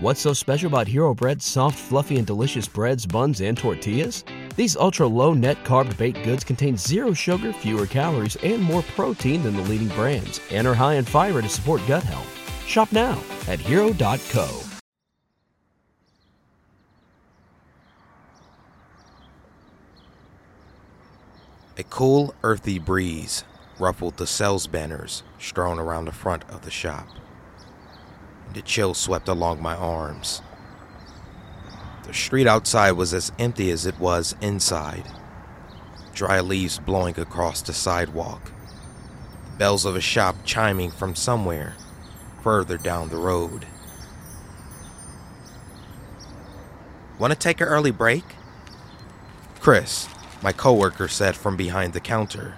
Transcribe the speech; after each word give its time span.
What's 0.00 0.20
so 0.20 0.32
special 0.32 0.68
about 0.68 0.86
Hero 0.86 1.12
Bread's 1.12 1.44
soft, 1.44 1.76
fluffy, 1.76 2.18
and 2.18 2.26
delicious 2.26 2.68
breads, 2.68 3.04
buns, 3.04 3.40
and 3.40 3.58
tortillas? 3.58 4.22
These 4.54 4.76
ultra 4.76 5.08
low 5.08 5.34
net 5.34 5.64
carb 5.64 5.96
baked 5.96 6.22
goods 6.22 6.44
contain 6.44 6.76
zero 6.76 7.12
sugar, 7.12 7.52
fewer 7.52 7.84
calories, 7.84 8.36
and 8.36 8.62
more 8.62 8.82
protein 8.94 9.42
than 9.42 9.56
the 9.56 9.62
leading 9.62 9.88
brands, 9.88 10.40
and 10.52 10.68
are 10.68 10.74
high 10.74 10.94
in 10.94 11.04
fiber 11.04 11.42
to 11.42 11.48
support 11.48 11.80
gut 11.88 12.04
health. 12.04 12.28
Shop 12.64 12.92
now 12.92 13.20
at 13.48 13.58
hero.co. 13.58 14.62
A 21.76 21.82
cool, 21.90 22.36
earthy 22.44 22.78
breeze 22.78 23.42
ruffled 23.80 24.16
the 24.16 24.28
sales 24.28 24.68
banners 24.68 25.24
strewn 25.40 25.80
around 25.80 26.04
the 26.04 26.12
front 26.12 26.48
of 26.50 26.62
the 26.62 26.70
shop. 26.70 27.08
And 28.48 28.56
the 28.56 28.62
chill 28.62 28.94
swept 28.94 29.28
along 29.28 29.62
my 29.62 29.76
arms. 29.76 30.42
The 32.04 32.14
street 32.14 32.46
outside 32.46 32.92
was 32.92 33.12
as 33.12 33.30
empty 33.38 33.70
as 33.70 33.84
it 33.84 34.00
was 34.00 34.34
inside. 34.40 35.04
Dry 36.14 36.40
leaves 36.40 36.78
blowing 36.78 37.20
across 37.20 37.62
the 37.62 37.74
sidewalk. 37.74 38.50
The 39.44 39.58
bells 39.58 39.84
of 39.84 39.94
a 39.94 40.00
shop 40.00 40.36
chiming 40.44 40.90
from 40.90 41.14
somewhere 41.14 41.76
further 42.42 42.78
down 42.78 43.10
the 43.10 43.16
road. 43.16 43.66
Want 47.18 47.32
to 47.32 47.38
take 47.38 47.60
an 47.60 47.68
early 47.68 47.90
break? 47.90 48.24
Chris, 49.60 50.08
my 50.42 50.52
coworker 50.52 51.08
said 51.08 51.36
from 51.36 51.56
behind 51.56 51.92
the 51.92 52.00
counter. 52.00 52.54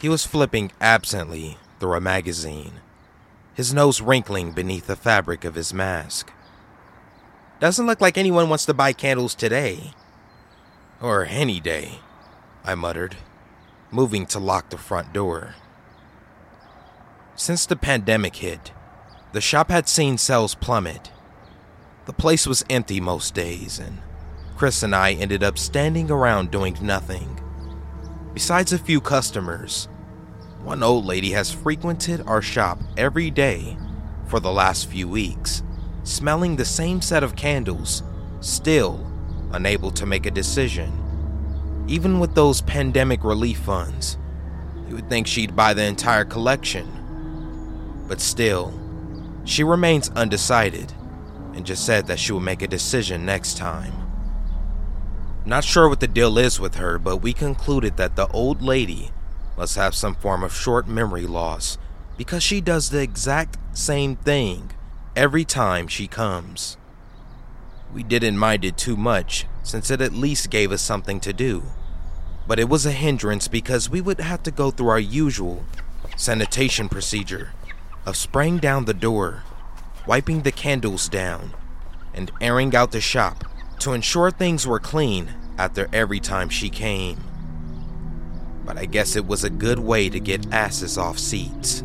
He 0.00 0.08
was 0.08 0.26
flipping 0.26 0.72
absently 0.80 1.58
through 1.78 1.94
a 1.94 2.00
magazine, 2.00 2.80
his 3.56 3.72
nose 3.72 4.02
wrinkling 4.02 4.52
beneath 4.52 4.86
the 4.86 4.94
fabric 4.94 5.42
of 5.42 5.54
his 5.54 5.72
mask. 5.72 6.30
Doesn't 7.58 7.86
look 7.86 8.02
like 8.02 8.18
anyone 8.18 8.50
wants 8.50 8.66
to 8.66 8.74
buy 8.74 8.92
candles 8.92 9.34
today. 9.34 9.92
Or 11.00 11.24
any 11.24 11.58
day, 11.58 12.00
I 12.64 12.74
muttered, 12.74 13.16
moving 13.90 14.26
to 14.26 14.38
lock 14.38 14.68
the 14.68 14.76
front 14.76 15.14
door. 15.14 15.54
Since 17.34 17.64
the 17.64 17.76
pandemic 17.76 18.36
hit, 18.36 18.72
the 19.32 19.40
shop 19.40 19.70
had 19.70 19.88
seen 19.88 20.18
sales 20.18 20.54
plummet. 20.54 21.10
The 22.04 22.12
place 22.12 22.46
was 22.46 22.64
empty 22.68 23.00
most 23.00 23.34
days, 23.34 23.78
and 23.78 24.00
Chris 24.58 24.82
and 24.82 24.94
I 24.94 25.12
ended 25.12 25.42
up 25.42 25.56
standing 25.56 26.10
around 26.10 26.50
doing 26.50 26.76
nothing. 26.82 27.40
Besides 28.34 28.74
a 28.74 28.78
few 28.78 29.00
customers, 29.00 29.88
one 30.66 30.82
old 30.82 31.06
lady 31.06 31.30
has 31.30 31.52
frequented 31.52 32.20
our 32.26 32.42
shop 32.42 32.80
every 32.96 33.30
day 33.30 33.76
for 34.26 34.40
the 34.40 34.50
last 34.50 34.88
few 34.88 35.06
weeks, 35.06 35.62
smelling 36.02 36.56
the 36.56 36.64
same 36.64 37.00
set 37.00 37.22
of 37.22 37.36
candles, 37.36 38.02
still 38.40 39.08
unable 39.52 39.92
to 39.92 40.04
make 40.04 40.26
a 40.26 40.30
decision. 40.30 41.84
Even 41.86 42.18
with 42.18 42.34
those 42.34 42.62
pandemic 42.62 43.22
relief 43.22 43.58
funds, 43.58 44.18
you 44.88 44.96
would 44.96 45.08
think 45.08 45.28
she'd 45.28 45.54
buy 45.54 45.72
the 45.72 45.84
entire 45.84 46.24
collection. 46.24 48.04
But 48.08 48.20
still, 48.20 48.74
she 49.44 49.62
remains 49.62 50.10
undecided 50.16 50.92
and 51.54 51.64
just 51.64 51.86
said 51.86 52.08
that 52.08 52.18
she 52.18 52.32
will 52.32 52.40
make 52.40 52.62
a 52.62 52.66
decision 52.66 53.24
next 53.24 53.56
time. 53.56 53.92
Not 55.44 55.62
sure 55.62 55.88
what 55.88 56.00
the 56.00 56.08
deal 56.08 56.38
is 56.38 56.58
with 56.58 56.74
her, 56.74 56.98
but 56.98 57.18
we 57.18 57.32
concluded 57.32 57.96
that 57.98 58.16
the 58.16 58.26
old 58.32 58.62
lady 58.62 59.12
must 59.56 59.76
have 59.76 59.94
some 59.94 60.14
form 60.14 60.42
of 60.42 60.54
short 60.54 60.86
memory 60.86 61.26
loss 61.26 61.78
because 62.16 62.42
she 62.42 62.60
does 62.60 62.90
the 62.90 63.02
exact 63.02 63.56
same 63.72 64.16
thing 64.16 64.70
every 65.14 65.44
time 65.44 65.88
she 65.88 66.06
comes. 66.06 66.76
We 67.92 68.02
didn't 68.02 68.38
mind 68.38 68.64
it 68.64 68.76
too 68.76 68.96
much 68.96 69.46
since 69.62 69.90
it 69.90 70.00
at 70.00 70.12
least 70.12 70.50
gave 70.50 70.72
us 70.72 70.82
something 70.82 71.20
to 71.20 71.32
do, 71.32 71.64
but 72.46 72.58
it 72.58 72.68
was 72.68 72.86
a 72.86 72.92
hindrance 72.92 73.48
because 73.48 73.90
we 73.90 74.00
would 74.00 74.20
have 74.20 74.42
to 74.44 74.50
go 74.50 74.70
through 74.70 74.88
our 74.88 75.00
usual 75.00 75.64
sanitation 76.16 76.88
procedure 76.88 77.52
of 78.04 78.16
spraying 78.16 78.58
down 78.58 78.84
the 78.84 78.94
door, 78.94 79.42
wiping 80.06 80.42
the 80.42 80.52
candles 80.52 81.08
down, 81.08 81.54
and 82.14 82.30
airing 82.40 82.74
out 82.74 82.92
the 82.92 83.00
shop 83.00 83.44
to 83.80 83.92
ensure 83.92 84.30
things 84.30 84.66
were 84.66 84.78
clean 84.78 85.34
after 85.58 85.88
every 85.92 86.20
time 86.20 86.48
she 86.48 86.70
came. 86.70 87.18
But 88.66 88.76
I 88.76 88.84
guess 88.84 89.16
it 89.16 89.26
was 89.26 89.44
a 89.44 89.50
good 89.50 89.78
way 89.78 90.10
to 90.10 90.20
get 90.20 90.52
asses 90.52 90.98
off 90.98 91.18
seats. 91.18 91.82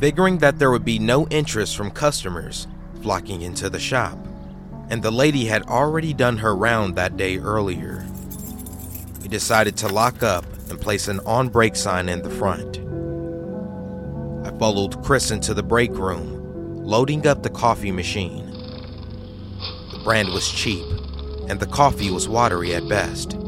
Figuring 0.00 0.38
that 0.38 0.58
there 0.58 0.70
would 0.70 0.84
be 0.84 0.98
no 0.98 1.26
interest 1.28 1.76
from 1.76 1.90
customers 1.90 2.66
flocking 3.00 3.42
into 3.42 3.70
the 3.70 3.78
shop, 3.78 4.18
and 4.90 5.02
the 5.02 5.10
lady 5.10 5.46
had 5.46 5.62
already 5.62 6.12
done 6.12 6.38
her 6.38 6.54
round 6.54 6.96
that 6.96 7.16
day 7.16 7.38
earlier, 7.38 8.04
we 9.22 9.28
decided 9.28 9.76
to 9.78 9.88
lock 9.88 10.22
up 10.22 10.44
and 10.68 10.80
place 10.80 11.08
an 11.08 11.20
on 11.20 11.48
break 11.48 11.76
sign 11.76 12.08
in 12.08 12.22
the 12.22 12.30
front. 12.30 12.78
I 14.46 14.50
followed 14.58 15.02
Chris 15.02 15.30
into 15.30 15.54
the 15.54 15.62
break 15.62 15.92
room, 15.92 16.84
loading 16.84 17.26
up 17.26 17.42
the 17.42 17.50
coffee 17.50 17.92
machine 17.92 18.50
The 19.92 20.00
brand 20.04 20.28
was 20.28 20.50
cheap, 20.50 20.84
and 21.48 21.58
the 21.58 21.66
coffee 21.66 22.10
was 22.10 22.28
watery 22.28 22.74
at 22.74 22.86
best. 22.88 23.38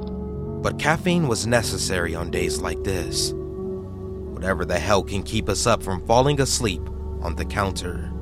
But 0.66 0.80
caffeine 0.80 1.28
was 1.28 1.46
necessary 1.46 2.16
on 2.16 2.32
days 2.32 2.60
like 2.60 2.82
this. 2.82 3.32
Whatever 3.36 4.64
the 4.64 4.80
hell 4.80 5.04
can 5.04 5.22
keep 5.22 5.48
us 5.48 5.64
up 5.64 5.80
from 5.80 6.04
falling 6.08 6.40
asleep 6.40 6.82
on 7.20 7.36
the 7.36 7.44
counter. 7.44 8.12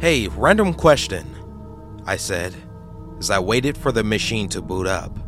Hey, 0.00 0.28
random 0.28 0.74
question, 0.74 1.26
I 2.04 2.18
said 2.18 2.54
as 3.18 3.30
I 3.30 3.38
waited 3.38 3.78
for 3.78 3.90
the 3.90 4.04
machine 4.04 4.50
to 4.50 4.60
boot 4.60 4.86
up. 4.86 5.18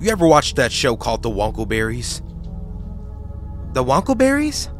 You 0.00 0.10
ever 0.10 0.26
watched 0.26 0.56
that 0.56 0.72
show 0.72 0.96
called 0.96 1.22
The 1.22 1.28
Wonkleberries? 1.28 2.22
The 3.74 3.84
Wonkleberries? 3.84 4.70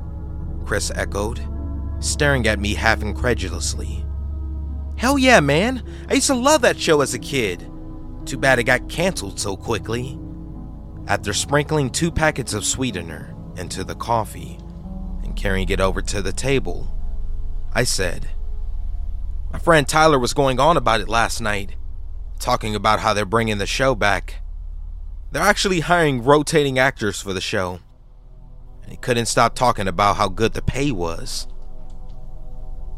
Chris 0.65 0.93
echoed, 0.95 1.47
staring 1.99 2.49
at 2.49 2.59
me 2.59 2.73
half 2.73 3.03
incredulously. 3.03 4.07
Hell 4.97 5.19
yeah, 5.19 5.41
man. 5.41 5.83
I 6.09 6.15
used 6.15 6.29
to 6.29 6.35
love 6.35 6.63
that 6.63 6.81
show 6.81 7.03
as 7.03 7.13
a 7.13 7.19
kid. 7.19 7.71
Too 8.25 8.39
bad 8.39 8.59
it 8.59 8.65
got 8.65 8.89
canceled 8.89 9.39
so 9.39 9.57
quickly. 9.57 10.19
After 11.07 11.33
sprinkling 11.33 11.91
two 11.91 12.11
packets 12.11 12.55
of 12.55 12.65
sweetener 12.65 13.35
into 13.57 13.85
the 13.85 13.95
coffee 13.95 14.59
and 15.23 15.37
carrying 15.37 15.69
it 15.69 15.81
over 15.81 16.01
to 16.03 16.23
the 16.23 16.33
table, 16.33 16.97
I 17.73 17.85
said, 17.85 18.31
My 19.53 19.59
friend 19.59 19.87
Tyler 19.87 20.19
was 20.19 20.33
going 20.33 20.59
on 20.59 20.77
about 20.77 21.01
it 21.01 21.09
last 21.09 21.41
night, 21.41 21.77
talking 22.39 22.75
about 22.75 23.01
how 23.01 23.13
they're 23.13 23.27
bringing 23.27 23.59
the 23.59 23.67
show 23.67 23.95
back. 23.95 24.37
They're 25.33 25.43
actually 25.43 25.81
hiring 25.81 26.23
rotating 26.25 26.79
actors 26.79 27.21
for 27.21 27.33
the 27.33 27.41
show. 27.41 27.81
And 28.83 28.91
he 28.91 28.97
couldn't 28.97 29.27
stop 29.27 29.55
talking 29.55 29.89
about 29.89 30.17
how 30.17 30.29
good 30.29 30.55
the 30.55 30.63
pay 30.63 30.91
was. 30.93 31.47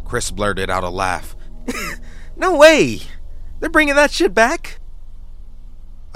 Chris 0.04 0.31
blurted 0.31 0.70
out 0.70 0.84
a 0.84 0.88
laugh 0.88 1.34
no 2.36 2.56
way! 2.56 3.00
They're 3.59 3.70
bringing 3.70 3.97
that 3.97 4.10
shit 4.10 4.34
back? 4.34 4.78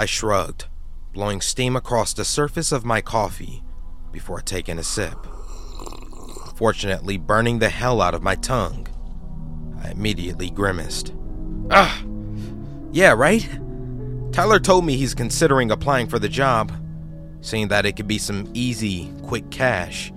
I 0.01 0.07
shrugged, 0.07 0.65
blowing 1.13 1.43
steam 1.43 1.77
across 1.77 2.15
the 2.15 2.25
surface 2.25 2.73
of 2.73 2.87
my 2.87 3.03
coffee 3.03 3.63
before 4.13 4.41
taking 4.41 4.79
a 4.79 4.83
sip. 4.83 5.27
Fortunately, 6.57 7.19
burning 7.19 7.59
the 7.59 7.69
hell 7.69 8.01
out 8.01 8.15
of 8.15 8.23
my 8.23 8.35
tongue, 8.37 8.89
I 9.85 9.91
immediately 9.91 10.49
grimaced. 10.49 11.13
Ah! 11.71 12.03
Yeah, 12.91 13.13
right? 13.13 13.47
Tyler 14.33 14.59
told 14.59 14.87
me 14.87 14.97
he's 14.97 15.15
considering 15.15 15.71
applying 15.71 16.07
for 16.07 16.19
the 16.19 16.31
job, 16.31 16.73
seeing 17.43 17.69
that 17.69 17.85
it 17.85 17.97
could 17.97 18.09
be 18.09 18.17
some 18.17 18.51
easy, 18.55 19.13
quick 19.25 19.51
cash. 19.51 20.15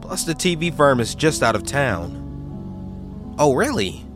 Plus, 0.00 0.24
the 0.24 0.34
TV 0.34 0.74
firm 0.74 1.00
is 1.00 1.14
just 1.14 1.42
out 1.42 1.54
of 1.54 1.64
town. 1.64 3.34
Oh, 3.38 3.52
really? 3.52 4.06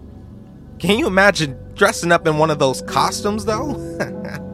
Can 0.78 0.98
you 0.98 1.06
imagine 1.06 1.58
dressing 1.74 2.12
up 2.12 2.26
in 2.26 2.38
one 2.38 2.50
of 2.50 2.58
those 2.58 2.80
costumes, 2.80 3.44
though? 3.44 3.76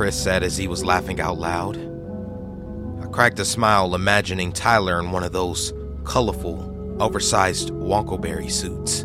Chris 0.00 0.18
said 0.18 0.42
as 0.42 0.56
he 0.56 0.66
was 0.66 0.82
laughing 0.82 1.20
out 1.20 1.36
loud. 1.36 1.76
I 3.02 3.06
cracked 3.08 3.38
a 3.38 3.44
smile, 3.44 3.94
imagining 3.94 4.50
Tyler 4.50 4.98
in 4.98 5.10
one 5.10 5.22
of 5.22 5.32
those 5.32 5.74
colorful, 6.04 6.96
oversized 6.98 7.68
Wonkleberry 7.68 8.50
suits. 8.50 9.04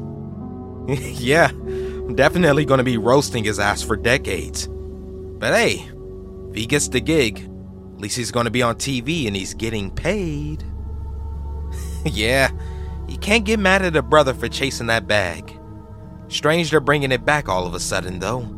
yeah, 1.19 1.49
I'm 1.49 2.15
definitely 2.15 2.63
going 2.63 2.77
to 2.77 2.85
be 2.85 2.95
roasting 2.97 3.43
his 3.43 3.59
ass 3.59 3.81
for 3.81 3.97
decades. 3.97 4.69
But 4.69 5.53
hey, 5.53 5.85
if 6.51 6.55
he 6.55 6.65
gets 6.65 6.87
the 6.87 7.01
gig, 7.01 7.39
at 7.39 7.99
least 7.99 8.15
he's 8.15 8.31
going 8.31 8.45
to 8.45 8.49
be 8.49 8.61
on 8.61 8.75
TV 8.75 9.27
and 9.27 9.35
he's 9.35 9.53
getting 9.53 9.91
paid. 9.91 10.63
yeah, 12.05 12.51
you 13.09 13.17
can't 13.17 13.43
get 13.43 13.59
mad 13.59 13.81
at 13.81 13.97
a 13.97 14.01
brother 14.01 14.33
for 14.33 14.47
chasing 14.47 14.87
that 14.87 15.09
bag. 15.09 15.59
Strange 16.29 16.71
they're 16.71 16.79
bringing 16.79 17.11
it 17.11 17.25
back 17.25 17.49
all 17.49 17.67
of 17.67 17.73
a 17.73 17.81
sudden, 17.81 18.19
though. 18.19 18.54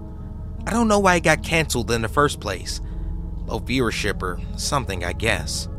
I 0.67 0.69
don't 0.69 0.89
know 0.89 0.99
why 0.99 1.15
it 1.15 1.23
got 1.23 1.43
canceled 1.43 1.91
in 1.91 2.01
the 2.01 2.09
first 2.09 2.41
place. 2.41 2.81
Low 3.45 3.61
viewership 3.61 4.21
or 4.21 4.37
something, 4.57 5.05
I 5.05 5.13
guess. 5.13 5.69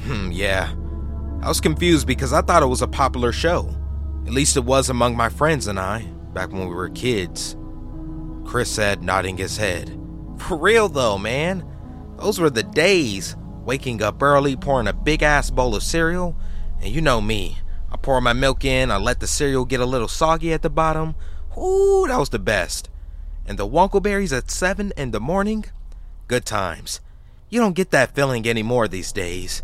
Hmm, 0.00 0.30
yeah. 0.30 0.70
I 1.40 1.48
was 1.48 1.62
confused 1.62 2.06
because 2.06 2.34
I 2.34 2.42
thought 2.42 2.62
it 2.62 2.66
was 2.66 2.82
a 2.82 2.88
popular 2.88 3.32
show, 3.32 3.74
At 4.26 4.34
least 4.34 4.58
it 4.58 4.64
was 4.64 4.90
among 4.90 5.16
my 5.16 5.30
friends 5.30 5.66
and 5.66 5.80
I, 5.80 6.02
back 6.34 6.52
when 6.52 6.68
we 6.68 6.74
were 6.74 6.90
kids. 6.90 7.56
Chris 8.44 8.70
said, 8.70 9.02
nodding 9.02 9.38
his 9.38 9.56
head. 9.56 9.98
For 10.36 10.58
real 10.58 10.90
though, 10.90 11.16
man. 11.16 11.66
Those 12.18 12.38
were 12.38 12.50
the 12.50 12.64
days. 12.64 13.34
Waking 13.64 14.02
up 14.02 14.22
early, 14.22 14.56
pouring 14.56 14.88
a 14.88 14.92
big 14.92 15.22
ass 15.22 15.50
bowl 15.50 15.74
of 15.74 15.82
cereal. 15.82 16.36
And 16.82 16.90
you 16.94 17.00
know 17.00 17.22
me. 17.22 17.60
I 17.90 17.96
pour 17.96 18.20
my 18.20 18.34
milk 18.34 18.62
in, 18.62 18.90
I 18.90 18.98
let 18.98 19.20
the 19.20 19.26
cereal 19.26 19.64
get 19.64 19.80
a 19.80 19.86
little 19.86 20.06
soggy 20.06 20.52
at 20.52 20.60
the 20.60 20.68
bottom. 20.68 21.14
Ooh, 21.56 22.04
that 22.08 22.18
was 22.18 22.28
the 22.28 22.38
best. 22.38 22.90
And 23.46 23.58
the 23.58 23.66
Wonkleberries 23.66 24.36
at 24.36 24.50
7 24.50 24.92
in 24.96 25.12
the 25.12 25.20
morning? 25.20 25.66
Good 26.28 26.44
times. 26.44 27.00
You 27.48 27.60
don't 27.60 27.76
get 27.76 27.92
that 27.92 28.14
feeling 28.14 28.48
anymore 28.48 28.88
these 28.88 29.12
days. 29.12 29.62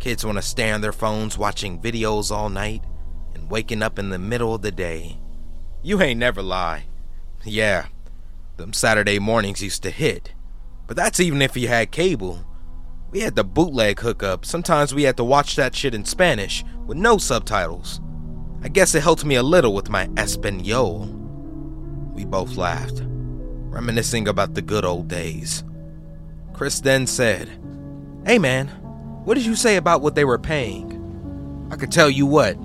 Kids 0.00 0.26
want 0.26 0.38
to 0.38 0.42
stay 0.42 0.72
on 0.72 0.80
their 0.80 0.92
phones 0.92 1.38
watching 1.38 1.80
videos 1.80 2.32
all 2.32 2.48
night 2.48 2.82
and 3.34 3.48
waking 3.48 3.82
up 3.82 3.98
in 3.98 4.10
the 4.10 4.18
middle 4.18 4.54
of 4.54 4.62
the 4.62 4.72
day. 4.72 5.18
You 5.82 6.02
ain't 6.02 6.18
never 6.18 6.42
lie. 6.42 6.86
Yeah, 7.44 7.86
them 8.56 8.72
Saturday 8.72 9.20
mornings 9.20 9.62
used 9.62 9.84
to 9.84 9.90
hit. 9.90 10.32
But 10.88 10.96
that's 10.96 11.20
even 11.20 11.40
if 11.40 11.56
you 11.56 11.68
had 11.68 11.92
cable. 11.92 12.44
We 13.12 13.20
had 13.20 13.36
the 13.36 13.44
bootleg 13.44 14.00
hookup. 14.00 14.44
Sometimes 14.44 14.94
we 14.94 15.04
had 15.04 15.16
to 15.18 15.24
watch 15.24 15.54
that 15.56 15.74
shit 15.74 15.94
in 15.94 16.04
Spanish 16.04 16.64
with 16.86 16.96
no 16.96 17.18
subtitles. 17.18 18.00
I 18.62 18.68
guess 18.68 18.94
it 18.94 19.02
helped 19.02 19.24
me 19.24 19.36
a 19.36 19.42
little 19.42 19.74
with 19.74 19.90
my 19.90 20.08
Espanol. 20.16 21.06
We 22.14 22.24
both 22.24 22.56
laughed, 22.56 23.02
reminiscing 23.72 24.28
about 24.28 24.54
the 24.54 24.62
good 24.62 24.84
old 24.84 25.08
days. 25.08 25.64
Chris 26.52 26.80
then 26.80 27.06
said, 27.06 27.48
Hey 28.24 28.38
man, 28.38 28.68
what 29.24 29.34
did 29.34 29.46
you 29.46 29.56
say 29.56 29.76
about 29.76 30.02
what 30.02 30.14
they 30.14 30.24
were 30.24 30.38
paying? 30.38 31.68
I 31.72 31.76
could 31.76 31.90
tell 31.90 32.10
you 32.10 32.26
what, 32.26 32.56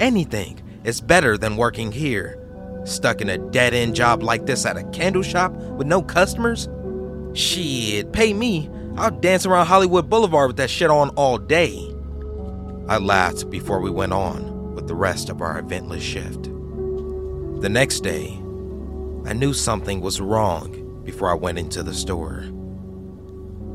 anything 0.00 0.60
is 0.82 1.00
better 1.00 1.36
than 1.36 1.56
working 1.56 1.92
here. 1.92 2.42
Stuck 2.84 3.20
in 3.20 3.28
a 3.28 3.38
dead 3.38 3.74
end 3.74 3.94
job 3.94 4.22
like 4.22 4.46
this 4.46 4.64
at 4.64 4.76
a 4.76 4.84
candle 4.90 5.22
shop 5.22 5.52
with 5.52 5.86
no 5.86 6.00
customers? 6.00 6.68
Shit, 7.34 8.12
pay 8.12 8.32
me. 8.32 8.70
I'll 8.96 9.10
dance 9.10 9.44
around 9.44 9.66
Hollywood 9.66 10.08
Boulevard 10.08 10.48
with 10.48 10.56
that 10.56 10.70
shit 10.70 10.90
on 10.90 11.10
all 11.10 11.36
day. 11.36 11.92
I 12.88 12.98
laughed 12.98 13.50
before 13.50 13.80
we 13.80 13.90
went 13.90 14.12
on 14.12 14.74
with 14.74 14.86
the 14.88 14.94
rest 14.94 15.28
of 15.28 15.42
our 15.42 15.60
eventless 15.60 16.00
shift. 16.00 16.44
The 17.60 17.68
next 17.68 18.00
day, 18.00 18.40
I 19.26 19.32
knew 19.32 19.52
something 19.52 20.00
was 20.00 20.20
wrong 20.20 21.02
before 21.02 21.28
I 21.28 21.34
went 21.34 21.58
into 21.58 21.82
the 21.82 21.92
store. 21.92 22.44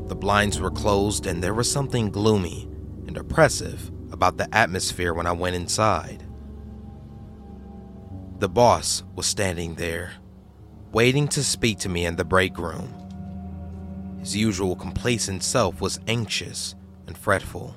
The 0.06 0.16
blinds 0.16 0.58
were 0.58 0.70
closed, 0.70 1.26
and 1.26 1.44
there 1.44 1.52
was 1.52 1.70
something 1.70 2.10
gloomy 2.10 2.68
and 3.06 3.18
oppressive 3.18 3.92
about 4.10 4.38
the 4.38 4.48
atmosphere 4.54 5.12
when 5.12 5.26
I 5.26 5.32
went 5.32 5.54
inside. 5.54 6.26
The 8.38 8.48
boss 8.48 9.02
was 9.14 9.26
standing 9.26 9.74
there, 9.74 10.12
waiting 10.90 11.28
to 11.28 11.44
speak 11.44 11.78
to 11.80 11.90
me 11.90 12.06
in 12.06 12.16
the 12.16 12.24
break 12.24 12.56
room. 12.56 12.90
His 14.20 14.34
usual 14.34 14.74
complacent 14.74 15.42
self 15.42 15.82
was 15.82 16.00
anxious 16.06 16.74
and 17.06 17.16
fretful, 17.16 17.76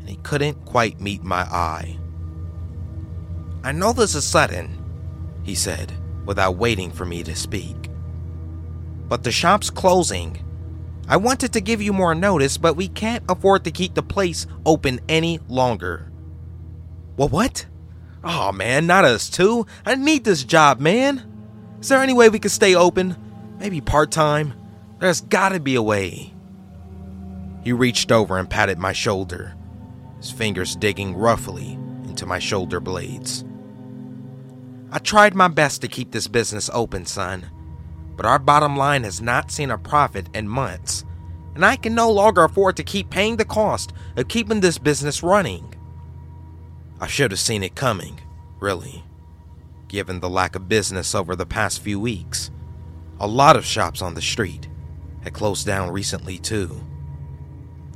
and 0.00 0.08
he 0.08 0.16
couldn't 0.16 0.64
quite 0.64 0.98
meet 0.98 1.22
my 1.22 1.42
eye. 1.42 1.98
I 3.62 3.72
know 3.72 3.92
this 3.92 4.14
is 4.14 4.24
sudden, 4.24 4.82
he 5.42 5.54
said, 5.54 5.92
without 6.26 6.56
waiting 6.56 6.90
for 6.90 7.06
me 7.06 7.22
to 7.22 7.34
speak. 7.34 7.88
But 9.08 9.22
the 9.22 9.32
shop's 9.32 9.70
closing. 9.70 10.42
I 11.08 11.16
wanted 11.16 11.52
to 11.52 11.60
give 11.60 11.80
you 11.80 11.92
more 11.92 12.14
notice, 12.14 12.58
but 12.58 12.74
we 12.74 12.88
can't 12.88 13.24
afford 13.28 13.64
to 13.64 13.70
keep 13.70 13.94
the 13.94 14.02
place 14.02 14.46
open 14.66 15.00
any 15.08 15.38
longer. 15.48 16.10
Well, 17.16 17.28
what? 17.28 17.66
Oh 18.24 18.50
man, 18.50 18.86
not 18.88 19.04
us 19.04 19.30
too. 19.30 19.66
I 19.84 19.94
need 19.94 20.24
this 20.24 20.42
job, 20.42 20.80
man. 20.80 21.22
Is 21.80 21.88
there 21.88 22.02
any 22.02 22.12
way 22.12 22.28
we 22.28 22.40
could 22.40 22.50
stay 22.50 22.74
open? 22.74 23.16
Maybe 23.60 23.80
part 23.80 24.10
time? 24.10 24.54
There's 24.98 25.20
gotta 25.20 25.60
be 25.60 25.76
a 25.76 25.82
way. 25.82 26.34
He 27.62 27.72
reached 27.72 28.10
over 28.10 28.38
and 28.38 28.50
patted 28.50 28.78
my 28.78 28.92
shoulder, 28.92 29.54
his 30.18 30.30
fingers 30.30 30.74
digging 30.74 31.14
roughly 31.14 31.74
into 32.04 32.26
my 32.26 32.38
shoulder 32.38 32.80
blades. 32.80 33.44
I 34.92 34.98
tried 34.98 35.34
my 35.34 35.48
best 35.48 35.80
to 35.80 35.88
keep 35.88 36.12
this 36.12 36.28
business 36.28 36.70
open, 36.72 37.06
son, 37.06 37.50
but 38.16 38.24
our 38.24 38.38
bottom 38.38 38.76
line 38.76 39.02
has 39.02 39.20
not 39.20 39.50
seen 39.50 39.70
a 39.70 39.78
profit 39.78 40.28
in 40.34 40.48
months, 40.48 41.04
and 41.54 41.64
I 41.64 41.76
can 41.76 41.94
no 41.94 42.10
longer 42.10 42.44
afford 42.44 42.76
to 42.76 42.84
keep 42.84 43.10
paying 43.10 43.36
the 43.36 43.44
cost 43.44 43.92
of 44.16 44.28
keeping 44.28 44.60
this 44.60 44.78
business 44.78 45.22
running. 45.22 45.74
I 47.00 47.08
should 47.08 47.32
have 47.32 47.40
seen 47.40 47.62
it 47.62 47.74
coming, 47.74 48.20
really, 48.60 49.04
given 49.88 50.20
the 50.20 50.30
lack 50.30 50.54
of 50.54 50.68
business 50.68 51.14
over 51.14 51.34
the 51.34 51.46
past 51.46 51.82
few 51.82 51.98
weeks. 51.98 52.50
A 53.18 53.26
lot 53.26 53.56
of 53.56 53.64
shops 53.64 54.02
on 54.02 54.14
the 54.14 54.22
street 54.22 54.68
had 55.22 55.34
closed 55.34 55.66
down 55.66 55.90
recently, 55.90 56.38
too. 56.38 56.80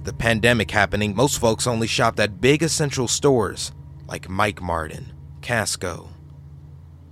The 0.03 0.13
pandemic 0.13 0.71
happening, 0.71 1.15
most 1.15 1.39
folks 1.39 1.67
only 1.67 1.87
shopped 1.87 2.19
at 2.19 2.41
big 2.41 2.63
essential 2.63 3.07
stores 3.07 3.73
like 4.09 4.29
Mike 4.29 4.61
Martin, 4.61 5.13
Costco, 5.41 6.09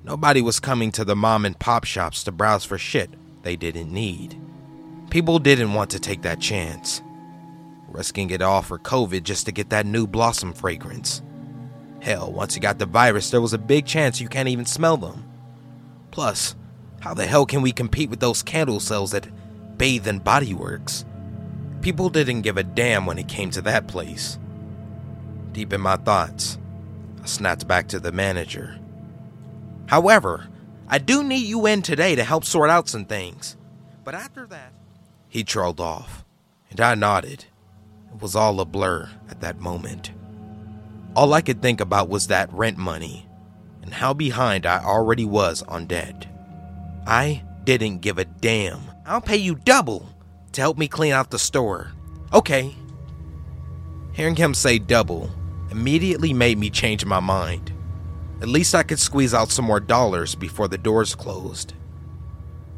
Nobody 0.09 0.41
was 0.41 0.59
coming 0.59 0.91
to 0.93 1.05
the 1.05 1.15
mom 1.15 1.45
and 1.45 1.59
pop 1.59 1.85
shops 1.85 2.25
to 2.25 2.33
browse 2.33 2.65
for 2.65 2.79
shit 2.79 3.11
they 3.43 3.57
didn't 3.57 3.93
need. 3.93 4.41
People 5.11 5.39
didn't 5.39 5.75
want 5.75 5.91
to 5.91 6.01
take 6.01 6.23
that 6.23 6.41
chance, 6.41 7.03
risking 7.89 8.31
it 8.31 8.41
all 8.41 8.63
for 8.63 8.79
COVID 8.79 9.23
just 9.23 9.45
to 9.45 9.53
get 9.53 9.69
that 9.69 9.85
new 9.85 10.07
blossom 10.07 10.55
fragrance. 10.55 11.21
Hell, 12.01 12.33
once 12.33 12.57
you 12.57 12.63
got 12.63 12.79
the 12.79 12.87
virus, 12.87 13.29
there 13.29 13.43
was 13.43 13.53
a 13.53 13.59
big 13.59 13.85
chance 13.85 14.19
you 14.19 14.29
can't 14.29 14.49
even 14.49 14.65
smell 14.65 14.97
them. 14.97 15.29
Plus, 16.11 16.57
how 17.01 17.13
the 17.13 17.27
hell 17.27 17.45
can 17.45 17.61
we 17.61 17.71
compete 17.71 18.09
with 18.09 18.21
those 18.21 18.43
candle 18.43 18.81
sales 18.81 19.13
at 19.13 19.29
Bath 19.77 20.07
and 20.07 20.25
Body 20.25 20.55
Works? 20.55 21.05
People 21.83 22.09
didn't 22.09 22.41
give 22.41 22.57
a 22.57 22.63
damn 22.63 23.05
when 23.05 23.19
it 23.19 23.29
came 23.29 23.51
to 23.51 23.61
that 23.61 23.89
place. 23.89 24.39
Deep 25.53 25.71
in 25.75 25.83
my 25.83 25.97
thoughts, 25.97 26.57
I 27.23 27.27
snapped 27.27 27.69
back 27.69 27.89
to 27.89 28.01
the 28.01 28.11
manager. 28.11 28.81
However, 29.89 30.47
I 30.87 30.99
do 30.99 31.25
need 31.25 31.47
you 31.47 31.67
in 31.67 31.83
today 31.83 32.15
to 32.15 32.23
help 32.23 32.45
sort 32.45 32.71
out 32.71 32.89
some 32.89 33.07
things. 33.07 33.57
But 34.05 34.15
after 34.15 34.47
that, 34.47 34.73
he 35.29 35.45
trailed 35.45 35.81
off, 35.81 36.25
and 36.71 36.81
I 36.81 36.95
nodded. 36.95 37.47
It 38.15 38.23
was 38.23 38.37
all 38.37 38.61
a 38.61 38.65
blur 38.65 39.09
at 39.29 39.41
that 39.41 39.61
moment. 39.61 40.13
All 41.17 41.33
I 41.35 41.41
could 41.41 41.61
think 41.61 41.81
about 41.81 42.09
was 42.09 42.27
that 42.27 42.53
rent 42.53 42.79
money 42.79 43.27
and 43.83 43.95
how 43.95 44.13
behind 44.13 44.67
I 44.67 44.85
already 44.85 45.25
was 45.25 45.63
on 45.63 45.87
debt. 45.87 46.27
I 47.07 47.43
didn't 47.65 48.01
give 48.01 48.19
a 48.19 48.27
damn. 48.27 48.83
I'll 49.07 49.23
pay 49.23 49.37
you 49.37 49.55
double 49.55 50.07
to 50.53 50.61
help 50.61 50.77
me 50.77 50.89
clean 50.89 51.13
out 51.13 51.31
the 51.31 51.39
store. 51.39 51.93
Okay. 52.33 52.75
Hearing 54.13 54.37
him 54.37 54.53
say 54.53 54.79
double 54.79 55.31
immediately 55.71 56.35
made 56.35 56.59
me 56.59 56.69
change 56.69 57.05
my 57.05 57.21
mind. 57.21 57.73
At 58.41 58.49
least 58.49 58.75
I 58.75 58.85
could 58.85 59.01
squeeze 59.01 59.35
out 59.35 59.51
some 59.51 59.65
more 59.65 59.81
dollars 59.81 60.35
before 60.35 60.69
the 60.69 60.79
doors 60.79 61.15
closed. 61.15 61.75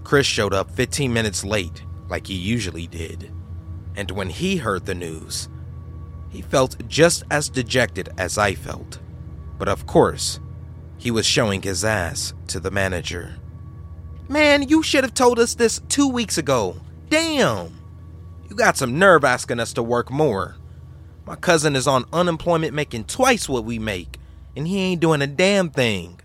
Chris 0.05 0.27
showed 0.27 0.55
up 0.55 0.71
15 0.71 1.13
minutes 1.13 1.45
late, 1.45 1.85
like 2.09 2.27
he 2.27 2.35
usually 2.35 2.87
did. 2.87 3.31
And 3.95 4.11
when 4.11 4.31
he 4.31 4.57
heard 4.57 4.87
the 4.87 4.95
news, 4.95 5.49
he 6.31 6.41
felt 6.41 6.89
just 6.89 7.25
as 7.31 7.51
dejected 7.51 8.09
as 8.17 8.39
I 8.39 8.55
felt. 8.55 9.01
But 9.59 9.69
of 9.69 9.87
course, 9.87 10.41
he 10.97 11.11
was 11.11 11.27
showing 11.27 11.61
his 11.61 11.85
ass 11.85 12.33
to 12.47 12.61
the 12.61 12.71
manager. 12.71 13.37
Man, 14.29 14.67
you 14.69 14.83
should 14.83 15.05
have 15.05 15.15
told 15.15 15.39
us 15.39 15.55
this 15.55 15.81
two 15.89 16.09
weeks 16.09 16.39
ago. 16.39 16.77
Damn! 17.11 17.77
You 18.49 18.57
got 18.57 18.77
some 18.77 18.99
nerve 18.99 19.25
asking 19.25 19.61
us 19.61 19.73
to 19.75 19.83
work 19.83 20.11
more. 20.11 20.57
My 21.27 21.37
cousin 21.37 21.77
is 21.77 21.87
on 21.87 22.05
unemployment 22.13 22.73
making 22.73 23.05
twice 23.05 23.49
what 23.49 23.65
we 23.65 23.79
make 23.79 24.19
and 24.57 24.67
he 24.67 24.79
ain't 24.79 25.01
doing 25.01 25.23
a 25.23 25.27
damn 25.27 25.71
thing. 25.71 26.21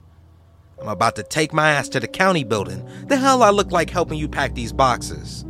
I'm 0.82 0.88
about 0.88 1.16
to 1.16 1.24
take 1.24 1.54
my 1.54 1.72
ass 1.72 1.90
to 1.90 2.00
the 2.00 2.08
county 2.08 2.44
building. 2.44 2.88
The 3.08 3.18
hell 3.18 3.44
I 3.44 3.50
look 3.50 3.72
like 3.72 3.90
helping 3.90 4.20
you 4.20 4.28
pack 4.28 4.54
these 4.54 4.74
boxes? 4.74 5.46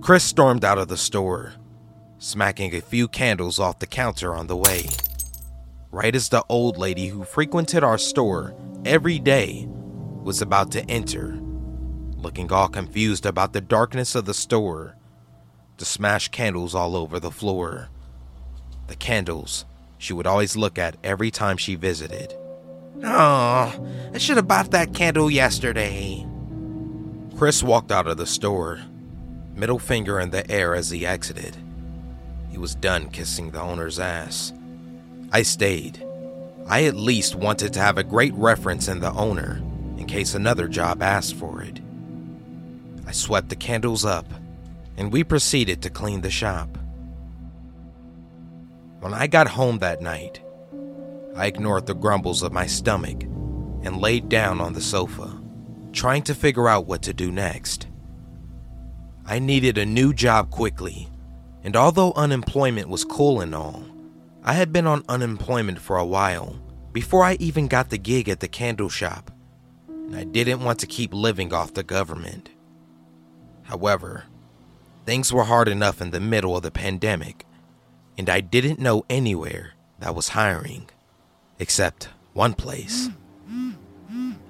Chris 0.00 0.24
stormed 0.24 0.64
out 0.64 0.78
of 0.78 0.88
the 0.88 0.96
store, 0.96 1.54
smacking 2.18 2.74
a 2.74 2.80
few 2.80 3.08
candles 3.08 3.58
off 3.58 3.78
the 3.78 3.86
counter 3.86 4.34
on 4.34 4.46
the 4.46 4.56
way. 4.56 4.86
Right 5.90 6.14
as 6.14 6.28
the 6.28 6.44
old 6.48 6.76
lady 6.78 7.08
who 7.08 7.24
frequented 7.24 7.82
our 7.82 7.98
store 7.98 8.54
every 8.84 9.18
day 9.18 9.66
was 9.68 10.42
about 10.42 10.70
to 10.72 10.84
enter, 10.90 11.38
looking 12.16 12.52
all 12.52 12.68
confused 12.68 13.24
about 13.24 13.52
the 13.52 13.60
darkness 13.60 14.14
of 14.14 14.24
the 14.24 14.34
store, 14.34 14.96
the 15.78 15.84
smashed 15.84 16.32
candles 16.32 16.74
all 16.74 16.96
over 16.96 17.20
the 17.20 17.30
floor. 17.30 17.88
The 18.88 18.96
candles 18.96 19.64
she 19.98 20.12
would 20.12 20.26
always 20.26 20.56
look 20.56 20.78
at 20.78 20.96
every 21.04 21.30
time 21.30 21.56
she 21.56 21.74
visited. 21.74 22.34
Oh, 23.04 23.88
I 24.14 24.18
should 24.18 24.36
have 24.36 24.48
bought 24.48 24.70
that 24.70 24.94
candle 24.94 25.30
yesterday. 25.30 26.26
Chris 27.36 27.62
walked 27.62 27.92
out 27.92 28.06
of 28.06 28.16
the 28.16 28.26
store, 28.26 28.80
middle 29.54 29.78
finger 29.78 30.18
in 30.18 30.30
the 30.30 30.48
air 30.50 30.74
as 30.74 30.90
he 30.90 31.06
exited. 31.06 31.56
He 32.50 32.58
was 32.58 32.74
done 32.74 33.10
kissing 33.10 33.50
the 33.50 33.60
owner's 33.60 34.00
ass. 34.00 34.52
I 35.30 35.42
stayed, 35.42 36.04
I 36.66 36.84
at 36.84 36.96
least 36.96 37.34
wanted 37.34 37.72
to 37.74 37.80
have 37.80 37.98
a 37.98 38.04
great 38.04 38.34
reference 38.34 38.88
in 38.88 39.00
the 39.00 39.12
owner 39.12 39.62
in 39.96 40.06
case 40.06 40.34
another 40.34 40.68
job 40.68 41.02
asked 41.02 41.34
for 41.34 41.62
it. 41.62 41.80
I 43.06 43.12
swept 43.12 43.48
the 43.48 43.56
candles 43.56 44.04
up 44.04 44.26
and 44.96 45.12
we 45.12 45.24
proceeded 45.24 45.82
to 45.82 45.90
clean 45.90 46.20
the 46.20 46.30
shop. 46.30 46.77
When 49.00 49.14
I 49.14 49.28
got 49.28 49.48
home 49.48 49.78
that 49.78 50.02
night, 50.02 50.40
I 51.36 51.46
ignored 51.46 51.86
the 51.86 51.94
grumbles 51.94 52.42
of 52.42 52.52
my 52.52 52.66
stomach 52.66 53.22
and 53.22 54.00
laid 54.00 54.28
down 54.28 54.60
on 54.60 54.72
the 54.72 54.80
sofa, 54.80 55.40
trying 55.92 56.22
to 56.24 56.34
figure 56.34 56.68
out 56.68 56.86
what 56.86 57.02
to 57.02 57.14
do 57.14 57.30
next. 57.30 57.86
I 59.24 59.38
needed 59.38 59.78
a 59.78 59.86
new 59.86 60.12
job 60.12 60.50
quickly, 60.50 61.08
and 61.62 61.76
although 61.76 62.12
unemployment 62.14 62.88
was 62.88 63.04
cool 63.04 63.40
and 63.40 63.54
all, 63.54 63.84
I 64.42 64.54
had 64.54 64.72
been 64.72 64.86
on 64.86 65.04
unemployment 65.08 65.78
for 65.78 65.96
a 65.96 66.04
while 66.04 66.58
before 66.92 67.22
I 67.22 67.34
even 67.34 67.68
got 67.68 67.90
the 67.90 67.98
gig 67.98 68.28
at 68.28 68.40
the 68.40 68.48
candle 68.48 68.88
shop, 68.88 69.30
and 69.86 70.16
I 70.16 70.24
didn't 70.24 70.64
want 70.64 70.80
to 70.80 70.86
keep 70.86 71.14
living 71.14 71.52
off 71.52 71.74
the 71.74 71.84
government. 71.84 72.50
However, 73.62 74.24
things 75.06 75.32
were 75.32 75.44
hard 75.44 75.68
enough 75.68 76.00
in 76.00 76.10
the 76.10 76.18
middle 76.18 76.56
of 76.56 76.64
the 76.64 76.72
pandemic, 76.72 77.44
and 78.18 78.28
I 78.28 78.40
didn't 78.40 78.80
know 78.80 79.04
anywhere 79.08 79.74
that 80.00 80.14
was 80.14 80.28
hiring, 80.28 80.90
except 81.58 82.08
one 82.34 82.52
place. 82.52 83.08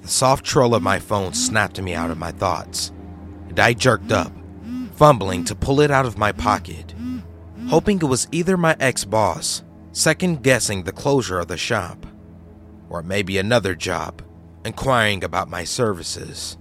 The 0.03 0.09
soft 0.09 0.45
trill 0.45 0.75
of 0.75 0.83
my 0.83 0.99
phone 0.99 1.35
snapped 1.35 1.81
me 1.81 1.95
out 1.95 2.11
of 2.11 2.19
my 2.19 2.33
thoughts, 2.33 2.91
and 3.49 3.61
I 3.61 3.75
jerked 3.75 4.11
up, 4.11 4.33
fumbling 4.95 5.45
to 5.45 5.55
pull 5.55 5.81
it 5.81 5.91
out 5.91 6.07
of 6.07 6.19
my 6.19 6.33
pocket, 6.33 6.95
hoping 7.69 7.99
it 7.99 8.05
was 8.05 8.27
either 8.33 8.57
my 8.57 8.75
ex 8.81 9.05
boss 9.05 9.63
second 9.93 10.43
guessing 10.43 10.85
the 10.85 10.93
closure 10.93 11.39
of 11.39 11.49
the 11.49 11.57
shop, 11.57 12.07
or 12.89 13.03
maybe 13.03 13.37
another 13.37 13.75
job 13.75 14.23
inquiring 14.65 15.25
about 15.25 15.51
my 15.51 15.65
services. 15.65 16.57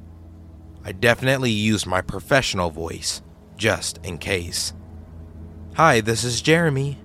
I 0.84 0.92
definitely 0.92 1.52
used 1.52 1.86
my 1.86 2.02
professional 2.02 2.70
voice 2.70 3.22
just 3.58 4.00
in 4.04 4.18
case. 4.18 4.74
Hi, 5.78 6.02
this 6.02 6.24
is 6.24 6.42
Jeremy. 6.42 6.98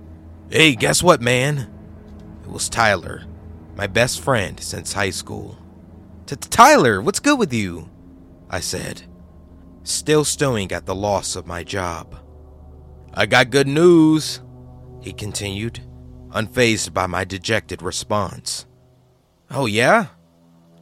Hey, 0.49 0.73
guess 0.73 1.03
what, 1.03 1.21
man? 1.21 1.71
It 2.41 2.49
was 2.49 2.69
Tyler, 2.69 3.23
my 3.75 3.85
best 3.85 4.19
friend 4.19 4.59
since 4.59 4.93
high 4.93 5.11
school. 5.11 5.59
Tyler, 6.25 6.99
what's 6.99 7.19
good 7.19 7.37
with 7.37 7.53
you? 7.53 7.87
I 8.49 8.61
said, 8.61 9.03
still 9.83 10.25
stewing 10.25 10.71
at 10.71 10.87
the 10.87 10.95
loss 10.95 11.35
of 11.35 11.45
my 11.45 11.63
job. 11.63 12.15
I 13.13 13.27
got 13.27 13.51
good 13.51 13.67
news, 13.67 14.41
he 15.01 15.13
continued 15.13 15.79
unfazed 16.31 16.95
by 16.95 17.05
my 17.05 17.25
dejected 17.25 17.83
response. 17.83 18.65
Oh, 19.51 19.67
yeah? 19.67 20.07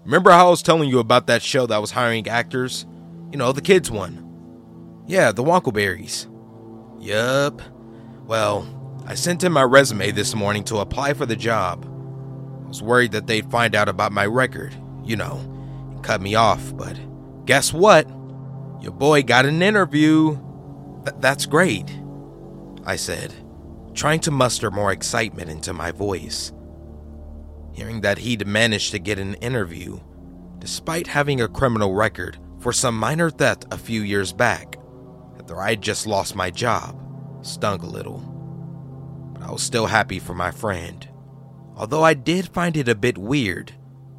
Remember 0.05 0.31
how 0.31 0.47
I 0.47 0.51
was 0.51 0.63
telling 0.63 0.87
you 0.87 0.99
about 0.99 1.27
that 1.27 1.41
show 1.41 1.65
that 1.65 1.81
was 1.81 1.91
hiring 1.91 2.29
actors? 2.29 2.85
You 3.33 3.37
know, 3.37 3.51
the 3.51 3.59
kids 3.59 3.91
one. 3.91 5.03
Yeah, 5.07 5.33
the 5.33 5.43
Wonkleberries. 5.43 6.27
Yup. 7.01 7.61
Well, 8.31 8.65
I 9.07 9.15
sent 9.15 9.43
in 9.43 9.51
my 9.51 9.63
resume 9.63 10.11
this 10.11 10.33
morning 10.33 10.63
to 10.63 10.77
apply 10.77 11.15
for 11.15 11.25
the 11.25 11.35
job. 11.35 11.83
I 11.83 12.67
was 12.69 12.81
worried 12.81 13.11
that 13.11 13.27
they'd 13.27 13.51
find 13.51 13.75
out 13.75 13.89
about 13.89 14.13
my 14.13 14.25
record, 14.25 14.73
you 15.03 15.17
know, 15.17 15.35
and 15.91 16.01
cut 16.01 16.21
me 16.21 16.35
off, 16.35 16.73
but 16.77 16.97
guess 17.45 17.73
what? 17.73 18.07
Your 18.79 18.93
boy 18.93 19.23
got 19.23 19.45
an 19.45 19.61
interview. 19.61 20.39
Th- 21.03 21.17
that's 21.19 21.45
great, 21.45 21.91
I 22.85 22.95
said 22.95 23.33
trying 23.93 24.21
to 24.21 24.31
muster 24.31 24.71
more 24.71 24.93
excitement 24.93 25.49
into 25.49 25.73
my 25.73 25.91
voice. 25.91 26.53
Hearing 27.73 27.99
that 27.99 28.19
he'd 28.19 28.47
managed 28.47 28.91
to 28.91 28.99
get 28.99 29.19
an 29.19 29.33
interview, 29.35 29.99
despite 30.57 31.07
having 31.07 31.41
a 31.41 31.49
criminal 31.49 31.93
record 31.93 32.37
for 32.59 32.71
some 32.71 32.97
minor 32.97 33.29
theft 33.29 33.65
a 33.71 33.77
few 33.77 34.03
years 34.03 34.31
back, 34.31 34.77
after 35.37 35.59
I'd 35.59 35.81
just 35.81 36.07
lost 36.07 36.33
my 36.33 36.49
job, 36.49 37.00
stung 37.41 37.81
a 37.81 37.85
little. 37.85 38.19
But 39.33 39.43
I 39.43 39.51
was 39.51 39.61
still 39.61 39.85
happy 39.85 40.19
for 40.19 40.33
my 40.33 40.51
friend, 40.51 41.07
although 41.75 42.03
I 42.03 42.13
did 42.13 42.47
find 42.49 42.77
it 42.77 42.89
a 42.89 42.95
bit 42.95 43.17
weird, 43.17 43.73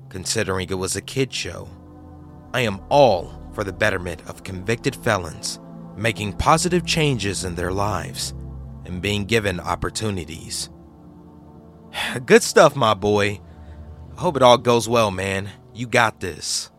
considering 0.08 0.68
it 0.68 0.78
was 0.78 0.96
a 0.96 1.02
kid 1.02 1.32
show. 1.32 1.68
I 2.54 2.60
am 2.60 2.80
all 2.90 3.40
for 3.52 3.64
the 3.64 3.72
betterment 3.72 4.22
of 4.28 4.44
convicted 4.44 4.96
felons 4.96 5.58
making 5.96 6.34
positive 6.34 6.86
changes 6.86 7.44
in 7.44 7.54
their 7.54 7.72
lives 7.72 8.34
and 8.84 9.02
being 9.02 9.24
given 9.24 9.60
opportunities. 9.60 10.70
Good 12.26 12.42
stuff, 12.42 12.74
my 12.76 12.94
boy. 12.94 13.40
I 14.16 14.20
hope 14.20 14.36
it 14.36 14.42
all 14.42 14.58
goes 14.58 14.88
well, 14.88 15.10
man. 15.10 15.50
You 15.74 15.86
got 15.86 16.20
this. 16.20 16.70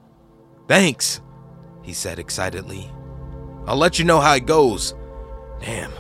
Thanks, 0.67 1.21
he 1.81 1.93
said 1.93 2.19
excitedly. 2.19 2.91
I'll 3.65 3.77
let 3.77 3.99
you 3.99 4.05
know 4.05 4.19
how 4.19 4.35
it 4.35 4.45
goes. 4.45 4.93
Damn, 5.59 5.91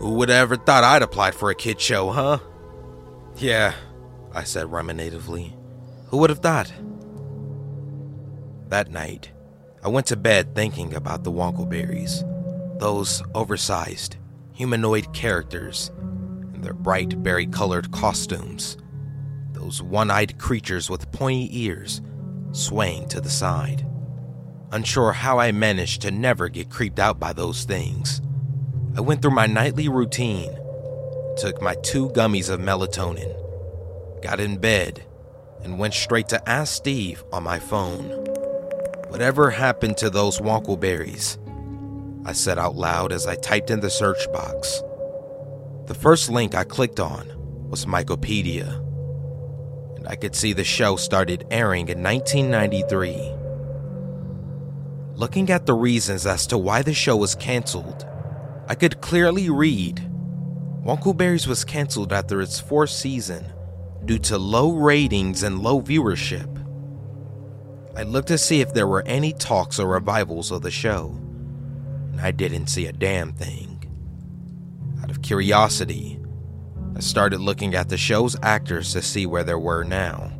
who 0.00 0.14
would 0.14 0.30
have 0.30 0.38
ever 0.38 0.56
thought 0.56 0.82
I'd 0.82 1.02
applied 1.02 1.34
for 1.34 1.50
a 1.50 1.54
kid 1.54 1.78
show, 1.78 2.10
huh? 2.10 2.38
Yeah, 3.36 3.74
I 4.32 4.44
said 4.44 4.66
ruminatively. 4.66 5.54
Who 6.08 6.16
would 6.18 6.30
have 6.30 6.40
thought? 6.40 6.72
That 8.68 8.90
night, 8.90 9.30
I 9.84 9.88
went 9.88 10.06
to 10.06 10.16
bed 10.16 10.54
thinking 10.54 10.94
about 10.94 11.22
the 11.22 11.32
Wonkleberries, 11.32 12.24
those 12.78 13.22
oversized, 13.34 14.16
humanoid 14.52 15.12
characters 15.12 15.90
in 16.54 16.62
their 16.62 16.74
bright 16.74 17.22
berry 17.22 17.46
colored 17.46 17.90
costumes, 17.92 18.78
those 19.52 19.82
one 19.82 20.10
eyed 20.10 20.38
creatures 20.38 20.88
with 20.88 21.12
pointy 21.12 21.48
ears 21.52 22.00
swaying 22.52 23.08
to 23.08 23.20
the 23.20 23.30
side. 23.30 23.86
Unsure 24.72 25.12
how 25.12 25.38
I 25.38 25.52
managed 25.52 26.02
to 26.02 26.10
never 26.10 26.48
get 26.48 26.70
creeped 26.70 26.98
out 26.98 27.20
by 27.20 27.32
those 27.32 27.64
things, 27.64 28.22
I 28.96 29.00
went 29.00 29.22
through 29.22 29.30
my 29.30 29.46
nightly 29.46 29.88
routine, 29.88 30.50
took 31.36 31.62
my 31.62 31.76
two 31.76 32.08
gummies 32.10 32.50
of 32.50 32.58
melatonin, 32.58 33.32
got 34.20 34.40
in 34.40 34.58
bed, 34.58 35.04
and 35.62 35.78
went 35.78 35.94
straight 35.94 36.28
to 36.30 36.48
Ask 36.48 36.74
Steve 36.74 37.22
on 37.32 37.44
my 37.44 37.60
phone. 37.60 38.08
Whatever 39.08 39.50
happened 39.50 39.96
to 39.98 40.10
those 40.10 40.40
wonkleberries? 40.40 41.38
I 42.26 42.32
said 42.32 42.58
out 42.58 42.74
loud 42.74 43.12
as 43.12 43.28
I 43.28 43.36
typed 43.36 43.70
in 43.70 43.78
the 43.80 43.90
search 43.90 44.30
box. 44.32 44.82
The 45.86 45.94
first 45.94 46.28
link 46.28 46.56
I 46.56 46.64
clicked 46.64 46.98
on 46.98 47.30
was 47.68 47.86
Mycopedia, 47.86 48.74
and 49.96 50.08
I 50.08 50.16
could 50.16 50.34
see 50.34 50.52
the 50.52 50.64
show 50.64 50.96
started 50.96 51.46
airing 51.52 51.88
in 51.88 52.02
1993. 52.02 53.34
Looking 55.14 55.50
at 55.50 55.66
the 55.66 55.74
reasons 55.74 56.26
as 56.26 56.48
to 56.48 56.58
why 56.58 56.82
the 56.82 56.94
show 56.94 57.16
was 57.16 57.36
canceled, 57.36 58.06
I 58.70 58.76
could 58.76 59.00
clearly 59.00 59.50
read 59.50 59.96
Wonkleberries 60.84 61.48
was 61.48 61.64
canceled 61.64 62.12
after 62.12 62.40
its 62.40 62.60
fourth 62.60 62.90
season 62.90 63.44
due 64.04 64.20
to 64.20 64.38
low 64.38 64.70
ratings 64.70 65.42
and 65.42 65.60
low 65.60 65.82
viewership. 65.82 66.46
I 67.96 68.04
looked 68.04 68.28
to 68.28 68.38
see 68.38 68.60
if 68.60 68.72
there 68.72 68.86
were 68.86 69.02
any 69.06 69.32
talks 69.32 69.80
or 69.80 69.88
revivals 69.88 70.52
of 70.52 70.62
the 70.62 70.70
show 70.70 71.20
and 72.12 72.20
I 72.20 72.30
didn't 72.30 72.68
see 72.68 72.86
a 72.86 72.92
damn 72.92 73.32
thing. 73.32 73.82
Out 75.02 75.10
of 75.10 75.20
curiosity, 75.20 76.20
I 76.94 77.00
started 77.00 77.40
looking 77.40 77.74
at 77.74 77.88
the 77.88 77.98
show's 77.98 78.36
actors 78.40 78.92
to 78.92 79.02
see 79.02 79.26
where 79.26 79.42
they 79.42 79.54
were 79.54 79.82
now. 79.82 80.30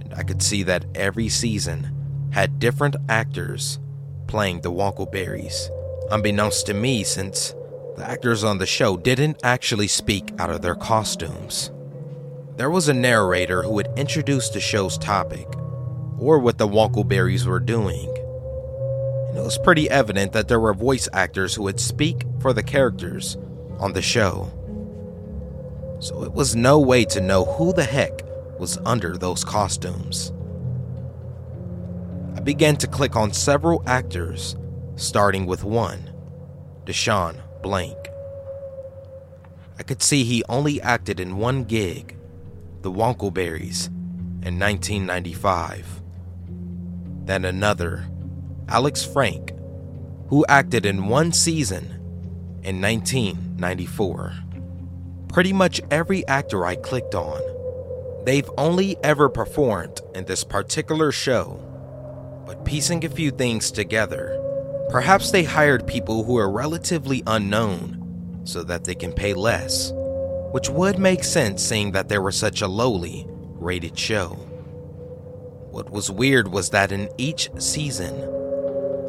And 0.00 0.14
I 0.14 0.22
could 0.22 0.40
see 0.40 0.62
that 0.62 0.86
every 0.94 1.28
season 1.28 2.30
had 2.32 2.58
different 2.58 2.96
actors 3.10 3.78
playing 4.26 4.62
the 4.62 4.72
Wonkleberries, 4.72 5.68
unbeknownst 6.10 6.66
to 6.66 6.74
me 6.74 7.04
since 7.04 7.54
the 7.96 8.04
actors 8.06 8.44
on 8.44 8.58
the 8.58 8.66
show 8.66 8.96
didn't 8.96 9.40
actually 9.42 9.88
speak 9.88 10.32
out 10.38 10.50
of 10.50 10.62
their 10.62 10.74
costumes. 10.74 11.70
There 12.56 12.70
was 12.70 12.88
a 12.88 12.94
narrator 12.94 13.62
who 13.62 13.72
would 13.72 13.88
introduce 13.96 14.48
the 14.48 14.60
show's 14.60 14.98
topic, 14.98 15.46
or 16.18 16.38
what 16.38 16.58
the 16.58 16.68
Wonkleberries 16.68 17.46
were 17.46 17.60
doing, 17.60 18.08
and 19.28 19.38
it 19.38 19.42
was 19.42 19.58
pretty 19.58 19.88
evident 19.88 20.32
that 20.32 20.48
there 20.48 20.60
were 20.60 20.74
voice 20.74 21.08
actors 21.12 21.54
who 21.54 21.62
would 21.62 21.80
speak 21.80 22.24
for 22.40 22.52
the 22.52 22.62
characters 22.62 23.36
on 23.78 23.92
the 23.92 24.02
show. 24.02 24.50
So 26.00 26.24
it 26.24 26.32
was 26.32 26.56
no 26.56 26.78
way 26.78 27.04
to 27.06 27.20
know 27.20 27.44
who 27.44 27.72
the 27.72 27.84
heck 27.84 28.22
was 28.58 28.78
under 28.84 29.16
those 29.16 29.44
costumes. 29.44 30.32
I 32.36 32.40
began 32.40 32.76
to 32.76 32.86
click 32.86 33.16
on 33.16 33.32
several 33.32 33.82
actors, 33.86 34.56
starting 35.00 35.46
with 35.46 35.64
one, 35.64 36.12
Deshaun 36.84 37.40
Blank. 37.62 37.96
I 39.78 39.82
could 39.82 40.02
see 40.02 40.24
he 40.24 40.44
only 40.48 40.80
acted 40.80 41.20
in 41.20 41.38
one 41.38 41.64
gig, 41.64 42.16
The 42.82 42.90
Wonkleberries, 42.90 43.86
in 44.44 44.58
1995. 44.58 46.02
Then 47.24 47.44
another, 47.44 48.08
Alex 48.68 49.04
Frank, 49.04 49.52
who 50.28 50.44
acted 50.48 50.84
in 50.84 51.08
one 51.08 51.32
season 51.32 51.86
in 52.62 52.80
1994. 52.80 54.34
Pretty 55.28 55.52
much 55.52 55.80
every 55.90 56.26
actor 56.26 56.66
I 56.66 56.76
clicked 56.76 57.14
on 57.14 57.40
They've 58.24 58.50
only 58.58 58.98
ever 59.02 59.30
performed 59.30 60.02
in 60.14 60.26
this 60.26 60.44
particular 60.44 61.10
show, 61.10 61.58
but 62.46 62.66
piecing 62.66 63.04
a 63.04 63.08
few 63.08 63.30
things 63.30 63.70
together, 63.70 64.38
perhaps 64.90 65.30
they 65.30 65.44
hired 65.44 65.86
people 65.86 66.24
who 66.24 66.36
are 66.36 66.50
relatively 66.50 67.22
unknown 67.26 68.42
so 68.44 68.62
that 68.64 68.84
they 68.84 68.94
can 68.94 69.12
pay 69.12 69.34
less, 69.34 69.92
which 70.52 70.68
would 70.68 70.98
make 70.98 71.22
sense 71.22 71.62
seeing 71.62 71.92
that 71.92 72.08
they 72.08 72.18
were 72.18 72.32
such 72.32 72.60
a 72.60 72.66
lowly 72.68 73.26
rated 73.54 73.96
show. 73.96 74.30
What 75.70 75.90
was 75.90 76.10
weird 76.10 76.48
was 76.48 76.70
that 76.70 76.90
in 76.90 77.08
each 77.18 77.48
season, 77.58 78.14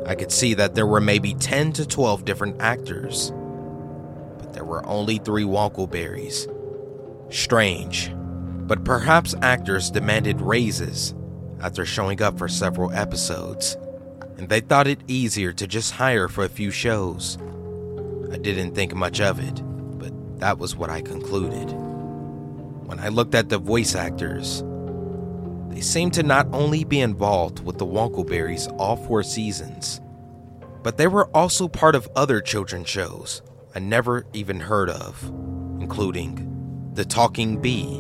I 0.06 0.14
could 0.14 0.32
see 0.32 0.54
that 0.54 0.76
there 0.76 0.86
were 0.86 1.02
maybe 1.02 1.34
10 1.34 1.74
to 1.74 1.88
12 1.88 2.26
different 2.26 2.62
actors, 2.62 3.32
but 4.38 4.54
there 4.54 4.66
were 4.66 4.86
only 4.86 5.18
three 5.18 5.44
Wonkleberries. 5.44 6.48
Strange, 7.34 8.12
but 8.68 8.84
perhaps 8.84 9.34
actors 9.42 9.90
demanded 9.90 10.42
raises 10.42 11.16
after 11.62 11.86
showing 11.86 12.22
up 12.22 12.38
for 12.38 12.48
several 12.48 12.92
episodes, 12.92 13.78
and 14.42 14.50
they 14.50 14.60
thought 14.60 14.88
it 14.88 15.00
easier 15.08 15.54
to 15.54 15.68
just 15.68 15.92
hire 15.92 16.28
for 16.28 16.44
a 16.44 16.50
few 16.50 16.72
shows. 16.72 17.38
I 18.32 18.38
didn't 18.38 18.74
think 18.74 18.96
much 18.96 19.22
of 19.22 19.38
it, 19.38 19.62
but 20.00 20.40
that 20.40 20.58
was 20.58 20.76
what 20.76 20.90
I 20.90 21.04
concluded. 21.04 21.70
When 22.88 23.00
I 23.00 23.10
looked 23.10 23.36
at 23.36 23.50
the 23.50 23.60
voice 23.60 23.94
actors, 23.94 24.64
they 25.70 25.80
seemed 25.80 26.16
to 26.16 26.24
not 26.24 26.48
only 26.54 26.84
be 26.84 27.02
involved 27.02 27.64
with 27.64 27.78
the 27.78 27.86
Wonkleberries 27.86 28.68
all 28.80 28.96
four 28.96 29.22
seasons, 29.22 30.02
but 30.82 30.98
they 30.98 31.06
were 31.06 31.30
also 31.36 31.68
part 31.68 31.94
of 31.94 32.10
other 32.16 32.42
children's 32.42 32.90
shows 32.90 33.44
I 33.76 33.80
never 33.80 34.26
even 34.34 34.60
heard 34.60 34.90
of, 34.90 35.24
including 35.80 36.90
The 36.96 37.06
Talking 37.06 37.62
Bee 37.62 38.00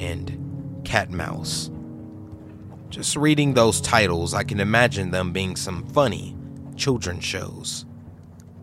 and 0.00 0.80
Cat 0.86 1.10
Mouse. 1.10 1.70
Just 2.88 3.16
reading 3.16 3.54
those 3.54 3.80
titles, 3.80 4.32
I 4.32 4.44
can 4.44 4.60
imagine 4.60 5.10
them 5.10 5.32
being 5.32 5.56
some 5.56 5.86
funny 5.88 6.36
children's 6.76 7.24
shows. 7.24 7.84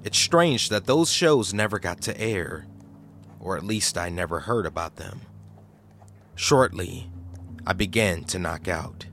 It's 0.03 0.17
strange 0.17 0.69
that 0.69 0.85
those 0.85 1.11
shows 1.11 1.53
never 1.53 1.77
got 1.77 2.01
to 2.01 2.19
air, 2.19 2.65
or 3.39 3.57
at 3.57 3.65
least 3.65 3.97
I 3.97 4.09
never 4.09 4.41
heard 4.41 4.65
about 4.65 4.95
them. 4.95 5.21
Shortly, 6.35 7.09
I 7.65 7.73
began 7.73 8.23
to 8.25 8.39
knock 8.39 8.67
out. 8.67 9.05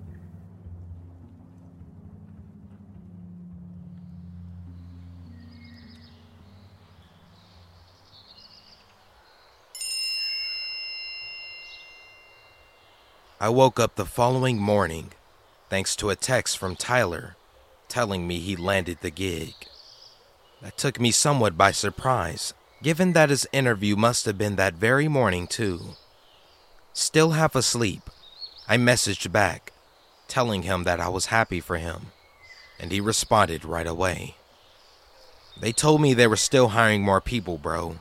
I 13.42 13.48
woke 13.48 13.80
up 13.80 13.94
the 13.94 14.04
following 14.04 14.58
morning 14.58 15.12
thanks 15.70 15.96
to 15.96 16.10
a 16.10 16.14
text 16.14 16.58
from 16.58 16.76
Tyler 16.76 17.36
telling 17.88 18.26
me 18.26 18.38
he 18.38 18.54
landed 18.54 18.98
the 19.00 19.10
gig. 19.10 19.54
That 20.60 20.76
took 20.76 21.00
me 21.00 21.10
somewhat 21.10 21.56
by 21.56 21.72
surprise, 21.72 22.52
given 22.82 23.14
that 23.14 23.30
his 23.30 23.48
interview 23.50 23.96
must 23.96 24.26
have 24.26 24.36
been 24.36 24.56
that 24.56 24.74
very 24.74 25.08
morning, 25.08 25.46
too. 25.46 25.96
Still 26.92 27.30
half 27.30 27.54
asleep, 27.54 28.10
I 28.68 28.76
messaged 28.76 29.32
back, 29.32 29.72
telling 30.28 30.64
him 30.64 30.84
that 30.84 31.00
I 31.00 31.08
was 31.08 31.26
happy 31.26 31.60
for 31.60 31.78
him, 31.78 32.12
and 32.78 32.92
he 32.92 33.00
responded 33.00 33.64
right 33.64 33.86
away. 33.86 34.36
They 35.58 35.72
told 35.72 36.02
me 36.02 36.12
they 36.12 36.26
were 36.26 36.36
still 36.36 36.68
hiring 36.68 37.02
more 37.02 37.22
people, 37.22 37.56
bro. 37.56 38.00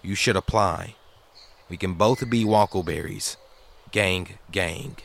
You 0.00 0.14
should 0.14 0.36
apply. 0.36 0.94
We 1.68 1.76
can 1.76 1.94
both 1.94 2.30
be 2.30 2.44
Wonkleberries. 2.44 3.36
Gang, 3.92 4.38
gang. 4.52 4.96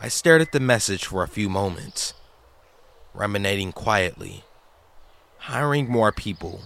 I 0.00 0.08
stared 0.08 0.42
at 0.42 0.50
the 0.50 0.58
message 0.58 1.06
for 1.06 1.22
a 1.22 1.28
few 1.28 1.48
moments, 1.48 2.12
ruminating 3.14 3.70
quietly. 3.70 4.42
Hiring 5.38 5.88
more 5.88 6.10
people. 6.10 6.62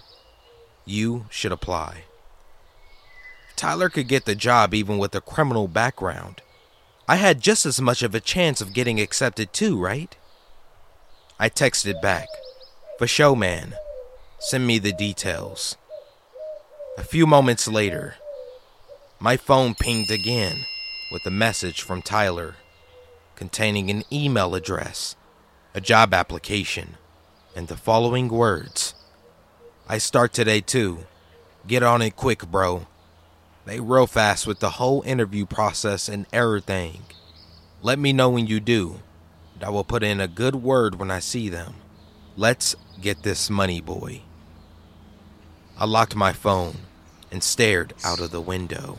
You 0.86 1.26
should 1.28 1.52
apply. 1.52 2.04
Tyler 3.56 3.90
could 3.90 4.08
get 4.08 4.24
the 4.24 4.34
job 4.34 4.72
even 4.72 4.96
with 4.96 5.14
a 5.14 5.20
criminal 5.20 5.68
background. 5.68 6.40
I 7.06 7.16
had 7.16 7.42
just 7.42 7.66
as 7.66 7.78
much 7.78 8.02
of 8.02 8.14
a 8.14 8.20
chance 8.20 8.62
of 8.62 8.72
getting 8.72 8.98
accepted 8.98 9.52
too, 9.52 9.78
right? 9.78 10.16
I 11.38 11.50
texted 11.50 12.00
back, 12.00 12.28
For 12.96 13.06
show, 13.06 13.34
man. 13.34 13.74
Send 14.38 14.66
me 14.66 14.78
the 14.78 14.92
details. 14.92 15.76
A 16.96 17.02
few 17.02 17.26
moments 17.26 17.68
later, 17.68 18.14
my 19.22 19.36
phone 19.36 19.74
pinged 19.74 20.10
again 20.10 20.64
with 21.12 21.26
a 21.26 21.30
message 21.30 21.82
from 21.82 22.00
Tyler 22.00 22.54
containing 23.36 23.90
an 23.90 24.02
email 24.10 24.54
address, 24.54 25.14
a 25.74 25.80
job 25.80 26.14
application, 26.14 26.96
and 27.54 27.68
the 27.68 27.76
following 27.76 28.28
words 28.28 28.94
I 29.86 29.98
start 29.98 30.32
today 30.32 30.62
too. 30.62 31.00
Get 31.66 31.82
on 31.82 32.00
it 32.00 32.16
quick, 32.16 32.50
bro. 32.50 32.86
They 33.66 33.78
real 33.78 34.06
fast 34.06 34.46
with 34.46 34.60
the 34.60 34.70
whole 34.70 35.02
interview 35.02 35.44
process 35.44 36.08
and 36.08 36.26
error 36.32 36.60
thing. 36.60 37.02
Let 37.82 37.98
me 37.98 38.14
know 38.14 38.30
when 38.30 38.46
you 38.46 38.58
do. 38.58 39.00
And 39.54 39.64
I 39.64 39.68
will 39.68 39.84
put 39.84 40.02
in 40.02 40.20
a 40.20 40.28
good 40.28 40.56
word 40.56 40.94
when 40.94 41.10
I 41.10 41.18
see 41.18 41.50
them. 41.50 41.74
Let's 42.36 42.74
get 43.02 43.22
this 43.22 43.50
money, 43.50 43.82
boy. 43.82 44.22
I 45.76 45.84
locked 45.84 46.16
my 46.16 46.32
phone 46.32 46.76
and 47.30 47.42
stared 47.42 47.92
out 48.02 48.20
of 48.20 48.30
the 48.30 48.40
window, 48.40 48.98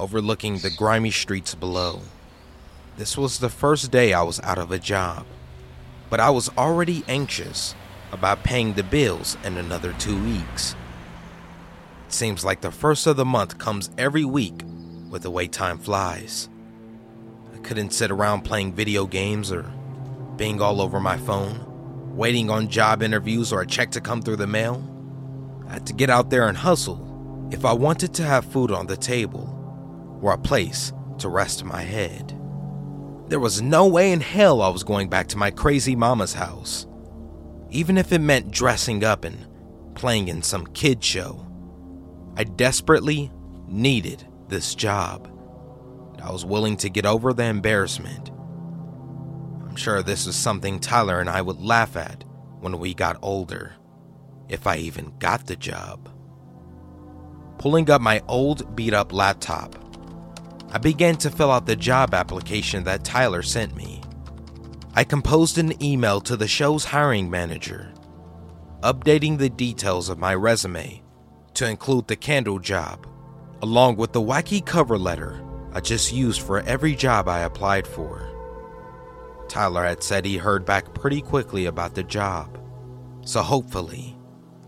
overlooking 0.00 0.56
the 0.58 0.70
grimy 0.70 1.10
streets 1.10 1.54
below. 1.54 2.00
This 2.96 3.18
was 3.18 3.38
the 3.38 3.50
first 3.50 3.90
day 3.90 4.14
I 4.14 4.22
was 4.22 4.40
out 4.40 4.56
of 4.56 4.72
a 4.72 4.78
job, 4.78 5.26
but 6.08 6.20
I 6.20 6.30
was 6.30 6.48
already 6.56 7.04
anxious 7.06 7.74
about 8.10 8.42
paying 8.42 8.72
the 8.72 8.82
bills 8.82 9.36
in 9.44 9.58
another 9.58 9.92
two 9.98 10.20
weeks. 10.24 10.74
It 12.06 12.14
seems 12.14 12.44
like 12.44 12.62
the 12.62 12.72
first 12.72 13.06
of 13.06 13.16
the 13.16 13.26
month 13.26 13.58
comes 13.58 13.90
every 13.98 14.24
week 14.24 14.62
with 15.10 15.22
the 15.22 15.30
way 15.30 15.46
time 15.46 15.78
flies. 15.78 16.48
I 17.54 17.58
couldn't 17.58 17.92
sit 17.92 18.10
around 18.10 18.40
playing 18.40 18.72
video 18.72 19.06
games 19.06 19.52
or 19.52 19.70
being 20.36 20.62
all 20.62 20.80
over 20.80 20.98
my 20.98 21.18
phone, 21.18 22.16
waiting 22.16 22.48
on 22.48 22.68
job 22.68 23.02
interviews 23.02 23.52
or 23.52 23.60
a 23.60 23.66
check 23.66 23.90
to 23.90 24.00
come 24.00 24.22
through 24.22 24.36
the 24.36 24.46
mail. 24.46 24.82
I 25.68 25.74
had 25.74 25.86
to 25.88 25.92
get 25.92 26.08
out 26.08 26.30
there 26.30 26.48
and 26.48 26.56
hustle 26.56 27.48
if 27.52 27.66
I 27.66 27.74
wanted 27.74 28.14
to 28.14 28.22
have 28.22 28.46
food 28.46 28.70
on 28.70 28.86
the 28.86 28.96
table 28.96 29.59
or 30.20 30.32
a 30.32 30.38
place 30.38 30.92
to 31.18 31.28
rest 31.28 31.64
my 31.64 31.82
head. 31.82 32.36
There 33.28 33.40
was 33.40 33.62
no 33.62 33.86
way 33.86 34.12
in 34.12 34.20
hell 34.20 34.60
I 34.60 34.68
was 34.68 34.82
going 34.82 35.08
back 35.08 35.28
to 35.28 35.38
my 35.38 35.50
crazy 35.50 35.94
mama's 35.94 36.34
house, 36.34 36.86
even 37.70 37.96
if 37.96 38.12
it 38.12 38.20
meant 38.20 38.50
dressing 38.50 39.04
up 39.04 39.24
and 39.24 39.46
playing 39.94 40.28
in 40.28 40.42
some 40.42 40.66
kid 40.68 41.02
show. 41.04 41.46
I 42.36 42.44
desperately 42.44 43.30
needed 43.68 44.26
this 44.48 44.74
job. 44.74 45.28
I 46.22 46.30
was 46.30 46.44
willing 46.44 46.76
to 46.78 46.90
get 46.90 47.06
over 47.06 47.32
the 47.32 47.44
embarrassment. 47.44 48.30
I'm 49.68 49.76
sure 49.76 50.02
this 50.02 50.26
is 50.26 50.36
something 50.36 50.80
Tyler 50.80 51.20
and 51.20 51.30
I 51.30 51.40
would 51.40 51.60
laugh 51.60 51.96
at 51.96 52.24
when 52.58 52.78
we 52.78 52.92
got 52.92 53.16
older, 53.22 53.74
if 54.48 54.66
I 54.66 54.76
even 54.78 55.12
got 55.18 55.46
the 55.46 55.56
job. 55.56 56.10
Pulling 57.58 57.88
up 57.90 58.00
my 58.00 58.22
old 58.26 58.74
beat 58.74 58.92
up 58.92 59.12
laptop, 59.12 59.76
I 60.72 60.78
began 60.78 61.16
to 61.16 61.30
fill 61.30 61.50
out 61.50 61.66
the 61.66 61.74
job 61.74 62.14
application 62.14 62.84
that 62.84 63.04
Tyler 63.04 63.42
sent 63.42 63.74
me. 63.74 64.02
I 64.94 65.04
composed 65.04 65.58
an 65.58 65.82
email 65.82 66.20
to 66.22 66.36
the 66.36 66.46
show's 66.46 66.84
hiring 66.84 67.28
manager, 67.28 67.92
updating 68.82 69.38
the 69.38 69.50
details 69.50 70.08
of 70.08 70.18
my 70.18 70.34
resume 70.34 71.02
to 71.54 71.68
include 71.68 72.06
the 72.06 72.16
candle 72.16 72.58
job, 72.58 73.06
along 73.62 73.96
with 73.96 74.12
the 74.12 74.20
wacky 74.20 74.64
cover 74.64 74.96
letter 74.96 75.44
I 75.72 75.80
just 75.80 76.12
used 76.12 76.40
for 76.40 76.60
every 76.60 76.94
job 76.94 77.28
I 77.28 77.40
applied 77.40 77.86
for. 77.86 78.28
Tyler 79.48 79.84
had 79.84 80.02
said 80.02 80.24
he 80.24 80.36
heard 80.36 80.64
back 80.64 80.94
pretty 80.94 81.20
quickly 81.20 81.66
about 81.66 81.94
the 81.94 82.04
job, 82.04 82.58
so 83.22 83.42
hopefully, 83.42 84.16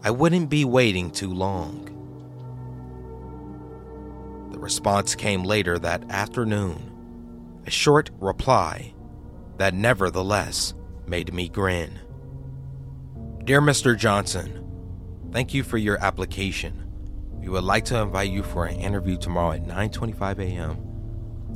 I 0.02 0.10
wouldn't 0.10 0.50
be 0.50 0.64
waiting 0.64 1.10
too 1.10 1.32
long. 1.32 1.91
Response 4.62 5.14
came 5.14 5.44
later 5.44 5.78
that 5.80 6.10
afternoon, 6.10 7.62
a 7.66 7.70
short 7.70 8.10
reply 8.20 8.94
that 9.58 9.74
nevertheless 9.74 10.74
made 11.06 11.34
me 11.34 11.48
grin. 11.48 11.98
Dear 13.44 13.60
Mr. 13.60 13.98
Johnson, 13.98 14.62
Thank 15.32 15.54
you 15.54 15.62
for 15.64 15.78
your 15.78 15.98
application. 16.04 16.86
We 17.40 17.48
would 17.48 17.64
like 17.64 17.86
to 17.86 17.96
invite 17.96 18.30
you 18.30 18.42
for 18.42 18.66
an 18.66 18.78
interview 18.78 19.16
tomorrow 19.16 19.52
at 19.52 19.64
9:25 19.66 20.38
a.m. 20.40 20.76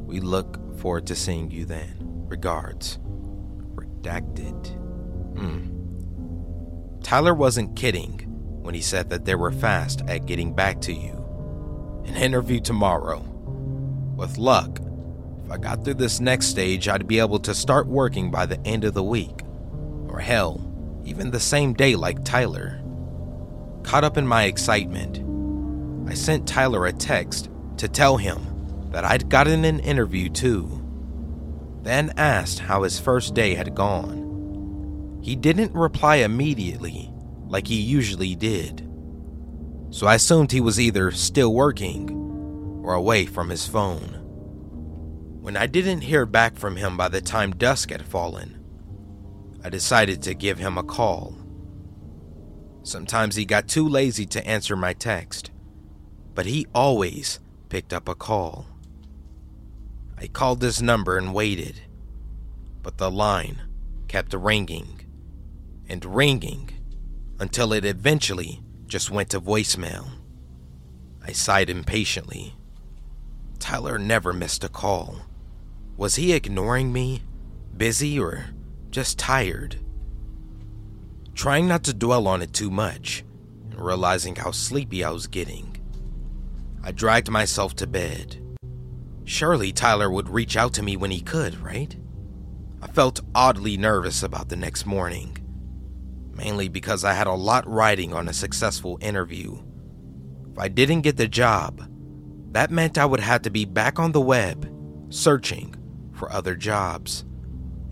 We 0.07 0.19
look 0.21 0.59
forward 0.79 1.07
to 1.09 1.15
seeing 1.15 1.51
you 1.51 1.67
then. 1.67 1.95
Regards. 2.27 2.99
Redacted. 3.75 4.67
Hmm. 5.37 7.03
Tyler 7.03 7.35
wasn't 7.35 7.77
kidding 7.77 8.21
when 8.63 8.75
he 8.75 8.81
said 8.81 9.11
that 9.11 9.27
they 9.27 9.35
were 9.35 9.53
fast 9.53 10.03
at 10.09 10.25
getting 10.25 10.55
back 10.55 10.81
to 10.81 10.95
you. 10.95 11.16
An 12.07 12.17
interview 12.17 12.61
tomorrow. 12.61 13.21
With 14.17 14.39
luck, 14.39 14.81
if 15.45 15.51
I 15.51 15.59
got 15.59 15.85
through 15.85 15.95
this 15.95 16.21
next 16.21 16.47
stage, 16.47 16.89
I'd 16.89 17.07
be 17.07 17.19
able 17.19 17.39
to 17.41 17.55
start 17.55 17.87
working 17.87 18.31
by 18.31 18.47
the 18.47 18.61
end 18.67 18.85
of 18.85 18.95
the 18.95 19.03
week. 19.03 19.43
Or 20.09 20.19
hell, 20.19 20.61
even 21.05 21.31
the 21.31 21.41
same 21.41 21.75
day 21.75 21.95
like 21.95 22.25
Tyler. 22.25 22.81
Caught 23.83 24.05
up 24.05 24.17
in 24.17 24.27
my 24.27 24.45
excitement, 24.45 25.23
I 26.09 26.15
sent 26.15 26.49
Tyler 26.49 26.87
a 26.87 26.93
text 26.93 27.51
to 27.79 27.89
tell 27.89 28.17
him 28.17 28.89
that 28.91 29.05
I'd 29.05 29.29
gotten 29.29 29.65
an 29.65 29.81
interview 29.81 30.29
too. 30.29 30.83
Then 31.83 32.13
asked 32.17 32.61
how 32.61 32.83
his 32.83 32.99
first 32.99 33.35
day 33.35 33.55
had 33.55 33.75
gone. 33.75 35.21
He 35.23 35.37
didn't 35.37 35.75
reply 35.75 36.17
immediately 36.17 37.13
like 37.47 37.67
he 37.67 37.81
usually 37.81 38.35
did. 38.35 38.86
So 39.97 40.07
I 40.07 40.17
assumed 40.17 40.53
he 40.53 40.61
was 40.61 40.79
either 40.79 41.11
still 41.11 41.55
working 41.55 42.11
or 42.85 42.93
away 42.93 43.25
from 43.25 43.49
his 43.49 43.67
phone. 43.67 44.21
When 45.41 45.57
I 45.57 45.67
didn't 45.67 46.03
hear 46.03 46.27
back 46.27 46.59
from 46.59 46.77
him 46.77 46.99
by 46.99 47.09
the 47.09 47.23
time 47.23 47.53
dusk 47.53 47.89
had 47.89 48.05
fallen, 48.05 48.63
I 49.65 49.71
decided 49.71 50.23
to 50.25 50.35
give 50.35 50.59
him 50.59 50.77
a 50.77 50.83
call. 50.83 51.35
Sometimes 52.83 53.37
he 53.37 53.47
got 53.47 53.69
too 53.69 53.89
lazy 53.89 54.27
to 54.27 54.47
answer 54.47 54.77
my 54.77 54.93
text, 54.93 55.51
but 56.35 56.45
he 56.45 56.67
always 56.75 57.41
picked 57.71 57.95
up 57.95 58.07
a 58.07 58.15
call. 58.15 58.67
I 60.19 60.27
called 60.27 60.61
his 60.61 60.83
number 60.83 61.17
and 61.17 61.33
waited, 61.33 61.81
but 62.83 62.99
the 62.99 63.11
line 63.11 63.63
kept 64.09 64.35
ringing 64.35 65.07
and 65.89 66.05
ringing 66.05 66.69
until 67.41 67.73
it 67.73 67.87
eventually 67.87 68.61
just 68.87 69.11
went 69.11 69.31
to 69.31 69.41
voicemail. 69.41 70.07
I 71.25 71.33
sighed 71.33 71.71
impatiently. 71.71 72.55
Tyler 73.59 73.99
never 73.99 74.33
missed 74.33 74.63
a 74.65 74.69
call. 74.69 75.23
Was 75.97 76.17
he 76.17 76.33
ignoring 76.33 76.93
me? 76.93 77.23
Busy 77.77 78.19
or 78.19 78.47
just 78.91 79.19
tired? 79.19 79.81
Trying 81.35 81.69
not 81.69 81.85
to 81.85 81.93
dwell 81.93 82.27
on 82.29 82.43
it 82.43 82.53
too 82.53 82.71
much, 82.71 83.25
and 83.71 83.81
realizing 83.81 84.37
how 84.37 84.53
sleepy 84.53 85.05
I 85.05 85.11
was 85.11 85.27
getting, 85.27 85.77
I 86.83 86.93
dragged 86.93 87.31
myself 87.31 87.75
to 87.77 87.87
bed. 87.87 88.41
Surely 89.25 89.73
Tyler 89.73 90.09
would 90.09 90.29
reach 90.29 90.57
out 90.57 90.73
to 90.75 90.83
me 90.83 90.97
when 90.97 91.11
he 91.11 91.21
could, 91.21 91.59
right? 91.61 91.95
I 92.81 92.87
felt 92.87 93.21
oddly 93.35 93.77
nervous 93.77 94.23
about 94.23 94.49
the 94.49 94.57
next 94.57 94.87
morning, 94.87 95.37
mainly 96.37 96.69
because 96.69 97.05
I 97.05 97.15
had 97.15 97.27
a 97.27 97.33
lot 97.33 97.67
riding 97.69 98.13
on 98.13 98.29
a 98.29 98.33
successful 98.35 98.99
interview. 99.01 99.59
If 100.53 100.59
I 100.59 100.69
didn't 100.69 101.03
get 101.03 101.17
the 101.17 101.29
job, 101.29 101.83
that 102.53 102.71
meant 102.71 102.99
I 102.99 103.07
would 103.07 103.21
have 103.21 103.43
to 103.43 103.51
be 103.51 103.65
back 103.65 103.99
on 103.99 104.13
the 104.13 104.21
web, 104.21 104.71
searching 105.11 105.75
for 106.13 106.33
other 106.33 106.55
jobs. 106.55 107.25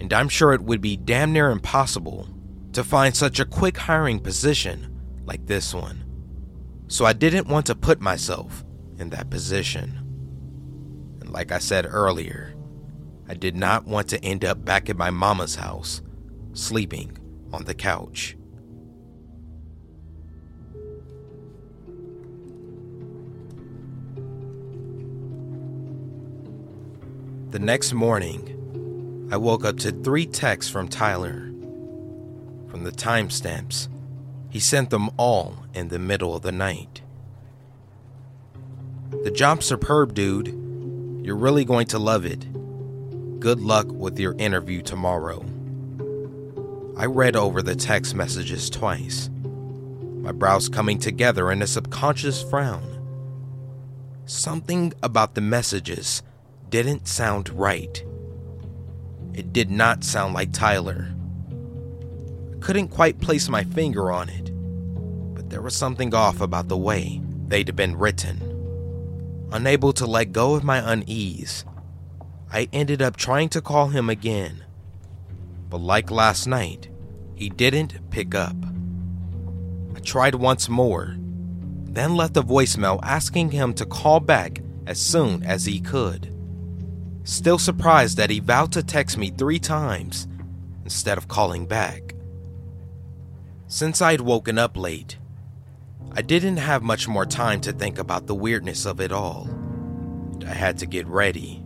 And 0.01 0.13
I'm 0.13 0.29
sure 0.29 0.53
it 0.53 0.63
would 0.63 0.81
be 0.81 0.97
damn 0.97 1.33
near 1.33 1.51
impossible 1.51 2.29
to 2.73 2.85
find 2.85 3.17
such 3.17 3.41
a 3.41 3.45
quick 3.45 3.77
hiring 3.77 4.21
position 4.21 5.01
like 5.25 5.47
this 5.47 5.73
one. 5.73 6.05
So 6.89 7.05
I 7.05 7.13
didn't 7.13 7.49
want 7.49 7.67
to 7.67 7.75
put 7.75 8.01
myself 8.01 8.65
in 8.99 9.11
that 9.11 9.31
position. 9.31 9.99
And 11.21 11.31
like 11.31 11.53
I 11.53 11.59
said 11.59 11.87
earlier, 11.87 12.55
I 13.29 13.35
did 13.35 13.57
not 13.57 13.87
want 13.87 14.09
to 14.09 14.23
end 14.25 14.45
up 14.45 14.65
back 14.65 14.91
at 14.91 14.97
my 14.97 15.11
mama's 15.11 15.55
house, 15.55 16.03
sleeping 16.53 17.17
on 17.55 17.65
the 17.65 17.75
couch. 17.75 18.37
The 27.51 27.61
next 27.61 27.93
morning, 27.93 29.29
I 29.31 29.37
woke 29.37 29.65
up 29.65 29.79
to 29.79 29.93
three 29.93 30.27
texts 30.27 30.71
from 30.71 30.89
Tyler. 30.89 31.53
From 32.69 32.83
the 32.83 32.91
timestamps, 32.91 33.87
he 34.51 34.59
sent 34.59 34.91
them 34.91 35.11
all 35.17 35.55
in 35.73 35.89
the 35.89 36.01
middle 36.01 36.35
of 36.35 36.43
the 36.43 36.51
night. 36.51 37.03
The 39.23 39.31
job's 39.31 39.67
superb, 39.67 40.15
dude. 40.15 40.49
You're 41.25 41.37
really 41.37 41.65
going 41.65 41.87
to 41.87 42.01
love 42.01 42.27
it. 42.27 42.45
Good 43.39 43.61
luck 43.61 43.87
with 43.89 44.19
your 44.19 44.35
interview 44.39 44.83
tomorrow. 44.83 45.45
I 46.97 47.07
read 47.07 47.35
over 47.35 47.61
the 47.61 47.75
text 47.75 48.15
messages 48.15 48.71
twice, 48.71 49.29
my 50.23 50.31
brows 50.31 50.69
coming 50.69 51.01
together 51.01 51.51
in 51.51 51.61
a 51.61 51.67
subconscious 51.67 52.43
frown. 52.45 52.91
Something 54.27 54.93
about 55.03 55.35
the 55.35 55.41
messages 55.41 56.23
didn't 56.71 57.09
sound 57.09 57.49
right. 57.51 58.05
It 59.35 59.53
did 59.53 59.73
not 59.73 60.05
sound 60.05 60.35
like 60.35 60.53
Tyler. 60.53 61.13
I 62.53 62.59
couldn't 62.59 62.89
quite 62.89 63.21
place 63.21 63.49
my 63.49 63.65
finger 63.65 64.13
on 64.13 64.29
it, 64.29 64.53
but 65.35 65.51
there 65.51 65.63
was 65.63 65.75
something 65.75 66.15
off 66.15 66.41
about 66.41 66.69
the 66.69 66.77
way 66.77 67.21
they'd 67.49 67.75
been 67.75 67.97
written. 67.97 68.41
Unable 69.51 69.93
to 69.95 70.07
let 70.07 70.31
go 70.31 70.55
of 70.55 70.63
my 70.63 70.93
unease, 70.93 71.65
I 72.53 72.69
ended 72.73 73.03
up 73.03 73.17
trying 73.17 73.49
to 73.49 73.61
call 73.61 73.89
him 73.89 74.09
again. 74.09 74.65
But 75.75 75.81
like 75.81 76.13
last 76.13 76.47
night, 76.47 76.89
he 77.35 77.49
didn't 77.49 78.09
pick 78.11 78.33
up. 78.33 78.55
I 79.97 79.99
tried 79.99 80.37
once 80.37 80.69
more, 80.69 81.17
then 81.19 82.15
left 82.15 82.37
a 82.37 82.45
voicemail 82.45 83.01
asking 83.03 83.51
him 83.51 83.75
to 83.75 83.85
call 83.85 84.21
back 84.21 84.63
as 84.87 85.01
soon 85.01 85.43
as 85.43 85.65
he 85.65 85.81
could. 85.81 86.33
Still 87.25 87.59
surprised 87.59 88.17
that 88.19 88.31
he 88.31 88.39
vowed 88.39 88.71
to 88.71 88.85
text 88.85 89.19
me 89.19 89.31
three 89.31 89.59
times 89.59 90.29
instead 90.85 91.19
of 91.19 91.27
calling 91.27 91.67
back. 91.67 92.15
Since 93.67 94.01
I'd 94.01 94.21
woken 94.21 94.59
up 94.59 94.77
late, 94.77 95.19
I 96.13 96.23
didn't 96.23 96.59
have 96.59 96.85
much 96.85 97.09
more 97.09 97.27
time 97.27 97.61
to 97.63 97.73
think 97.73 97.99
about 97.99 98.29
the 98.29 98.35
weirdness 98.37 98.87
of 98.87 99.01
it 99.01 99.11
all, 99.11 99.51
I 100.47 100.55
had 100.55 100.79
to 100.79 100.87
get 100.87 101.09
ready. 101.09 101.61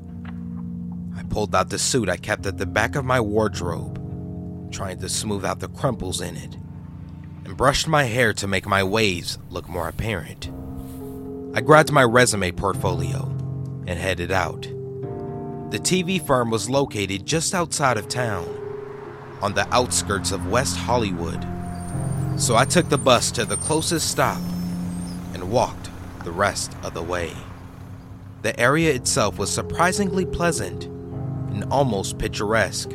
I 1.14 1.24
pulled 1.24 1.54
out 1.54 1.68
the 1.68 1.78
suit 1.78 2.08
I 2.08 2.16
kept 2.16 2.46
at 2.46 2.56
the 2.56 2.64
back 2.64 2.96
of 2.96 3.04
my 3.04 3.20
wardrobe, 3.20 3.97
trying 4.70 5.00
to 5.00 5.08
smooth 5.08 5.44
out 5.44 5.60
the 5.60 5.68
crumples 5.68 6.20
in 6.20 6.36
it, 6.36 6.56
and 7.44 7.56
brushed 7.56 7.88
my 7.88 8.04
hair 8.04 8.32
to 8.34 8.46
make 8.46 8.66
my 8.66 8.82
waves 8.82 9.38
look 9.50 9.68
more 9.68 9.88
apparent. 9.88 10.50
I 11.54 11.60
grabbed 11.60 11.90
my 11.90 12.04
resume 12.04 12.52
portfolio 12.52 13.24
and 13.86 13.98
headed 13.98 14.30
out. 14.30 14.62
The 15.70 15.78
TV 15.78 16.24
firm 16.24 16.50
was 16.50 16.70
located 16.70 17.26
just 17.26 17.54
outside 17.54 17.96
of 17.96 18.08
town, 18.08 18.46
on 19.42 19.54
the 19.54 19.66
outskirts 19.74 20.32
of 20.32 20.50
West 20.50 20.76
Hollywood. 20.76 21.46
So 22.36 22.56
I 22.56 22.64
took 22.64 22.88
the 22.88 22.98
bus 22.98 23.30
to 23.32 23.44
the 23.44 23.56
closest 23.56 24.10
stop 24.10 24.40
and 25.34 25.50
walked 25.50 25.90
the 26.24 26.30
rest 26.30 26.72
of 26.82 26.94
the 26.94 27.02
way. 27.02 27.32
The 28.42 28.58
area 28.58 28.94
itself 28.94 29.38
was 29.38 29.52
surprisingly 29.52 30.24
pleasant 30.24 30.84
and 30.84 31.64
almost 31.72 32.18
picturesque. 32.18 32.92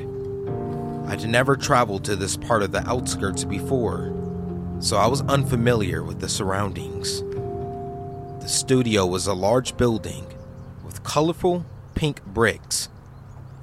I'd 1.08 1.28
never 1.28 1.56
traveled 1.56 2.06
to 2.06 2.16
this 2.16 2.38
part 2.38 2.64
of 2.64 2.72
the 2.72 2.88
outskirts 2.90 3.44
before, 3.44 4.14
so 4.80 4.98
I 4.98 5.08
was 5.08 5.22
unfamiliar 5.24 6.04
with 6.04 6.20
the 6.20 6.30
surroundings. 6.30 7.22
The 8.42 8.48
studio 8.48 9.06
was 9.06 9.28
a 9.28 9.34
large 9.34 9.78
building 9.78 10.26
with 10.84 11.04
colorful 11.04 11.66
pink 11.96 12.24
bricks 12.26 12.90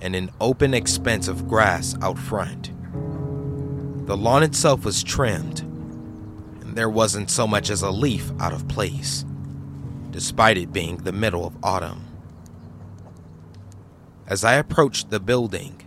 and 0.00 0.14
an 0.14 0.30
open 0.40 0.74
expanse 0.74 1.28
of 1.28 1.48
grass 1.48 1.96
out 2.02 2.18
front. 2.18 2.70
The 4.06 4.16
lawn 4.16 4.42
itself 4.42 4.84
was 4.84 5.02
trimmed, 5.02 5.60
and 5.60 6.76
there 6.76 6.88
wasn't 6.88 7.30
so 7.30 7.46
much 7.46 7.70
as 7.70 7.82
a 7.82 7.90
leaf 7.90 8.30
out 8.40 8.52
of 8.52 8.68
place, 8.68 9.24
despite 10.10 10.58
it 10.58 10.72
being 10.72 10.96
the 10.98 11.12
middle 11.12 11.46
of 11.46 11.56
autumn. 11.62 12.04
As 14.26 14.44
I 14.44 14.54
approached 14.54 15.10
the 15.10 15.20
building, 15.20 15.79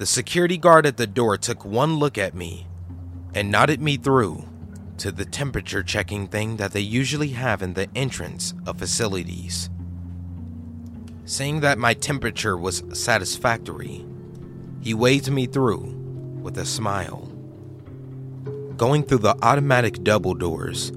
the 0.00 0.06
security 0.06 0.56
guard 0.56 0.86
at 0.86 0.96
the 0.96 1.06
door 1.06 1.36
took 1.36 1.62
one 1.62 1.96
look 1.96 2.16
at 2.16 2.34
me 2.34 2.66
and 3.34 3.50
nodded 3.50 3.82
me 3.82 3.98
through 3.98 4.42
to 4.96 5.12
the 5.12 5.26
temperature 5.26 5.82
checking 5.82 6.26
thing 6.26 6.56
that 6.56 6.72
they 6.72 6.80
usually 6.80 7.28
have 7.28 7.60
in 7.60 7.74
the 7.74 7.86
entrance 7.94 8.54
of 8.64 8.78
facilities. 8.78 9.68
Saying 11.26 11.60
that 11.60 11.76
my 11.76 11.92
temperature 11.92 12.56
was 12.56 12.82
satisfactory, 12.94 14.06
he 14.80 14.94
waved 14.94 15.30
me 15.30 15.44
through 15.44 15.80
with 16.40 16.56
a 16.56 16.64
smile. 16.64 17.30
Going 18.78 19.02
through 19.02 19.18
the 19.18 19.36
automatic 19.42 20.02
double 20.02 20.32
doors, 20.32 20.92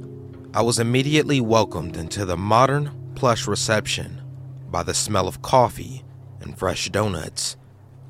I 0.53 0.61
was 0.61 0.79
immediately 0.79 1.41
welcomed 1.41 1.97
into 1.97 2.23
the 2.23 2.37
modern, 2.37 2.89
plush 3.15 3.47
reception 3.47 4.21
by 4.71 4.81
the 4.81 4.93
smell 4.93 5.27
of 5.27 5.41
coffee 5.41 6.05
and 6.39 6.57
fresh 6.57 6.87
donuts 6.87 7.57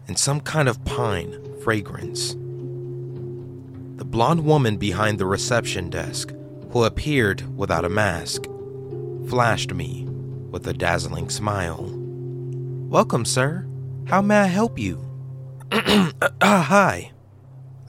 and 0.07 0.17
some 0.17 0.39
kind 0.41 0.67
of 0.67 0.83
pine 0.85 1.35
fragrance. 1.63 2.33
The 3.97 4.05
blonde 4.05 4.43
woman 4.45 4.77
behind 4.77 5.19
the 5.19 5.25
reception 5.25 5.89
desk, 5.89 6.33
who 6.71 6.83
appeared 6.83 7.57
without 7.57 7.85
a 7.85 7.89
mask, 7.89 8.45
flashed 9.29 9.73
me 9.73 10.05
with 10.49 10.67
a 10.67 10.73
dazzling 10.73 11.29
smile. 11.29 11.89
Welcome, 12.89 13.25
sir. 13.25 13.65
How 14.07 14.21
may 14.21 14.37
I 14.37 14.47
help 14.47 14.77
you? 14.77 15.03
uh, 15.71 16.11
hi. 16.41 17.11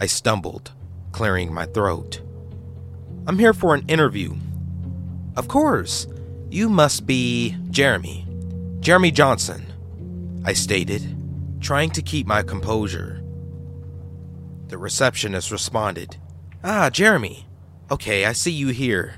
I 0.01 0.07
stumbled, 0.07 0.73
clearing 1.13 1.53
my 1.53 1.67
throat. 1.67 2.21
I'm 3.27 3.39
here 3.39 3.53
for 3.55 3.75
an 3.75 3.85
interview. 3.89 4.35
Of 5.37 5.49
course. 5.49 6.07
You 6.51 6.69
must 6.69 7.07
be 7.07 7.57
Jeremy. 7.71 8.27
Jeremy 8.81 9.11
Johnson, 9.11 9.67
I 10.45 10.53
stated, 10.53 11.03
trying 11.65 11.89
to 11.89 12.03
keep 12.03 12.27
my 12.27 12.43
composure. 12.43 13.23
The 14.69 14.77
receptionist 14.77 15.51
responded, 15.51 16.19
Ah, 16.63 16.91
Jeremy. 16.91 17.47
Okay, 17.91 18.27
I 18.27 18.33
see 18.33 18.51
you 18.51 18.69
here. 18.69 19.15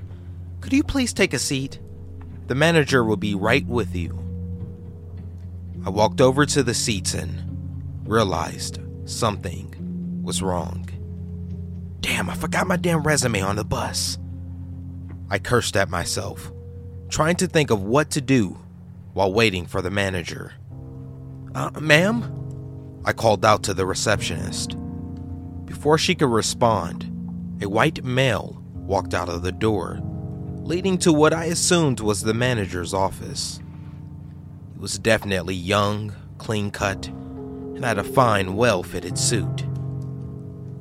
Could 0.60 0.72
you 0.72 0.84
please 0.84 1.12
take 1.12 1.34
a 1.34 1.40
seat? 1.40 1.80
The 2.46 2.54
manager 2.54 3.02
will 3.02 3.16
be 3.16 3.34
right 3.34 3.66
with 3.66 3.96
you. 3.96 4.16
I 5.84 5.90
walked 5.90 6.20
over 6.20 6.46
to 6.46 6.62
the 6.62 6.74
seats 6.74 7.14
and 7.14 8.06
realized 8.06 8.78
something 9.06 10.20
was 10.22 10.40
wrong. 10.40 10.88
Damn, 12.00 12.30
I 12.30 12.34
forgot 12.36 12.68
my 12.68 12.76
damn 12.76 13.02
resume 13.02 13.40
on 13.40 13.56
the 13.56 13.64
bus. 13.64 14.18
I 15.28 15.40
cursed 15.40 15.76
at 15.76 15.90
myself, 15.90 16.52
trying 17.08 17.36
to 17.36 17.48
think 17.48 17.70
of 17.70 17.82
what 17.82 18.10
to 18.12 18.20
do 18.20 18.56
while 19.14 19.32
waiting 19.32 19.66
for 19.66 19.82
the 19.82 19.90
manager. 19.90 20.52
Uh, 21.56 21.70
ma'am? 21.80 23.00
I 23.06 23.14
called 23.14 23.42
out 23.42 23.62
to 23.62 23.72
the 23.72 23.86
receptionist. 23.86 24.76
Before 25.64 25.96
she 25.96 26.14
could 26.14 26.28
respond, 26.28 27.04
a 27.62 27.66
white 27.66 28.04
male 28.04 28.62
walked 28.74 29.14
out 29.14 29.30
of 29.30 29.40
the 29.40 29.52
door, 29.52 29.98
leading 30.58 30.98
to 30.98 31.14
what 31.14 31.32
I 31.32 31.46
assumed 31.46 32.00
was 32.00 32.20
the 32.20 32.34
manager's 32.34 32.92
office. 32.92 33.58
He 34.74 34.80
was 34.80 34.98
definitely 34.98 35.54
young, 35.54 36.12
clean 36.36 36.70
cut, 36.70 37.06
and 37.06 37.82
had 37.82 37.96
a 37.96 38.04
fine, 38.04 38.54
well 38.54 38.82
fitted 38.82 39.16
suit. 39.16 39.64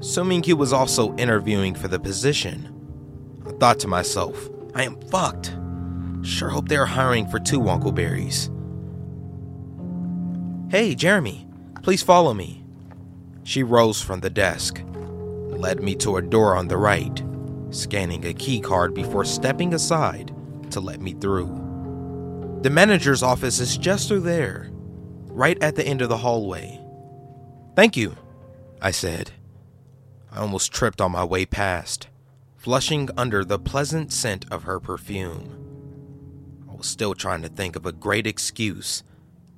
Assuming 0.02 0.44
he 0.44 0.54
was 0.54 0.74
also 0.74 1.16
interviewing 1.16 1.74
for 1.74 1.88
the 1.88 2.00
position, 2.00 2.70
I 3.48 3.52
thought 3.52 3.80
to 3.80 3.88
myself, 3.88 4.50
I 4.74 4.84
am 4.84 5.00
fucked. 5.04 5.56
Sure 6.22 6.50
hope 6.50 6.68
they're 6.68 6.86
hiring 6.86 7.30
for 7.30 7.40
two 7.40 7.62
Wonkleberries. 7.62 8.52
Hey, 10.68 10.96
Jeremy, 10.96 11.48
please 11.84 12.02
follow 12.02 12.34
me. 12.34 12.66
She 13.44 13.62
rose 13.62 14.02
from 14.02 14.22
the 14.22 14.32
desk, 14.32 14.82
led 14.88 15.84
me 15.84 15.94
to 15.98 16.18
a 16.18 16.24
door 16.24 16.56
on 16.56 16.68
the 16.68 16.78
right, 16.78 17.24
scanning 17.70 18.26
a 18.26 18.34
key 18.34 18.60
card 18.60 18.96
before 18.96 19.26
stepping 19.26 19.76
aside 19.76 20.34
to 20.72 20.80
let 20.80 21.02
me 21.02 21.14
through. 21.14 22.60
The 22.64 22.72
manager's 22.72 23.22
office 23.22 23.60
is 23.60 23.78
just 23.78 24.08
through 24.08 24.22
there, 24.22 24.72
right 25.28 25.62
at 25.62 25.76
the 25.76 25.86
end 25.86 26.02
of 26.02 26.10
the 26.10 26.18
hallway. 26.18 26.82
Thank 27.76 27.96
you, 27.96 28.18
I 28.82 28.90
said. 28.90 29.30
I 30.32 30.40
almost 30.40 30.74
tripped 30.74 31.00
on 31.00 31.12
my 31.12 31.24
way 31.24 31.46
past, 31.46 32.08
flushing 32.58 33.10
under 33.16 33.46
the 33.46 33.60
pleasant 33.60 34.12
scent 34.12 34.46
of 34.50 34.64
her 34.64 34.80
perfume. 34.80 35.62
I 36.68 36.74
was 36.74 36.88
still 36.88 37.14
trying 37.14 37.44
to 37.44 37.50
think 37.50 37.76
of 37.76 37.86
a 37.86 37.92
great 37.92 38.26
excuse 38.26 39.04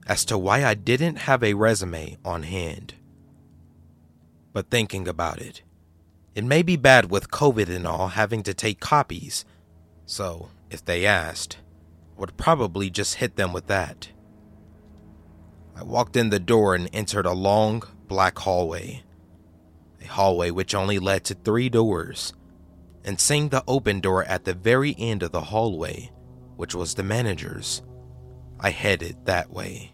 as 0.07 0.23
to 0.25 0.37
why 0.37 0.63
I 0.63 0.73
didn't 0.73 1.17
have 1.17 1.43
a 1.43 1.53
resume 1.53 2.17
on 2.23 2.43
hand. 2.43 2.95
But 4.53 4.69
thinking 4.71 5.07
about 5.07 5.39
it, 5.41 5.61
it 6.33 6.45
may 6.45 6.61
be 6.61 6.77
bad 6.77 7.11
with 7.11 7.29
COVID 7.29 7.67
and 7.69 7.85
all 7.85 8.09
having 8.09 8.41
to 8.43 8.53
take 8.53 8.79
copies, 8.79 9.43
so 10.05 10.49
if 10.69 10.83
they 10.83 11.05
asked, 11.05 11.57
I 12.15 12.21
would 12.21 12.37
probably 12.37 12.89
just 12.89 13.15
hit 13.15 13.35
them 13.35 13.53
with 13.53 13.67
that. 13.67 14.09
I 15.75 15.83
walked 15.83 16.15
in 16.15 16.29
the 16.29 16.39
door 16.39 16.73
and 16.73 16.89
entered 16.93 17.25
a 17.25 17.33
long, 17.33 17.83
black 18.07 18.39
hallway. 18.39 19.03
A 20.01 20.07
hallway 20.07 20.51
which 20.51 20.73
only 20.73 20.99
led 20.99 21.23
to 21.25 21.33
three 21.33 21.69
doors, 21.69 22.33
and 23.03 23.19
seeing 23.19 23.49
the 23.49 23.63
open 23.67 23.99
door 23.99 24.23
at 24.23 24.45
the 24.45 24.53
very 24.53 24.95
end 24.97 25.21
of 25.21 25.31
the 25.31 25.41
hallway, 25.41 26.11
which 26.55 26.73
was 26.73 26.93
the 26.93 27.03
manager's, 27.03 27.81
I 28.59 28.71
headed 28.71 29.25
that 29.25 29.51
way. 29.51 29.93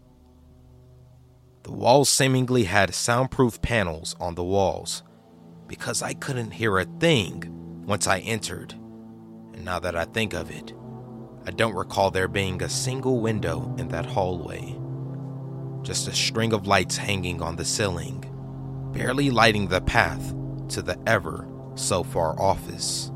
The 1.63 1.71
walls 1.71 2.09
seemingly 2.09 2.65
had 2.65 2.93
soundproof 2.93 3.61
panels 3.61 4.17
on 4.19 4.35
the 4.35 4.43
walls 4.43 5.01
because 5.65 6.01
I 6.01 6.13
couldn't 6.13 6.51
hear 6.51 6.77
a 6.77 6.83
thing 6.83 7.83
once 7.85 8.05
I 8.05 8.19
entered. 8.19 8.73
And 9.53 9.63
now 9.63 9.79
that 9.79 9.95
I 9.95 10.03
think 10.03 10.33
of 10.33 10.51
it, 10.51 10.73
I 11.45 11.51
don't 11.51 11.73
recall 11.73 12.11
there 12.11 12.27
being 12.27 12.61
a 12.61 12.67
single 12.67 13.21
window 13.21 13.73
in 13.77 13.87
that 13.89 14.05
hallway. 14.05 14.77
Just 15.83 16.09
a 16.09 16.13
string 16.13 16.51
of 16.51 16.67
lights 16.67 16.97
hanging 16.97 17.41
on 17.41 17.55
the 17.55 17.65
ceiling, 17.65 18.25
barely 18.93 19.29
lighting 19.29 19.67
the 19.67 19.81
path 19.81 20.33
to 20.69 20.81
the 20.81 20.99
ever 21.07 21.47
so 21.75 22.03
far 22.03 22.37
office. 22.41 23.09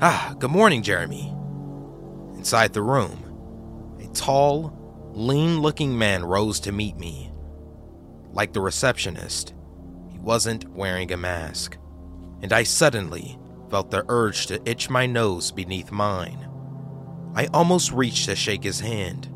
Ah, 0.00 0.34
good 0.38 0.52
morning, 0.52 0.82
Jeremy. 0.82 1.34
Inside 2.36 2.72
the 2.72 2.82
room, 2.82 3.96
a 4.00 4.06
tall, 4.14 4.72
lean 5.12 5.60
looking 5.60 5.98
man 5.98 6.24
rose 6.24 6.60
to 6.60 6.70
meet 6.70 6.96
me. 6.96 7.27
Like 8.32 8.52
the 8.52 8.60
receptionist, 8.60 9.54
he 10.08 10.18
wasn't 10.18 10.68
wearing 10.70 11.12
a 11.12 11.16
mask, 11.16 11.76
and 12.42 12.52
I 12.52 12.62
suddenly 12.62 13.38
felt 13.70 13.90
the 13.90 14.04
urge 14.08 14.46
to 14.46 14.68
itch 14.68 14.90
my 14.90 15.06
nose 15.06 15.50
beneath 15.50 15.90
mine. 15.90 16.48
I 17.34 17.46
almost 17.52 17.92
reached 17.92 18.26
to 18.26 18.36
shake 18.36 18.64
his 18.64 18.80
hand, 18.80 19.28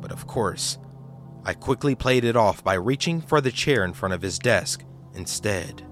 but 0.00 0.12
of 0.12 0.26
course, 0.26 0.78
I 1.44 1.54
quickly 1.54 1.94
played 1.94 2.24
it 2.24 2.36
off 2.36 2.64
by 2.64 2.74
reaching 2.74 3.20
for 3.20 3.40
the 3.40 3.50
chair 3.50 3.84
in 3.84 3.92
front 3.92 4.14
of 4.14 4.22
his 4.22 4.38
desk 4.38 4.84
instead. 5.14 5.86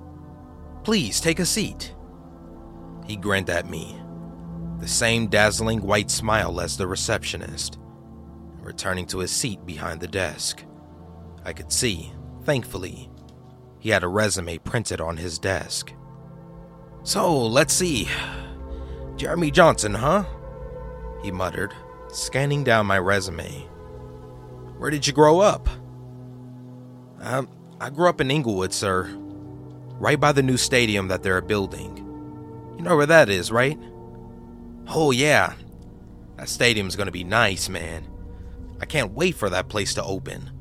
Please 0.85 1.21
take 1.21 1.39
a 1.39 1.47
seat. 1.47 1.95
He 3.07 3.17
grinned 3.17 3.51
at 3.51 3.69
me, 3.69 4.01
the 4.79 4.89
same 4.89 5.29
dazzling 5.29 5.83
white 5.83 6.11
smile 6.11 6.61
as 6.61 6.77
the 6.77 6.87
receptionist, 6.87 7.79
returning 8.61 9.07
to 9.07 9.19
his 9.19 9.31
seat 9.31 9.65
behind 9.67 10.01
the 10.01 10.09
desk. 10.09 10.65
I 11.45 11.53
could 11.53 11.73
see, 11.73 12.13
thankfully, 12.45 13.11
he 13.79 13.91
had 13.91 14.05
a 14.05 14.09
resume 14.09 14.59
printed 14.59 15.01
on 15.01 15.17
his 15.17 15.39
desk. 15.39 15.93
So, 17.03 17.47
let's 17.47 17.75
see. 17.75 18.09
Jeremy 19.17 19.51
Johnson, 19.51 19.95
huh? 19.95 20.25
He 21.23 21.33
muttered, 21.33 21.75
scanning 22.13 22.63
down 22.63 22.87
my 22.87 22.99
resume. 22.99 23.69
Where 24.79 24.91
did 24.91 25.07
you 25.07 25.13
grow 25.13 25.41
up? 25.41 25.69
Um, 27.21 27.49
I 27.81 27.91
grew 27.91 28.09
up 28.09 28.21
in 28.21 28.31
Inglewood, 28.31 28.73
sir. 28.73 29.11
Right 29.99 30.19
by 30.19 30.31
the 30.31 30.43
new 30.43 30.57
stadium 30.57 31.09
that 31.09 31.25
they're 31.25 31.41
building. 31.41 31.97
You 32.77 32.85
know 32.85 32.97
where 32.97 33.07
that 33.07 33.29
is, 33.29 33.51
right? 33.51 33.79
Oh, 34.89 35.11
yeah. 35.11 35.55
That 36.37 36.49
stadium's 36.49 36.95
gonna 36.95 37.11
be 37.11 37.25
nice, 37.25 37.69
man. 37.69 38.09
I 38.81 38.87
can't 38.87 39.13
wait 39.13 39.35
for 39.35 39.51
that 39.51 39.69
place 39.69 39.95
to 39.95 40.05
open. 40.05 40.52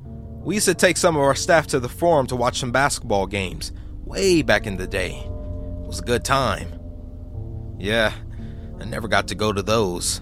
We 0.44 0.56
used 0.56 0.68
to 0.68 0.74
take 0.74 0.98
some 0.98 1.16
of 1.16 1.22
our 1.22 1.36
staff 1.36 1.68
to 1.68 1.80
the 1.80 1.88
forum 1.88 2.26
to 2.28 2.36
watch 2.36 2.60
some 2.60 2.72
basketball 2.72 3.28
games, 3.28 3.72
way 4.04 4.42
back 4.42 4.66
in 4.66 4.78
the 4.78 4.88
day. 4.88 5.18
It 5.18 5.88
was 5.88 6.00
a 6.00 6.04
good 6.04 6.26
time. 6.26 6.80
Yeah, 7.78 8.12
I 8.80 8.86
never 8.86 9.08
got 9.08 9.28
to 9.28 9.36
go 9.36 9.54
to 9.54 9.62
those. 9.62 10.22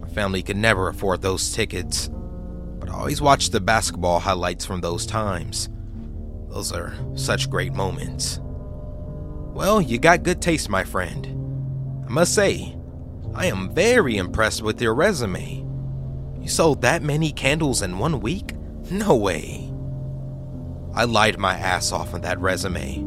My 0.00 0.08
family 0.08 0.42
could 0.42 0.58
never 0.58 0.88
afford 0.88 1.22
those 1.22 1.54
tickets. 1.54 2.10
But 2.78 2.90
I 2.90 2.92
always 2.92 3.22
watched 3.22 3.52
the 3.52 3.60
basketball 3.60 4.20
highlights 4.20 4.66
from 4.66 4.82
those 4.82 5.06
times. 5.06 5.70
Those 6.50 6.70
are 6.70 6.94
such 7.14 7.48
great 7.48 7.72
moments. 7.72 8.40
Well, 8.42 9.80
you 9.80 9.98
got 9.98 10.24
good 10.24 10.42
taste, 10.42 10.68
my 10.68 10.84
friend. 10.84 11.26
I 12.06 12.10
must 12.10 12.34
say, 12.34 12.76
I 13.34 13.46
am 13.46 13.74
very 13.74 14.18
impressed 14.18 14.60
with 14.60 14.82
your 14.82 14.94
resume. 14.94 15.64
You 16.38 16.48
sold 16.48 16.82
that 16.82 17.02
many 17.02 17.32
candles 17.32 17.80
in 17.80 17.98
one 17.98 18.20
week? 18.20 18.52
No 18.90 19.16
way. 19.16 19.70
I 20.94 21.04
lied 21.04 21.38
my 21.38 21.56
ass 21.56 21.90
off 21.90 22.14
on 22.14 22.20
that 22.20 22.38
resume. 22.38 23.02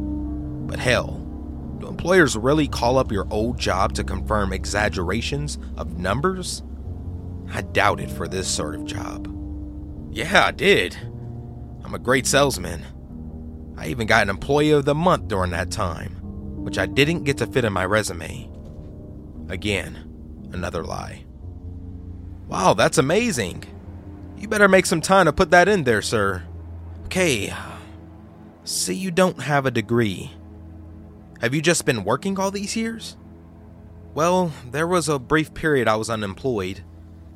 But 0.66 0.78
hell, 0.78 1.12
do 1.80 1.88
employers 1.88 2.36
really 2.36 2.68
call 2.68 2.98
up 2.98 3.12
your 3.12 3.26
old 3.30 3.58
job 3.58 3.94
to 3.94 4.04
confirm 4.04 4.52
exaggerations 4.52 5.58
of 5.76 5.98
numbers? 5.98 6.62
I 7.50 7.62
doubt 7.62 8.00
it 8.00 8.10
for 8.10 8.28
this 8.28 8.48
sort 8.48 8.74
of 8.74 8.84
job. 8.84 9.34
Yeah, 10.10 10.44
I 10.44 10.50
did. 10.50 10.96
I'm 11.84 11.94
a 11.94 11.98
great 11.98 12.26
salesman. 12.26 12.84
I 13.78 13.86
even 13.86 14.06
got 14.06 14.22
an 14.22 14.30
Employee 14.30 14.72
of 14.72 14.84
the 14.84 14.94
Month 14.94 15.28
during 15.28 15.52
that 15.52 15.70
time, 15.70 16.16
which 16.64 16.78
I 16.78 16.86
didn't 16.86 17.24
get 17.24 17.38
to 17.38 17.46
fit 17.46 17.64
in 17.64 17.72
my 17.72 17.86
resume. 17.86 18.50
Again, 19.48 20.50
another 20.52 20.82
lie. 20.82 21.24
Wow, 22.48 22.74
that's 22.74 22.98
amazing. 22.98 23.64
You 24.38 24.46
better 24.46 24.68
make 24.68 24.86
some 24.86 25.00
time 25.00 25.26
to 25.26 25.32
put 25.32 25.50
that 25.50 25.68
in 25.68 25.82
there, 25.82 26.00
sir. 26.00 26.44
Okay. 27.06 27.52
See, 28.62 28.94
you 28.94 29.10
don't 29.10 29.42
have 29.42 29.66
a 29.66 29.70
degree. 29.70 30.30
Have 31.40 31.54
you 31.54 31.60
just 31.60 31.84
been 31.84 32.04
working 32.04 32.38
all 32.38 32.50
these 32.52 32.76
years? 32.76 33.16
Well, 34.14 34.52
there 34.70 34.86
was 34.86 35.08
a 35.08 35.18
brief 35.18 35.54
period 35.54 35.88
I 35.88 35.96
was 35.96 36.08
unemployed 36.08 36.84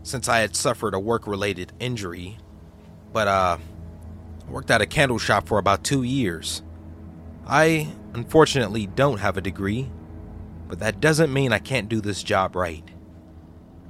since 0.03 0.29
I 0.29 0.41
had 0.41 0.55
suffered 0.55 0.95
a 0.95 1.01
work 1.01 1.27
related 1.27 1.73
injury. 1.81 2.39
But, 3.13 3.29
uh, 3.29 3.59
worked 4.49 4.71
at 4.71 4.81
a 4.81 4.87
candle 4.87 5.19
shop 5.19 5.49
for 5.49 5.59
about 5.59 5.83
two 5.83 6.03
years. 6.05 6.63
I, 7.47 7.89
unfortunately, 8.15 8.87
don't 8.87 9.19
have 9.19 9.37
a 9.37 9.43
degree, 9.43 9.91
but 10.69 10.79
that 10.79 11.01
doesn't 11.01 11.33
mean 11.33 11.53
I 11.53 11.59
can't 11.59 11.89
do 11.89 12.01
this 12.01 12.23
job 12.23 12.55
right. 12.55 12.85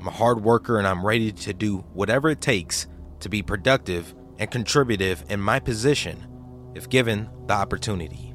I'm 0.01 0.09
a 0.09 0.13
hard 0.13 0.43
worker 0.43 0.79
and 0.79 0.87
I'm 0.87 1.07
ready 1.07 1.31
to 1.31 1.53
do 1.53 1.79
whatever 1.93 2.31
it 2.31 2.41
takes 2.41 2.87
to 3.23 3.29
be 3.29 3.43
productive 3.43 4.15
and 4.39 4.51
contributive 4.51 5.25
in 5.29 5.41
my 5.41 5.59
position 5.59 6.27
if 6.75 6.89
given 6.89 7.29
the 7.47 7.55
opportunity. 7.55 8.35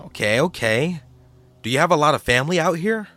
Okay, 0.00 0.40
okay. 0.40 1.00
Do 1.62 1.70
you 1.70 1.78
have 1.78 1.90
a 1.90 1.96
lot 1.96 2.14
of 2.14 2.22
family 2.22 2.60
out 2.60 2.78
here? 2.78 3.08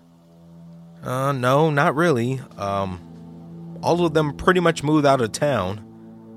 Uh, 1.04 1.32
no, 1.32 1.70
not 1.70 1.96
really. 1.96 2.42
Um, 2.58 3.78
all 3.82 4.06
of 4.06 4.14
them 4.14 4.36
pretty 4.36 4.60
much 4.60 4.84
moved 4.84 5.06
out 5.06 5.22
of 5.22 5.32
town. 5.32 5.86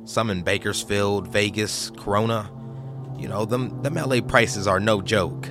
Some 0.05 0.31
in 0.31 0.43
Bakersfield, 0.43 1.29
Vegas, 1.29 1.91
Corona. 1.97 2.51
You 3.19 3.29
know, 3.29 3.45
them, 3.45 3.83
them 3.83 3.95
LA 3.95 4.21
prices 4.21 4.67
are 4.67 4.81
no 4.81 5.01
joke. 5.01 5.49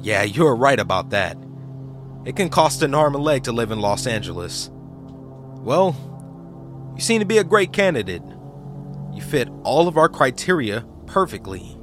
Yeah, 0.00 0.22
you're 0.22 0.54
right 0.54 0.78
about 0.78 1.10
that. 1.10 1.36
It 2.24 2.36
can 2.36 2.50
cost 2.50 2.82
an 2.82 2.94
arm 2.94 3.14
and 3.14 3.24
leg 3.24 3.44
to 3.44 3.52
live 3.52 3.70
in 3.70 3.80
Los 3.80 4.06
Angeles. 4.06 4.70
Well, 4.72 5.96
you 6.98 7.04
seem 7.04 7.20
to 7.20 7.26
be 7.26 7.38
a 7.38 7.44
great 7.44 7.72
candidate. 7.72 8.22
You 9.12 9.22
fit 9.22 9.48
all 9.62 9.86
of 9.86 9.96
our 9.96 10.08
criteria 10.08 10.84
perfectly. 11.06 11.78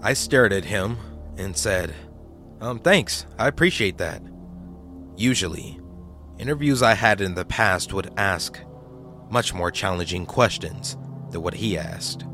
I 0.00 0.12
stared 0.12 0.52
at 0.52 0.64
him 0.64 0.96
and 1.36 1.56
said, 1.56 1.92
Um, 2.60 2.78
thanks, 2.78 3.26
I 3.36 3.48
appreciate 3.48 3.98
that. 3.98 4.22
Usually, 5.16 5.80
interviews 6.38 6.84
I 6.84 6.94
had 6.94 7.20
in 7.20 7.34
the 7.34 7.44
past 7.44 7.92
would 7.92 8.12
ask 8.16 8.60
much 9.28 9.52
more 9.52 9.72
challenging 9.72 10.24
questions 10.24 10.96
than 11.32 11.42
what 11.42 11.54
he 11.54 11.76
asked. 11.76 12.24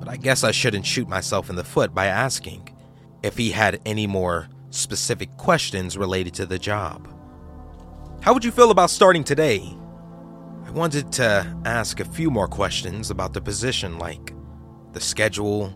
But 0.00 0.08
I 0.08 0.16
guess 0.16 0.42
I 0.42 0.50
shouldn't 0.50 0.84
shoot 0.84 1.08
myself 1.08 1.48
in 1.48 1.54
the 1.54 1.62
foot 1.62 1.94
by 1.94 2.06
asking 2.06 2.76
if 3.22 3.36
he 3.36 3.52
had 3.52 3.80
any 3.86 4.08
more 4.08 4.48
specific 4.70 5.36
questions 5.36 5.96
related 5.96 6.34
to 6.34 6.46
the 6.46 6.58
job. 6.58 7.06
How 8.20 8.34
would 8.34 8.44
you 8.44 8.50
feel 8.50 8.72
about 8.72 8.90
starting 8.90 9.22
today? 9.22 9.77
I 10.68 10.70
wanted 10.70 11.10
to 11.12 11.56
ask 11.64 11.98
a 11.98 12.04
few 12.04 12.30
more 12.30 12.46
questions 12.46 13.10
about 13.10 13.32
the 13.32 13.40
position, 13.40 13.98
like 13.98 14.34
the 14.92 15.00
schedule, 15.00 15.74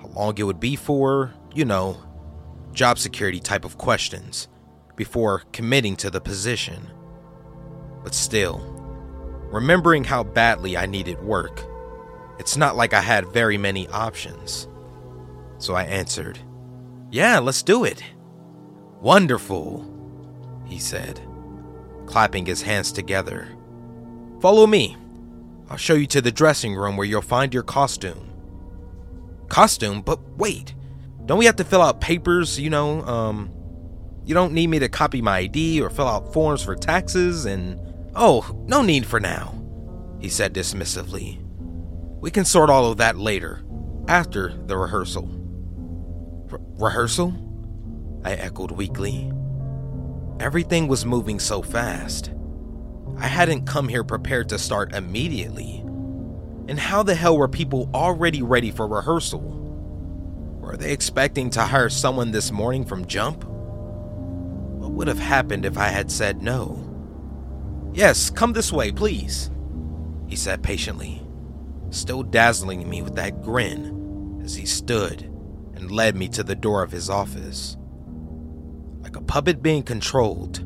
how 0.00 0.06
long 0.10 0.38
it 0.38 0.44
would 0.44 0.60
be 0.60 0.76
for, 0.76 1.34
you 1.56 1.64
know, 1.64 2.00
job 2.72 3.00
security 3.00 3.40
type 3.40 3.64
of 3.64 3.78
questions, 3.78 4.46
before 4.94 5.42
committing 5.52 5.96
to 5.96 6.08
the 6.08 6.20
position. 6.20 6.88
But 8.04 8.14
still, 8.14 8.60
remembering 9.50 10.04
how 10.04 10.22
badly 10.22 10.76
I 10.76 10.86
needed 10.86 11.20
work, 11.20 11.64
it's 12.38 12.56
not 12.56 12.76
like 12.76 12.94
I 12.94 13.00
had 13.00 13.32
very 13.32 13.58
many 13.58 13.88
options. 13.88 14.68
So 15.58 15.74
I 15.74 15.82
answered, 15.82 16.38
Yeah, 17.10 17.40
let's 17.40 17.64
do 17.64 17.82
it. 17.82 18.04
Wonderful, 19.00 20.62
he 20.64 20.78
said, 20.78 21.20
clapping 22.06 22.46
his 22.46 22.62
hands 22.62 22.92
together. 22.92 23.57
Follow 24.40 24.66
me. 24.66 24.96
I'll 25.70 25.76
show 25.76 25.94
you 25.94 26.06
to 26.08 26.20
the 26.20 26.30
dressing 26.32 26.74
room 26.74 26.96
where 26.96 27.06
you'll 27.06 27.22
find 27.22 27.52
your 27.52 27.62
costume. 27.62 28.30
Costume? 29.48 30.02
But 30.02 30.20
wait, 30.36 30.74
don't 31.26 31.38
we 31.38 31.46
have 31.46 31.56
to 31.56 31.64
fill 31.64 31.82
out 31.82 32.00
papers, 32.00 32.58
you 32.58 32.70
know? 32.70 33.02
Um, 33.02 33.50
you 34.24 34.34
don't 34.34 34.52
need 34.52 34.68
me 34.68 34.78
to 34.78 34.88
copy 34.88 35.20
my 35.20 35.38
ID 35.38 35.80
or 35.80 35.90
fill 35.90 36.08
out 36.08 36.32
forms 36.32 36.62
for 36.62 36.74
taxes 36.74 37.46
and. 37.46 37.80
Oh, 38.14 38.56
no 38.66 38.82
need 38.82 39.06
for 39.06 39.20
now, 39.20 39.54
he 40.20 40.28
said 40.28 40.52
dismissively. 40.52 41.38
We 42.20 42.30
can 42.30 42.44
sort 42.44 42.68
all 42.68 42.90
of 42.90 42.98
that 42.98 43.16
later, 43.16 43.62
after 44.08 44.52
the 44.66 44.76
rehearsal. 44.76 45.28
R- 46.50 46.60
rehearsal? 46.78 47.32
I 48.24 48.32
echoed 48.32 48.72
weakly. 48.72 49.30
Everything 50.40 50.88
was 50.88 51.06
moving 51.06 51.38
so 51.38 51.62
fast. 51.62 52.32
I 53.16 53.26
hadn't 53.26 53.66
come 53.66 53.88
here 53.88 54.04
prepared 54.04 54.48
to 54.50 54.58
start 54.58 54.94
immediately. 54.94 55.80
And 56.68 56.78
how 56.78 57.02
the 57.02 57.14
hell 57.14 57.38
were 57.38 57.48
people 57.48 57.88
already 57.94 58.42
ready 58.42 58.70
for 58.70 58.86
rehearsal? 58.86 59.40
Were 60.60 60.76
they 60.76 60.92
expecting 60.92 61.48
to 61.50 61.62
hire 61.62 61.88
someone 61.88 62.30
this 62.30 62.52
morning 62.52 62.84
from 62.84 63.06
Jump? 63.06 63.44
What 63.44 64.92
would 64.92 65.08
have 65.08 65.18
happened 65.18 65.64
if 65.64 65.78
I 65.78 65.88
had 65.88 66.10
said 66.10 66.42
no? 66.42 66.84
Yes, 67.94 68.28
come 68.28 68.52
this 68.52 68.70
way, 68.70 68.92
please, 68.92 69.50
he 70.26 70.36
said 70.36 70.62
patiently, 70.62 71.26
still 71.90 72.22
dazzling 72.22 72.88
me 72.88 73.00
with 73.00 73.16
that 73.16 73.42
grin 73.42 74.40
as 74.44 74.54
he 74.54 74.66
stood 74.66 75.22
and 75.74 75.90
led 75.90 76.16
me 76.16 76.28
to 76.28 76.42
the 76.42 76.54
door 76.54 76.82
of 76.82 76.92
his 76.92 77.08
office. 77.08 77.76
Like 79.00 79.16
a 79.16 79.22
puppet 79.22 79.62
being 79.62 79.82
controlled, 79.82 80.64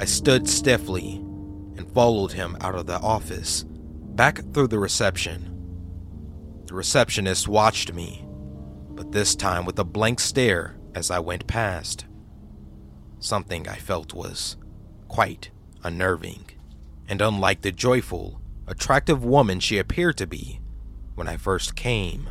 I 0.00 0.06
stood 0.06 0.48
stiffly 0.48 1.22
and 1.76 1.90
followed 1.92 2.32
him 2.32 2.56
out 2.60 2.74
of 2.74 2.86
the 2.86 3.00
office, 3.00 3.64
back 3.64 4.40
through 4.52 4.68
the 4.68 4.78
reception. 4.78 5.52
The 6.66 6.74
receptionist 6.74 7.48
watched 7.48 7.92
me, 7.92 8.26
but 8.90 9.12
this 9.12 9.34
time 9.34 9.64
with 9.64 9.78
a 9.78 9.84
blank 9.84 10.20
stare 10.20 10.76
as 10.94 11.10
I 11.10 11.18
went 11.18 11.46
past. 11.46 12.06
Something 13.18 13.68
I 13.68 13.76
felt 13.76 14.14
was 14.14 14.56
quite 15.08 15.50
unnerving, 15.84 16.50
and 17.08 17.22
unlike 17.22 17.62
the 17.62 17.72
joyful, 17.72 18.40
attractive 18.66 19.24
woman 19.24 19.60
she 19.60 19.78
appeared 19.78 20.16
to 20.18 20.26
be 20.26 20.60
when 21.14 21.28
I 21.28 21.36
first 21.36 21.76
came. 21.76 22.28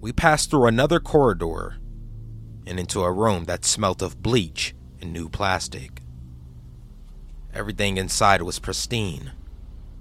We 0.00 0.12
passed 0.12 0.50
through 0.50 0.66
another 0.66 1.00
corridor 1.00 1.76
and 2.66 2.78
into 2.78 3.02
a 3.02 3.12
room 3.12 3.44
that 3.44 3.64
smelt 3.64 4.00
of 4.00 4.22
bleach 4.22 4.74
and 5.00 5.12
new 5.12 5.28
plastic. 5.28 6.02
Everything 7.54 7.96
inside 7.96 8.42
was 8.42 8.58
pristine, 8.58 9.32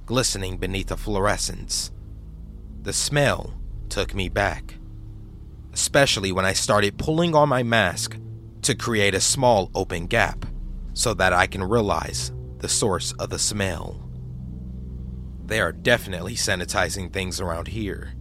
glistening 0.05 0.57
beneath 0.57 0.88
the 0.88 0.97
fluorescence. 0.97 1.91
The 2.81 2.93
smell 2.93 3.53
took 3.89 4.13
me 4.13 4.29
back, 4.29 4.75
especially 5.73 6.31
when 6.31 6.45
I 6.45 6.53
started 6.53 6.97
pulling 6.97 7.35
on 7.35 7.49
my 7.49 7.63
mask 7.63 8.17
to 8.62 8.75
create 8.75 9.15
a 9.15 9.21
small 9.21 9.71
open 9.73 10.05
gap 10.07 10.45
so 10.93 11.13
that 11.15 11.33
I 11.33 11.47
can 11.47 11.63
realize 11.63 12.31
the 12.59 12.69
source 12.69 13.13
of 13.13 13.29
the 13.29 13.39
smell. 13.39 14.09
They 15.45 15.59
are 15.59 15.71
definitely 15.71 16.35
sanitizing 16.35 17.12
things 17.12 17.41
around 17.41 17.69
here, 17.69 18.13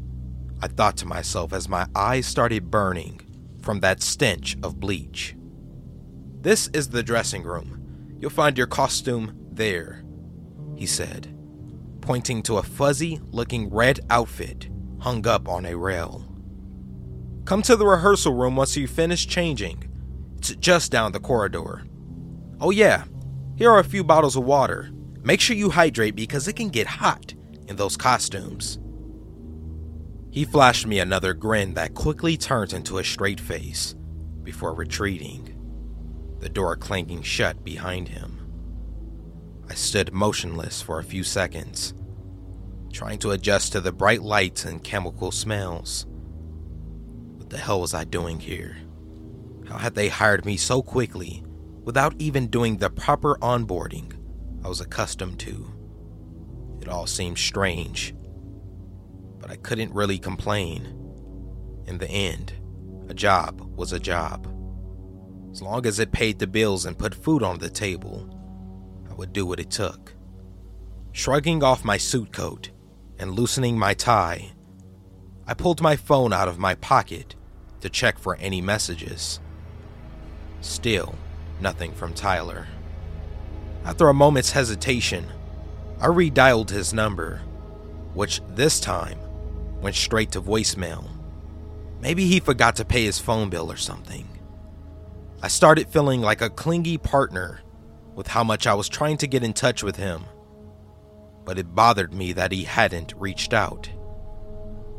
I 0.61 0.67
thought 0.67 0.97
to 0.99 1.07
myself 1.07 1.53
as 1.53 1.69
my 1.69 1.87
eyes 1.95 2.27
started 2.27 2.71
burning 2.71 3.21
from 3.61 3.81
that 3.81 4.03
stench 4.03 4.57
of 4.63 4.81
bleach. 4.81 5.37
This 6.41 6.69
is 6.69 6.89
the 6.89 7.03
dressing 7.03 7.45
room. 7.45 7.78
You'll 8.19 8.31
find 8.31 8.59
your 8.59 8.67
costume 8.67 9.37
there, 9.53 10.05
he 10.77 10.87
said, 10.87 11.35
pointing 12.01 12.43
to 12.45 12.59
a 12.59 12.63
fuzzy 12.63 13.21
looking 13.31 13.71
red 13.71 14.01
outfit 14.11 14.69
hung 15.01 15.27
up 15.27 15.49
on 15.49 15.65
a 15.67 15.77
rail. 15.77 16.25
Come 17.45 17.63
to 17.63 17.77
the 17.77 17.87
rehearsal 17.87 18.35
room 18.35 18.57
once 18.57 18.77
you 18.77 18.89
finish 18.89 19.27
changing. 19.27 19.89
It's 20.37 20.55
just 20.57 20.91
down 20.91 21.13
the 21.13 21.21
corridor. 21.21 21.85
Oh, 22.61 22.71
yeah, 22.71 23.05
here 23.57 23.71
are 23.71 23.79
a 23.79 23.85
few 23.85 24.03
bottles 24.05 24.37
of 24.37 24.45
water. 24.45 24.91
Make 25.23 25.41
sure 25.41 25.57
you 25.57 25.71
hydrate 25.71 26.17
because 26.17 26.49
it 26.49 26.57
can 26.57 26.69
get 26.69 26.87
hot 26.87 27.35
in 27.69 27.77
those 27.77 27.97
costumes. 27.97 28.79
He 30.31 30.45
flashed 30.45 30.87
me 30.87 30.99
another 30.99 31.35
grin 31.35 31.75
that 31.75 31.95
quickly 31.95 32.37
turned 32.37 32.73
into 32.73 32.99
a 32.99 33.05
straight 33.05 33.41
face 33.41 33.95
before 34.43 34.75
retreating 34.75 35.58
the 36.41 36.49
door 36.49 36.77
clanging 36.77 37.23
shut 37.23 37.65
behind 37.65 38.09
him. 38.09 38.39
I 39.69 39.75
stood 39.75 40.13
motionless 40.13 40.81
for 40.81 40.99
a 40.99 41.05
few 41.05 41.23
seconds, 41.25 41.95
trying 42.93 43.19
to 43.19 43.33
adjust 43.33 43.73
to 43.73 43.81
the 43.81 43.93
bright 43.93 44.23
lights 44.23 44.65
and 44.65 44.83
chemical 44.83 45.31
smells. 45.31 46.07
What 47.37 47.51
the 47.51 47.59
hell 47.59 47.81
was 47.81 47.95
I 47.95 48.05
doing 48.05 48.41
here? 48.41 48.79
How 49.69 49.77
had 49.77 49.95
they 49.95 50.09
hired 50.09 50.47
me 50.47 50.57
so 50.57 50.81
quickly 50.83 51.45
without 51.83 52.15
even 52.19 52.47
doing 52.47 52.77
the 52.79 52.91
proper 52.91 53.37
onboarding 53.37 54.13
I 54.65 54.69
was 54.69 54.81
accustomed 54.81 55.39
to? 55.41 55.71
It 56.81 56.89
all 56.89 57.07
seemed 57.07 57.39
strange, 57.39 58.15
but 59.39 59.51
I 59.51 59.57
couldn't 59.57 59.93
really 59.93 60.19
complain. 60.19 60.95
In 61.87 61.99
the 61.99 62.09
end, 62.09 62.53
a 63.09 63.15
job 63.15 63.61
was 63.77 63.93
a 63.93 64.01
job. 64.01 64.47
As 65.51 65.63
long 65.63 65.87
as 65.87 65.99
it 65.99 66.13
paid 66.13 66.39
the 66.39 66.47
bills 66.47 66.85
and 66.85 66.99
put 66.99 67.15
food 67.15 67.43
on 67.43 67.59
the 67.59 67.71
table, 67.71 68.29
I 69.11 69.15
would 69.15 69.33
do 69.33 69.47
what 69.47 69.61
it 69.61 69.71
took. 69.71 70.15
Shrugging 71.13 71.63
off 71.63 71.85
my 71.85 71.97
suit 71.97 72.33
coat 72.33 72.71
and 73.19 73.33
loosening 73.33 73.79
my 73.79 73.95
tie, 73.95 74.53
I 75.47 75.55
pulled 75.55 75.81
my 75.81 75.97
phone 75.97 76.33
out 76.33 76.49
of 76.49 76.59
my 76.59 76.75
pocket 76.75 77.35
to 77.81 77.89
check 77.89 78.19
for 78.19 78.37
any 78.37 78.61
messages. 78.61 79.41
Still, 80.61 81.15
nothing 81.61 81.93
from 81.93 82.13
Tyler. 82.13 82.67
After 83.85 84.09
a 84.09 84.15
moment's 84.15 84.53
hesitation, 84.53 85.27
I 86.01 86.07
redialed 86.07 86.71
his 86.71 86.93
number, 86.93 87.39
which 88.15 88.41
this 88.51 88.79
time 88.79 89.19
went 89.81 89.97
straight 89.97 90.33
to 90.33 90.43
voicemail. 90.43 91.09
Maybe 92.01 92.27
he 92.27 92.39
forgot 92.39 92.77
to 92.77 92.85
pay 92.85 93.05
his 93.05 93.19
phone 93.19 93.49
bill 93.49 93.73
or 93.73 93.77
something. 93.77 94.29
I 95.41 95.47
started 95.47 95.89
feeling 95.89 96.21
like 96.21 96.43
a 96.43 96.51
clingy 96.51 96.99
partner 96.99 97.61
with 98.17 98.27
how 98.27 98.43
much 98.43 98.67
I 98.67 98.75
was 98.75 98.89
trying 98.89 99.19
to 99.19 99.29
get 99.29 99.45
in 99.45 99.53
touch 99.53 99.85
with 99.85 99.95
him, 99.95 100.25
but 101.45 101.61
it 101.61 101.77
bothered 101.77 102.13
me 102.13 102.33
that 102.33 102.51
he 102.51 102.65
hadn't 102.65 103.15
reached 103.17 103.55
out. 103.55 103.89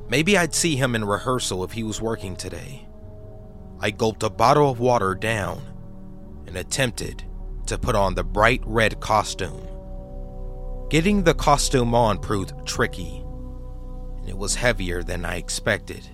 Maybe 0.08 0.38
I'd 0.38 0.56
see 0.56 0.78
him 0.78 0.96
in 0.96 1.04
rehearsal 1.04 1.66
if 1.66 1.74
he 1.74 1.84
was 1.84 2.02
working 2.02 2.38
today. 2.38 2.88
I 3.82 3.92
gulped 3.92 4.24
a 4.24 4.30
bottle 4.30 4.72
of 4.72 4.80
water 4.80 5.14
down 5.14 5.62
and 6.48 6.56
attempted 6.56 7.22
to 7.68 7.78
put 7.78 7.96
on 7.96 8.16
the 8.16 8.24
bright 8.24 8.62
red 8.66 9.02
costume. 9.02 9.68
Getting 10.90 11.24
the 11.24 11.34
costume 11.34 11.94
on 11.94 12.18
proved 12.18 12.54
tricky, 12.66 13.26
and 14.22 14.30
it 14.30 14.38
was 14.38 14.56
heavier 14.56 15.04
than 15.04 15.26
I 15.26 15.36
expected. 15.36 16.10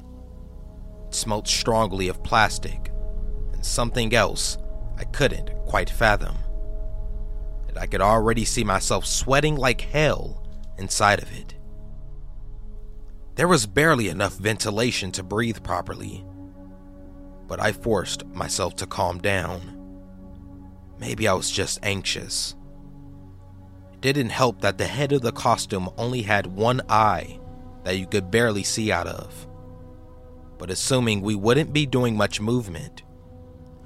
It 1.05 1.13
smelled 1.13 1.47
strongly 1.47 2.07
of 2.07 2.23
plastic 2.23 2.91
something 3.65 4.13
else 4.13 4.57
I 4.97 5.03
couldn't 5.03 5.49
quite 5.65 5.89
fathom. 5.89 6.37
And 7.67 7.77
I 7.77 7.87
could 7.87 8.01
already 8.01 8.45
see 8.45 8.63
myself 8.63 9.05
sweating 9.05 9.55
like 9.55 9.81
hell 9.81 10.43
inside 10.77 11.21
of 11.21 11.31
it. 11.37 11.55
There 13.35 13.47
was 13.47 13.65
barely 13.65 14.07
enough 14.07 14.37
ventilation 14.37 15.11
to 15.11 15.23
breathe 15.23 15.61
properly, 15.61 16.25
but 17.47 17.59
I 17.59 17.73
forced 17.73 18.25
myself 18.27 18.75
to 18.77 18.87
calm 18.87 19.19
down. 19.19 19.73
Maybe 20.99 21.27
I 21.27 21.33
was 21.33 21.51
just 21.51 21.79
anxious. 21.83 22.55
It 23.91 23.99
didn't 23.99 24.29
help 24.29 24.61
that 24.61 24.77
the 24.77 24.87
head 24.87 25.11
of 25.11 25.21
the 25.21 25.33
costume 25.33 25.89
only 25.97 26.21
had 26.21 26.47
one 26.47 26.81
eye 26.87 27.39
that 27.83 27.97
you 27.97 28.07
could 28.07 28.31
barely 28.31 28.63
see 28.63 28.91
out 28.91 29.07
of. 29.07 29.47
But 30.57 30.71
assuming 30.71 31.21
we 31.21 31.35
wouldn't 31.35 31.73
be 31.73 31.85
doing 31.85 32.15
much 32.15 32.39
movement, 32.39 33.03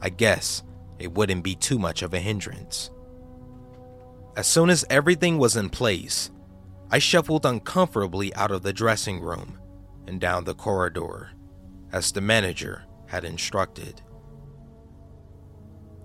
I 0.02 0.10
guess 0.10 0.64
it 0.98 1.14
wouldn't 1.14 1.44
be 1.44 1.56
too 1.56 1.80
much 1.80 2.02
of 2.02 2.14
a 2.14 2.20
hindrance. 2.20 2.92
As 4.36 4.48
soon 4.48 4.70
as 4.70 4.86
everything 4.90 5.38
was 5.38 5.58
in 5.58 5.70
place, 5.70 6.32
I 6.92 7.00
shuffled 7.00 7.46
uncomfortably 7.46 8.34
out 8.36 8.52
of 8.52 8.64
the 8.64 8.74
dressing 8.74 9.20
room 9.20 9.60
and 10.08 10.20
down 10.20 10.44
the 10.44 10.56
corridor, 10.56 11.32
as 11.92 12.12
the 12.12 12.22
manager 12.22 12.84
had 13.08 13.26
instructed. 13.26 14.02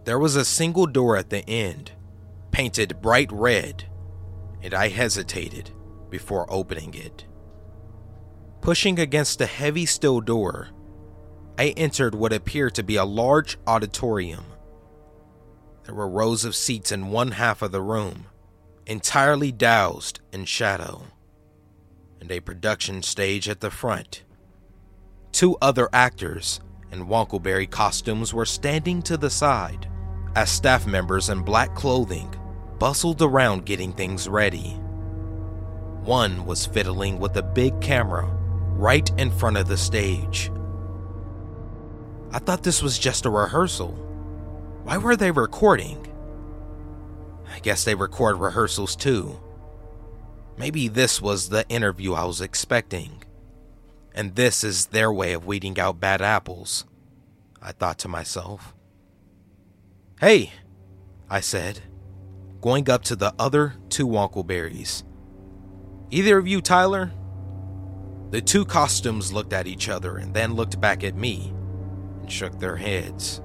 There 0.05 0.18
was 0.18 0.36
a 0.36 0.45
single 0.45 0.86
door 0.86 1.16
at 1.16 1.30
the 1.30 1.49
end, 1.49 1.92
painted 2.51 3.01
bright 3.01 3.32
red, 3.32 3.84
and 4.62 4.74
I 4.74 4.88
hesitated 4.88 5.70
before 6.11 6.47
opening 6.53 6.95
it. 6.95 7.24
Pushing 8.61 8.99
against 8.99 9.38
the 9.38 9.47
heavy 9.47 9.86
steel 9.86 10.20
door, 10.20 10.68
I 11.57 11.69
entered 11.77 12.15
what 12.15 12.33
appeared 12.33 12.75
to 12.75 12.83
be 12.83 12.97
a 12.97 13.05
large 13.05 13.59
auditorium. 13.67 14.45
There 15.85 15.95
were 15.95 16.09
rows 16.09 16.45
of 16.45 16.57
seats 16.57 16.91
in 16.91 17.11
one 17.11 17.33
half 17.33 17.63
of 17.63 17.71
the 17.71 17.83
room, 17.83 18.27
entirely 18.87 19.53
doused 19.53 20.21
in 20.33 20.47
shadow, 20.47 21.07
and 22.21 22.31
a 22.33 22.41
production 22.41 23.03
stage 23.03 23.49
at 23.49 23.61
the 23.61 23.71
front. 23.71 24.25
Two 25.31 25.57
other 25.63 25.89
actors 25.93 26.61
in 26.91 27.07
Wonkleberry 27.07 27.71
costumes 27.71 28.35
were 28.35 28.47
standing 28.47 29.03
to 29.03 29.17
the 29.17 29.31
side, 29.31 29.89
as 30.35 30.51
staff 30.51 30.87
members 30.87 31.29
in 31.29 31.43
black 31.43 31.75
clothing 31.75 32.35
bustled 32.79 33.23
around 33.23 33.65
getting 33.65 33.93
things 33.93 34.29
ready. 34.29 34.71
One 36.03 36.45
was 36.45 36.67
fiddling 36.67 37.19
with 37.19 37.37
a 37.37 37.43
big 37.43 37.81
camera 37.81 38.27
right 38.73 39.09
in 39.19 39.31
front 39.31 39.57
of 39.57 39.69
the 39.69 39.77
stage. 39.77 40.51
I 42.35 42.41
thought 42.41 42.64
this 42.64 42.82
was 42.82 42.99
just 42.99 43.26
a 43.26 43.30
rehearsal. 43.30 43.93
Why 44.82 44.99
were 44.99 45.14
they 45.14 45.30
recording? 45.30 46.05
I 47.49 47.61
guess 47.61 47.85
they 47.85 47.95
record 47.95 48.39
rehearsals 48.39 48.97
too. 48.97 49.41
Maybe 50.59 50.89
this 50.89 51.22
was 51.22 51.49
the 51.49 51.64
interview 51.68 52.12
I 52.12 52.24
was 52.24 52.41
expecting. 52.41 53.22
And 54.16 54.35
this 54.35 54.64
is 54.64 54.87
their 54.87 55.12
way 55.12 55.32
of 55.32 55.47
weeding 55.47 55.78
out 55.78 56.01
bad 56.01 56.20
apples, 56.20 56.85
I 57.62 57.70
thought 57.70 58.01
to 58.01 58.09
myself. 58.09 58.74
Hey, 60.18 60.51
I 61.30 61.39
said, 61.39 61.82
going 62.61 62.91
up 62.91 63.05
to 63.05 63.14
the 63.14 63.32
other 63.39 63.74
two 63.91 64.09
Wonkleberries. 64.09 65.05
Either 66.11 66.39
of 66.39 66.49
you, 66.49 66.61
Tyler? 66.61 67.12
The 68.30 68.41
two 68.43 68.64
costumes 68.64 69.32
looked 69.32 69.53
at 69.53 69.68
each 69.68 69.89
other 69.89 70.16
and 70.16 70.35
then 70.35 70.55
looked 70.55 70.80
back 70.80 71.05
at 71.05 71.14
me 71.14 71.55
and 72.25 72.33
shook 72.33 72.59
their 72.59 72.77
heads. 72.77 73.43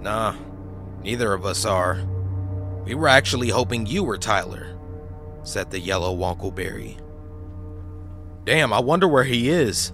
Nah, 0.00 0.34
neither 1.02 1.34
of 1.34 1.44
us 1.44 1.66
are. 1.66 2.00
We 2.86 2.94
were 2.94 3.08
actually 3.08 3.50
hoping 3.50 3.84
you 3.84 4.02
were 4.02 4.16
Tyler, 4.16 4.74
said 5.42 5.70
the 5.70 5.78
yellow 5.78 6.16
Wonkleberry. 6.16 6.98
Damn, 8.46 8.72
I 8.72 8.80
wonder 8.80 9.06
where 9.06 9.24
he 9.24 9.50
is. 9.50 9.92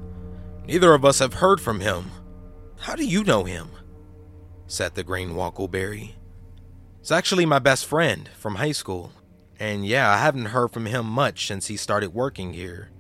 Neither 0.68 0.94
of 0.94 1.04
us 1.04 1.18
have 1.18 1.34
heard 1.34 1.61
from 1.61 1.80
him. 1.80 2.12
How 2.78 2.94
do 2.94 3.04
you 3.04 3.24
know 3.24 3.42
him? 3.42 3.70
said 4.68 4.94
the 4.94 5.02
green 5.02 5.30
Wonkleberry. 5.30 6.12
It's 7.00 7.11
actually 7.11 7.44
my 7.44 7.59
best 7.59 7.86
friend 7.86 8.30
from 8.38 8.54
high 8.54 8.70
school. 8.70 9.11
And 9.59 9.84
yeah, 9.84 10.09
I 10.09 10.18
haven't 10.18 10.46
heard 10.46 10.70
from 10.70 10.86
him 10.86 11.07
much 11.07 11.48
since 11.48 11.66
he 11.66 11.76
started 11.76 12.14
working 12.14 12.52
here. 12.52 12.90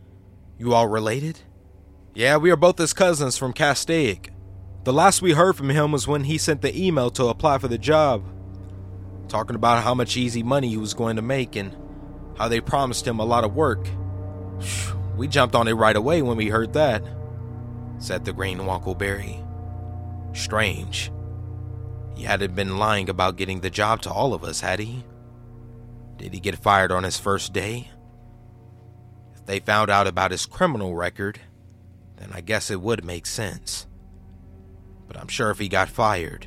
You 0.58 0.74
all 0.74 0.88
related? 0.88 1.40
Yeah, 2.12 2.38
we 2.38 2.50
are 2.50 2.56
both 2.56 2.78
his 2.78 2.92
cousins 2.92 3.38
from 3.38 3.52
Castaic. 3.52 4.30
The 4.86 4.92
last 4.92 5.20
we 5.20 5.32
heard 5.32 5.56
from 5.56 5.70
him 5.70 5.90
was 5.90 6.06
when 6.06 6.22
he 6.22 6.38
sent 6.38 6.62
the 6.62 6.80
email 6.80 7.10
to 7.10 7.26
apply 7.26 7.58
for 7.58 7.66
the 7.66 7.76
job, 7.76 8.24
talking 9.26 9.56
about 9.56 9.82
how 9.82 9.94
much 9.94 10.16
easy 10.16 10.44
money 10.44 10.68
he 10.68 10.76
was 10.76 10.94
going 10.94 11.16
to 11.16 11.22
make 11.22 11.56
and 11.56 11.76
how 12.38 12.46
they 12.46 12.60
promised 12.60 13.04
him 13.04 13.18
a 13.18 13.24
lot 13.24 13.42
of 13.42 13.56
work. 13.56 13.88
We 15.16 15.26
jumped 15.26 15.56
on 15.56 15.66
it 15.66 15.72
right 15.72 15.96
away 15.96 16.22
when 16.22 16.36
we 16.36 16.50
heard 16.50 16.72
that, 16.74 17.02
said 17.98 18.24
the 18.24 18.32
green 18.32 18.58
Wonkleberry. 18.58 19.44
Strange. 20.36 21.10
He 22.14 22.22
hadn't 22.22 22.54
been 22.54 22.78
lying 22.78 23.08
about 23.08 23.34
getting 23.34 23.62
the 23.62 23.70
job 23.70 24.02
to 24.02 24.12
all 24.12 24.34
of 24.34 24.44
us, 24.44 24.60
had 24.60 24.78
he? 24.78 25.04
Did 26.16 26.32
he 26.32 26.38
get 26.38 26.62
fired 26.62 26.92
on 26.92 27.02
his 27.02 27.18
first 27.18 27.52
day? 27.52 27.90
If 29.34 29.46
they 29.46 29.58
found 29.58 29.90
out 29.90 30.06
about 30.06 30.30
his 30.30 30.46
criminal 30.46 30.94
record, 30.94 31.40
then 32.18 32.30
I 32.32 32.40
guess 32.40 32.70
it 32.70 32.80
would 32.80 33.04
make 33.04 33.26
sense. 33.26 33.88
But 35.16 35.22
I'm 35.22 35.28
sure 35.28 35.48
if 35.48 35.58
he 35.58 35.70
got 35.70 35.88
fired, 35.88 36.46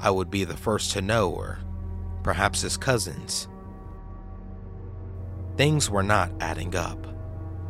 I 0.00 0.10
would 0.10 0.28
be 0.28 0.42
the 0.42 0.56
first 0.56 0.90
to 0.92 1.00
know, 1.00 1.30
or 1.30 1.60
perhaps 2.24 2.60
his 2.60 2.76
cousins. 2.76 3.46
Things 5.56 5.88
were 5.88 6.02
not 6.02 6.32
adding 6.40 6.74
up. 6.74 7.06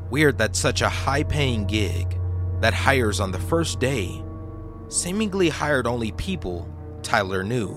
Weird 0.09 0.39
that 0.39 0.57
such 0.57 0.81
a 0.81 0.89
high 0.89 1.25
paying 1.25 1.66
gig 1.66 2.18
that 2.62 2.72
hires 2.72 3.20
on 3.20 3.33
the 3.33 3.39
first 3.39 3.81
day 3.81 4.25
seemingly 4.89 5.51
hired 5.51 5.87
only 5.87 6.12
people 6.12 6.75
Tyler 7.03 7.45
knew. 7.45 7.77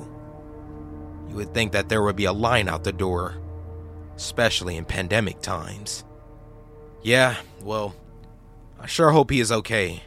You 1.27 1.35
would 1.35 1.53
think 1.53 1.73
that 1.73 1.89
there 1.89 2.01
would 2.01 2.15
be 2.15 2.25
a 2.25 2.31
line 2.31 2.69
out 2.69 2.85
the 2.85 2.93
door, 2.93 3.41
especially 4.15 4.77
in 4.77 4.85
pandemic 4.85 5.41
times. 5.41 6.05
Yeah, 7.01 7.35
well, 7.61 7.93
I 8.79 8.85
sure 8.85 9.11
hope 9.11 9.31
he 9.31 9.41
is 9.41 9.51
okay. 9.51 10.01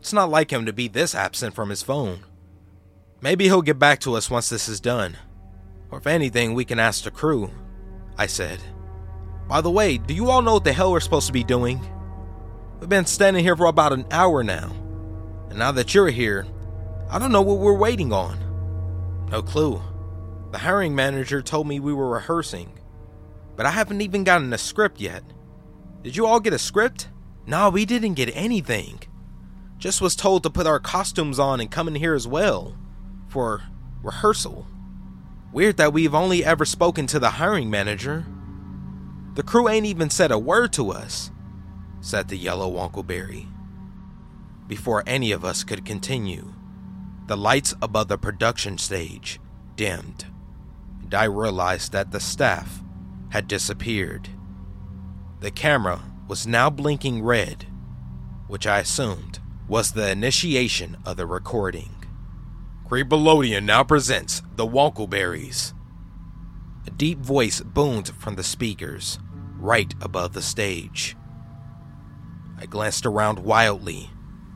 It's 0.00 0.12
not 0.12 0.30
like 0.30 0.52
him 0.52 0.66
to 0.66 0.72
be 0.72 0.88
this 0.88 1.14
absent 1.14 1.54
from 1.54 1.70
his 1.70 1.82
phone. 1.82 2.20
Maybe 3.20 3.44
he'll 3.44 3.62
get 3.62 3.78
back 3.78 4.00
to 4.00 4.14
us 4.14 4.30
once 4.30 4.48
this 4.48 4.68
is 4.68 4.80
done. 4.80 5.16
Or 5.90 5.98
if 5.98 6.06
anything, 6.06 6.54
we 6.54 6.64
can 6.64 6.78
ask 6.78 7.04
the 7.04 7.10
crew, 7.10 7.50
I 8.18 8.26
said. 8.26 8.60
By 9.48 9.60
the 9.60 9.70
way, 9.70 9.98
do 9.98 10.14
you 10.14 10.30
all 10.30 10.42
know 10.42 10.54
what 10.54 10.64
the 10.64 10.72
hell 10.72 10.92
we're 10.92 11.00
supposed 11.00 11.28
to 11.28 11.32
be 11.32 11.44
doing? 11.44 11.80
We've 12.80 12.88
been 12.88 13.06
standing 13.06 13.44
here 13.44 13.56
for 13.56 13.66
about 13.66 13.92
an 13.92 14.06
hour 14.10 14.42
now. 14.42 14.72
And 15.48 15.58
now 15.58 15.72
that 15.72 15.94
you're 15.94 16.10
here, 16.10 16.46
I 17.08 17.18
don't 17.18 17.32
know 17.32 17.42
what 17.42 17.58
we're 17.58 17.78
waiting 17.78 18.12
on. 18.12 18.38
No 19.30 19.42
clue. 19.42 19.80
The 20.52 20.58
hiring 20.58 20.94
manager 20.94 21.42
told 21.42 21.66
me 21.66 21.80
we 21.80 21.92
were 21.92 22.08
rehearsing, 22.08 22.78
but 23.56 23.66
I 23.66 23.70
haven't 23.70 24.00
even 24.00 24.24
gotten 24.24 24.52
a 24.52 24.58
script 24.58 25.00
yet. 25.00 25.22
Did 26.02 26.16
you 26.16 26.26
all 26.26 26.40
get 26.40 26.52
a 26.52 26.58
script? 26.58 27.08
No, 27.46 27.70
we 27.70 27.84
didn't 27.84 28.14
get 28.14 28.34
anything. 28.34 29.00
Just 29.78 30.00
was 30.00 30.16
told 30.16 30.42
to 30.42 30.50
put 30.50 30.66
our 30.66 30.80
costumes 30.80 31.38
on 31.38 31.60
and 31.60 31.70
come 31.70 31.88
in 31.88 31.96
here 31.96 32.14
as 32.14 32.26
well 32.26 32.76
for 33.28 33.62
rehearsal. 34.02 34.66
Weird 35.52 35.76
that 35.76 35.92
we've 35.92 36.14
only 36.14 36.44
ever 36.44 36.64
spoken 36.64 37.06
to 37.08 37.18
the 37.18 37.30
hiring 37.30 37.68
manager. 37.68 38.24
The 39.34 39.42
crew 39.42 39.68
ain't 39.68 39.86
even 39.86 40.08
said 40.10 40.30
a 40.30 40.38
word 40.38 40.72
to 40.74 40.90
us, 40.90 41.30
said 42.00 42.28
the 42.28 42.36
yellow 42.36 42.70
Wonkleberry. 42.70 43.46
Before 44.66 45.04
any 45.06 45.30
of 45.30 45.44
us 45.44 45.62
could 45.62 45.84
continue, 45.84 46.54
the 47.26 47.36
lights 47.36 47.74
above 47.82 48.08
the 48.08 48.18
production 48.18 48.78
stage 48.78 49.38
dimmed, 49.76 50.26
and 51.02 51.14
I 51.14 51.24
realized 51.24 51.92
that 51.92 52.10
the 52.10 52.20
staff 52.20 52.82
had 53.30 53.46
disappeared. 53.46 54.30
The 55.40 55.50
camera 55.50 56.02
was 56.28 56.46
now 56.46 56.70
blinking 56.70 57.22
red, 57.22 57.66
which 58.48 58.66
I 58.66 58.78
assumed 58.78 59.40
was 59.68 59.92
the 59.92 60.10
initiation 60.10 60.96
of 61.04 61.16
the 61.16 61.26
recording. 61.26 61.90
Creepolodean 62.88 63.64
now 63.64 63.82
presents 63.82 64.42
the 64.54 64.66
Wonkleberries. 64.66 65.72
A 66.86 66.90
deep 66.90 67.18
voice 67.18 67.60
boomed 67.60 68.08
from 68.10 68.36
the 68.36 68.44
speakers, 68.44 69.18
right 69.58 69.92
above 70.00 70.34
the 70.34 70.42
stage. 70.42 71.16
I 72.58 72.66
glanced 72.66 73.06
around 73.06 73.40
wildly, 73.40 74.10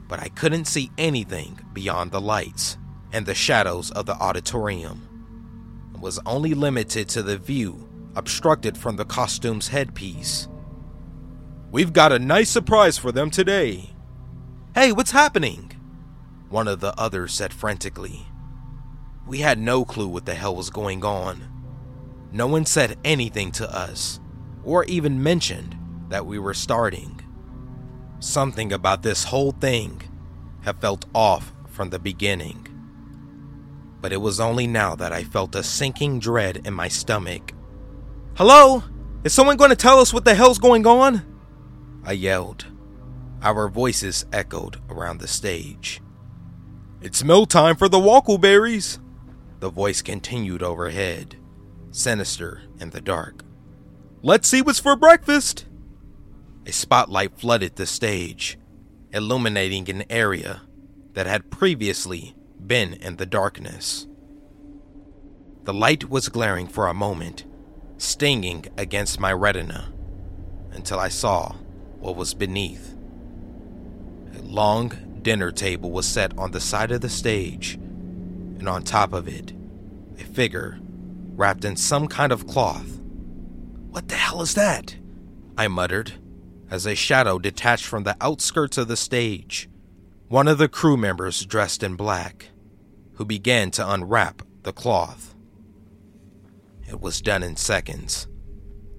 but 0.07 0.21
I 0.21 0.29
couldn't 0.29 0.67
see 0.67 0.93
anything 0.97 1.59
beyond 1.73 2.13
the 2.13 2.21
lights 2.21 2.79
and 3.13 3.27
the 3.27 3.35
shadows 3.35 3.91
of 3.91 4.07
the 4.07 4.15
auditorium. 4.15 5.91
It 5.95 6.01
was 6.01 6.21
only 6.25 6.55
limited 6.55 7.09
to 7.11 7.23
the 7.23 7.37
view 7.37 7.89
obstructed 8.15 8.77
from 8.77 8.97
the 8.97 9.05
costume's 9.05 9.69
headpiece. 9.69 10.49
We've 11.71 11.93
got 11.93 12.13
a 12.13 12.19
nice 12.19 12.51
surprise 12.51 12.99
for 12.99 13.13
them 13.13 13.31
today. 13.31 13.91
Hey, 14.73 14.93
what's 14.93 15.11
happening? 15.11 15.73
One 16.49 16.69
of 16.69 16.79
the 16.79 16.95
others 16.97 17.35
said 17.35 17.53
frantically. 17.53 18.29
We 19.27 19.41
had 19.41 19.59
no 19.59 19.85
clue 19.85 20.07
what 20.07 20.27
the 20.27 20.37
hell 20.37 20.55
was 20.55 20.71
going 20.71 21.05
on. 21.05 21.43
No 22.31 22.47
one 22.47 22.65
said 22.65 22.97
anything 23.05 23.51
to 23.53 23.69
us, 23.69 24.21
or 24.63 24.85
even 24.85 25.25
mentioned 25.25 25.77
that 26.09 26.25
we 26.25 26.39
were 26.39 26.55
starting. 26.55 27.21
Something 28.21 28.73
about 28.73 29.03
this 29.03 29.25
whole 29.25 29.51
thing 29.51 30.03
had 30.61 30.81
felt 30.81 31.05
off 31.17 31.53
from 31.67 31.91
the 31.91 31.99
beginning. 31.99 32.69
But 34.01 34.13
it 34.13 34.21
was 34.21 34.39
only 34.39 34.69
now 34.69 34.95
that 34.95 35.13
I 35.13 35.25
felt 35.25 35.57
a 35.57 35.65
sinking 35.65 36.21
dread 36.21 36.63
in 36.65 36.75
my 36.75 36.87
stomach. 36.87 37.55
Hello? 38.37 38.85
Is 39.25 39.35
someone 39.35 39.57
going 39.57 39.71
to 39.71 39.77
tell 39.77 39.99
us 39.99 40.15
what 40.15 40.25
the 40.25 40.37
hell's 40.37 40.61
going 40.61 40.87
on? 40.87 41.27
I 42.05 42.13
yelled. 42.13 42.67
Our 43.43 43.69
voices 43.69 44.27
echoed 44.33 44.83
around 44.91 45.19
the 45.19 45.29
stage. 45.29 46.03
It's 47.01 47.25
meal 47.25 47.47
time 47.47 47.75
for 47.75 47.89
the 47.89 47.99
Wonkleberries, 47.99 48.99
the 49.61 49.71
voice 49.71 50.03
continued 50.03 50.63
overhead, 50.63 51.37
sinister 51.91 52.61
in 52.79 52.91
the 52.91 53.01
dark. 53.01 53.43
Let's 54.23 54.47
see 54.47 54.61
what's 54.61 54.79
for 54.79 54.95
breakfast. 54.95 55.65
A 56.67 56.73
spotlight 56.73 57.39
flooded 57.39 57.77
the 57.77 57.87
stage, 57.87 58.59
illuminating 59.11 59.89
an 59.89 60.05
area 60.11 60.61
that 61.15 61.27
had 61.27 61.51
previously 61.51 62.37
been 62.67 62.93
in 62.93 63.17
the 63.17 63.25
darkness. 63.25 64.07
The 65.65 65.73
light 65.73 66.11
was 66.11 66.29
glaring 66.29 66.67
for 66.67 66.87
a 66.87 66.95
moment, 66.95 67.47
stinging 67.97 68.67
against 68.77 69.19
my 69.19 69.33
retina, 69.33 69.91
until 70.73 70.99
I 70.99 71.09
saw 71.09 71.55
what 71.99 72.17
was 72.17 72.35
beneath. 72.35 72.95
Long 74.43 75.21
dinner 75.23 75.53
table 75.53 75.91
was 75.91 76.07
set 76.07 76.37
on 76.39 76.51
the 76.51 76.61
side 76.61 76.91
of 76.91 77.01
the 77.01 77.09
stage, 77.09 77.75
and 77.75 78.69
on 78.69 78.83
top 78.83 79.13
of 79.13 79.29
it, 79.29 79.53
a 80.19 80.25
figure 80.25 80.79
wrapped 81.37 81.65
in 81.65 81.77
some 81.77 82.09
kind 82.09 82.33
of 82.33 82.47
cloth. 82.47 83.01
What 83.91 84.09
the 84.09 84.17
hell 84.17 84.43
is 84.43 84.55
that? 84.55 84.97
I 85.57 85.69
muttered 85.69 86.15
as 86.71 86.87
a 86.87 86.95
shadow 86.95 87.39
detached 87.39 87.85
from 87.85 88.05
the 88.05 88.17
outskirts 88.21 88.79
of 88.79 88.89
the 88.89 88.97
stage. 88.97 89.69
One 90.29 90.49
of 90.49 90.59
the 90.59 90.69
crew 90.69 90.97
members 90.97 91.45
dressed 91.45 91.83
in 91.83 91.97
black, 91.97 92.51
who 93.15 93.25
began 93.25 93.71
to 93.73 93.91
unwrap 93.91 94.43
the 94.63 94.73
cloth. 94.73 95.35
It 96.89 97.01
was 97.01 97.21
done 97.21 97.43
in 97.43 97.57
seconds, 97.57 98.29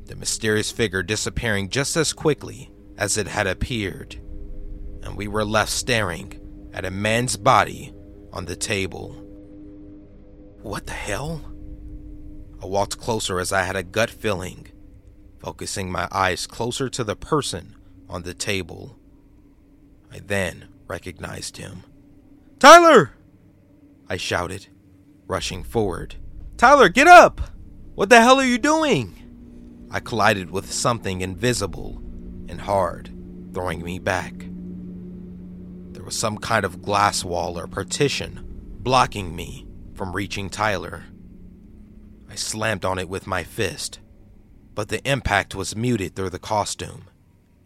the 0.06 0.16
mysterious 0.16 0.72
figure 0.72 1.04
disappearing 1.04 1.70
just 1.70 1.96
as 1.96 2.14
quickly 2.14 2.72
as 2.98 3.18
it 3.18 3.28
had 3.28 3.48
appeared, 3.48 4.22
and 5.04 5.18
we 5.18 5.28
were 5.28 5.46
left 5.46 5.72
staring 5.72 6.40
at 6.74 6.86
a 6.86 6.92
man's 6.92 7.38
body 7.38 7.94
on 8.32 8.46
the 8.46 8.56
table. 8.56 9.14
What 10.62 10.86
the 10.86 10.94
hell? 10.94 11.42
I 12.62 12.66
walked 12.66 13.00
closer 13.00 13.40
as 13.40 13.52
I 13.52 13.64
had 13.64 13.76
a 13.76 13.84
gut 13.84 14.10
feeling, 14.10 14.68
focusing 15.40 15.92
my 15.92 16.08
eyes 16.12 16.46
closer 16.46 16.90
to 16.90 17.04
the 17.04 17.16
person 17.16 17.76
on 18.08 18.22
the 18.22 18.34
table. 18.34 19.00
I 20.12 20.20
then 20.20 20.68
recognized 20.88 21.58
him. 21.58 21.84
Tyler! 22.60 23.14
I 24.08 24.18
shouted, 24.18 24.68
rushing 25.26 25.64
forward. 25.64 26.16
Tyler, 26.58 26.90
get 26.90 27.08
up! 27.08 27.42
What 27.96 28.10
the 28.10 28.22
hell 28.22 28.40
are 28.40 28.46
you 28.46 28.58
doing? 28.58 29.18
I 29.90 30.00
collided 30.00 30.52
with 30.52 30.72
something 30.72 31.22
invisible 31.22 32.02
and 32.48 32.62
hard, 32.62 33.10
throwing 33.54 33.82
me 33.82 34.00
back. 34.00 34.51
There 36.02 36.08
was 36.08 36.18
some 36.18 36.40
kind 36.40 36.66
of 36.66 36.82
glass 36.82 37.24
wall 37.24 37.60
or 37.60 37.68
partition 37.68 38.40
blocking 38.80 39.36
me 39.36 39.68
from 39.94 40.16
reaching 40.16 40.50
Tyler. 40.50 41.04
I 42.28 42.34
slammed 42.34 42.84
on 42.84 42.98
it 42.98 43.08
with 43.08 43.28
my 43.28 43.44
fist, 43.44 44.00
but 44.74 44.90
the 44.90 45.08
impact 45.08 45.54
was 45.54 45.76
muted 45.76 46.16
through 46.16 46.32
the 46.32 46.40
costume, 46.40 47.04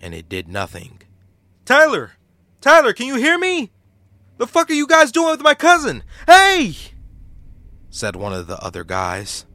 and 0.01 0.13
it 0.13 0.27
did 0.27 0.49
nothing. 0.49 1.01
Tyler! 1.63 2.17
Tyler, 2.59 2.91
can 2.91 3.07
you 3.07 3.15
hear 3.15 3.37
me? 3.37 3.71
The 4.35 4.47
fuck 4.47 4.69
are 4.69 4.73
you 4.73 4.85
guys 4.85 5.13
doing 5.13 5.31
with 5.31 5.41
my 5.41 5.53
cousin? 5.53 6.03
Hey! 6.27 6.75
said 7.89 8.17
one 8.17 8.33
of 8.33 8.47
the 8.47 8.61
other 8.61 8.83
guys. 8.83 9.45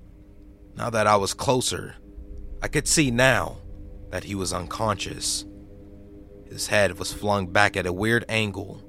Now 0.74 0.88
that 0.88 1.06
I 1.06 1.16
was 1.16 1.34
closer, 1.34 1.96
I 2.62 2.68
could 2.68 2.88
see 2.88 3.10
now 3.10 3.58
that 4.08 4.24
he 4.24 4.34
was 4.34 4.54
unconscious. 4.54 5.44
His 6.50 6.66
head 6.66 6.98
was 6.98 7.12
flung 7.12 7.46
back 7.46 7.76
at 7.76 7.86
a 7.86 7.92
weird 7.92 8.24
angle, 8.28 8.82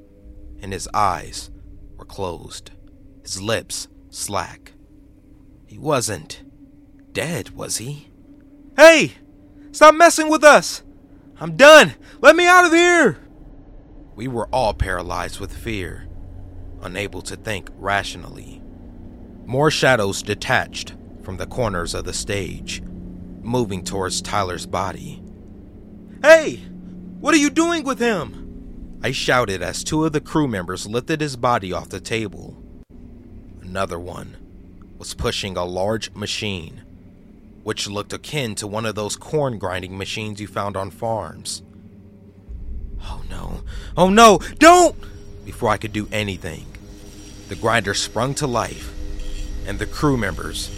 and 0.62 0.74
his 0.74 0.90
eyes 0.94 1.52
were 1.96 2.06
closed, 2.06 2.72
his 3.22 3.40
lips 3.40 3.88
slack. 4.10 4.74
He 5.68 5.78
wasn't 5.78 6.44
dead, 7.12 7.52
was 7.52 7.78
he? 7.78 8.10
Hey! 8.76 9.14
Stop 9.72 9.96
messing 9.96 10.28
with 10.28 10.44
us! 10.44 10.82
I'm 11.40 11.56
done! 11.56 11.94
Let 12.20 12.36
me 12.36 12.48
out 12.48 12.66
of 12.66 12.72
here! 12.72 13.20
We 14.16 14.28
were 14.28 14.48
all 14.48 14.74
paralyzed 14.74 15.40
with 15.40 15.56
fear, 15.56 16.08
unable 16.82 17.22
to 17.22 17.36
think 17.36 17.70
rationally. 17.76 18.62
More 19.46 19.72
shadows 19.72 20.24
detached 20.24 20.96
from 21.22 21.38
the 21.38 21.48
corners 21.48 21.94
of 21.94 22.06
the 22.06 22.14
stage, 22.14 22.82
moving 23.42 23.84
towards 23.84 24.22
Tyler's 24.22 24.66
body. 24.66 25.24
Hey! 26.24 26.62
What 27.22 27.36
are 27.36 27.38
you 27.38 27.52
doing 27.52 27.84
with 27.84 28.00
him? 28.00 29.00
I 29.04 29.12
shouted 29.12 29.62
as 29.62 29.84
two 29.84 30.06
of 30.06 30.12
the 30.12 30.20
crew 30.20 30.48
members 30.48 30.88
lifted 30.88 31.22
his 31.22 31.36
body 31.36 31.72
off 31.72 31.90
the 31.90 32.00
table. 32.00 32.58
Another 33.62 34.00
one 34.00 34.38
was 34.98 35.14
pushing 35.14 35.56
a 35.56 35.64
large 35.64 36.12
machine, 36.16 36.82
which 37.62 37.88
looked 37.88 38.12
akin 38.12 38.56
to 38.56 38.66
one 38.66 38.88
of 38.88 38.96
those 38.96 39.16
corn 39.16 39.60
grinding 39.60 40.00
machines 40.00 40.42
you 40.42 40.48
found 40.48 40.76
on 40.76 40.90
farms. 40.90 41.62
Oh 43.04 43.22
no, 43.30 43.62
oh 43.96 44.10
no, 44.10 44.40
don't! 44.58 44.96
Before 45.46 45.70
I 45.70 45.78
could 45.78 45.94
do 45.94 46.10
anything, 46.12 46.66
the 47.50 47.56
grinder 47.56 47.94
sprung 47.94 48.34
to 48.36 48.48
life, 48.48 48.96
and 49.68 49.78
the 49.78 49.86
crew 49.86 50.18
members, 50.18 50.72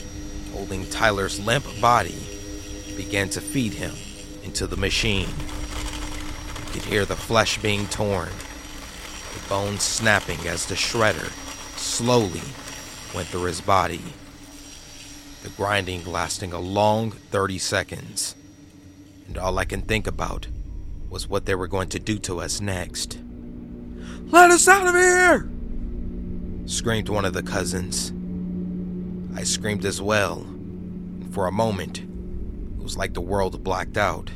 holding 0.51 0.85
Tyler's 0.87 1.39
limp 1.39 1.63
body, 1.79 2.21
began 2.97 3.29
to 3.29 3.39
feed 3.39 3.75
him 3.75 3.95
into 4.43 4.67
the 4.67 4.75
machine. 4.75 5.29
Could 6.73 6.85
hear 6.85 7.05
the 7.05 7.15
flesh 7.15 7.59
being 7.59 7.85
torn, 7.85 8.29
the 8.29 9.47
bones 9.47 9.83
snapping 9.83 10.39
as 10.47 10.65
the 10.65 10.73
shredder 10.73 11.29
slowly 11.77 12.41
went 13.13 13.27
through 13.27 13.43
his 13.43 13.61
body. 13.61 14.01
The 15.43 15.49
grinding 15.49 16.03
lasting 16.03 16.51
a 16.51 16.59
long 16.59 17.11
30 17.11 17.59
seconds, 17.59 18.33
and 19.27 19.37
all 19.37 19.59
I 19.59 19.65
can 19.65 19.83
think 19.83 20.07
about 20.07 20.47
was 21.11 21.29
what 21.29 21.45
they 21.45 21.53
were 21.53 21.67
going 21.67 21.89
to 21.89 21.99
do 21.99 22.17
to 22.17 22.39
us 22.39 22.59
next. 22.59 23.19
Let 24.31 24.49
us 24.49 24.67
out 24.67 24.87
of 24.87 24.95
here! 24.95 25.47
screamed 26.65 27.07
one 27.07 27.25
of 27.25 27.33
the 27.33 27.43
cousins. 27.43 28.11
I 29.37 29.43
screamed 29.43 29.85
as 29.85 30.01
well, 30.01 30.39
and 30.39 31.31
for 31.31 31.45
a 31.45 31.51
moment, 31.51 31.99
it 31.99 32.81
was 32.81 32.97
like 32.97 33.13
the 33.13 33.21
world 33.21 33.63
blacked 33.63 33.97
out. 33.97 34.31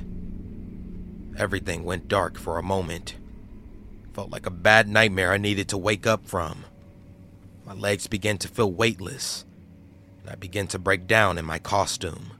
Everything 1.37 1.83
went 1.83 2.07
dark 2.07 2.37
for 2.37 2.57
a 2.57 2.63
moment. 2.63 3.15
Felt 4.13 4.31
like 4.31 4.47
a 4.47 4.51
bad 4.51 4.89
nightmare 4.89 5.31
I 5.31 5.37
needed 5.37 5.69
to 5.69 5.77
wake 5.77 6.07
up 6.07 6.25
from. 6.25 6.65
My 7.63 7.73
legs 7.73 8.07
began 8.07 8.39
to 8.39 8.47
feel 8.47 8.71
weightless, 8.71 9.45
and 10.21 10.31
I 10.31 10.35
began 10.35 10.65
to 10.67 10.79
break 10.79 11.05
down 11.05 11.37
in 11.37 11.45
my 11.45 11.59
costume. 11.59 12.31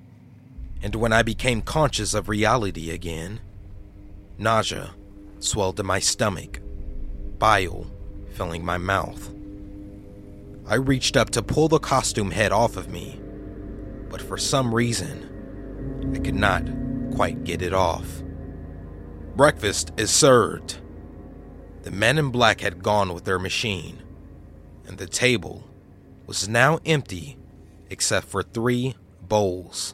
And 0.82 0.96
when 0.96 1.14
I 1.14 1.22
became 1.22 1.62
conscious 1.62 2.16
of 2.16 2.28
reality 2.28 2.90
again, 2.90 3.40
Nausea 4.40 4.96
swelled 5.40 5.80
in 5.80 5.86
my 5.86 6.00
stomach, 6.00 6.60
bile 7.38 7.86
filling 8.34 8.66
my 8.66 8.80
mouth. 8.80 9.32
I 10.68 10.76
reached 10.76 11.16
up 11.16 11.30
to 11.32 11.44
pull 11.44 11.68
the 11.68 11.80
costume 11.80 12.32
head 12.32 12.52
off 12.52 12.78
of 12.78 12.90
me, 12.90 13.20
but 14.10 14.22
for 14.22 14.38
some 14.38 14.74
reason, 14.74 16.12
I 16.16 16.20
could 16.20 16.36
not 16.36 16.64
quite 17.16 17.44
get 17.44 17.62
it 17.62 17.74
off. 17.74 18.24
Breakfast 19.38 19.92
is 19.98 20.10
served. 20.10 20.80
The 21.84 21.92
men 21.92 22.18
in 22.18 22.32
black 22.32 22.62
had 22.62 22.82
gone 22.82 23.14
with 23.14 23.26
their 23.26 23.38
machine, 23.38 24.02
and 24.88 24.98
the 24.98 25.06
table 25.06 25.64
was 26.26 26.50
now 26.50 26.80
empty 26.88 27.38
except 27.92 28.26
for 28.26 28.42
three 28.42 28.96
bowls. 29.22 29.94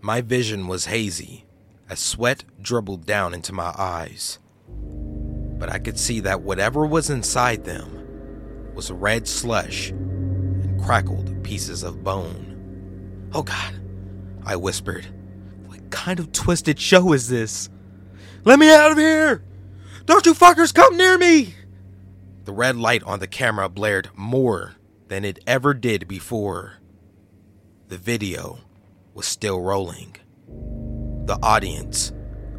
My 0.00 0.22
vision 0.22 0.66
was 0.66 0.86
hazy 0.86 1.46
as 1.88 2.00
sweat 2.00 2.42
dribbled 2.60 3.06
down 3.06 3.32
into 3.32 3.52
my 3.52 3.72
eyes, 3.78 4.40
but 4.66 5.68
I 5.68 5.78
could 5.78 5.96
see 5.96 6.18
that 6.18 6.42
whatever 6.42 6.84
was 6.84 7.10
inside 7.10 7.62
them 7.62 8.74
was 8.74 8.90
red 8.90 9.28
slush 9.28 9.90
and 9.90 10.82
crackled 10.82 11.44
pieces 11.44 11.84
of 11.84 12.02
bone. 12.02 13.30
Oh 13.32 13.44
God, 13.44 13.80
I 14.44 14.56
whispered. 14.56 15.06
What 15.66 15.90
kind 15.90 16.18
of 16.18 16.32
twisted 16.32 16.80
show 16.80 17.12
is 17.12 17.28
this? 17.28 17.70
Let 18.44 18.58
me 18.58 18.72
out 18.72 18.92
of 18.92 18.98
here! 18.98 19.42
Don't 20.06 20.24
you 20.24 20.34
fuckers 20.34 20.74
come 20.74 20.96
near 20.96 21.18
me! 21.18 21.54
The 22.44 22.52
red 22.52 22.76
light 22.76 23.02
on 23.04 23.20
the 23.20 23.26
camera 23.26 23.68
blared 23.68 24.08
more 24.16 24.76
than 25.08 25.24
it 25.24 25.40
ever 25.46 25.74
did 25.74 26.08
before. 26.08 26.74
The 27.88 27.98
video 27.98 28.60
was 29.12 29.26
still 29.26 29.60
rolling. 29.60 30.16
The 31.26 31.38
audience, 31.42 32.12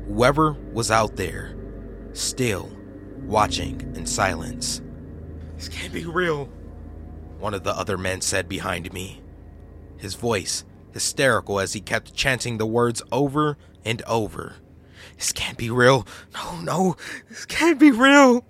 whoever 0.08 0.54
was 0.72 0.92
out 0.92 1.16
there, 1.16 1.56
still 2.14 2.70
watching 3.24 3.82
in 3.96 4.06
silence. 4.06 4.82
This 5.56 5.68
can't 5.68 5.94
be 5.94 6.06
real, 6.06 6.46
one 7.40 7.54
of 7.54 7.64
the 7.64 7.76
other 7.76 7.98
men 7.98 8.22
said 8.22 8.48
behind 8.48 8.94
me. 8.94 9.22
His 9.98 10.14
voice 10.14 10.64
hysterical 10.92 11.60
as 11.60 11.74
he 11.74 11.82
kept 11.82 12.14
chanting 12.14 12.58
the 12.58 12.68
words 12.68 13.02
over 13.12 13.58
and 13.84 14.02
over. 14.04 14.58
This 15.22 15.32
can't 15.32 15.56
be 15.56 15.70
real. 15.70 16.08
No, 16.34 16.62
no, 16.62 16.98
this 17.30 17.46
can't 17.46 17.80
be 17.80 17.92
real. 17.92 18.44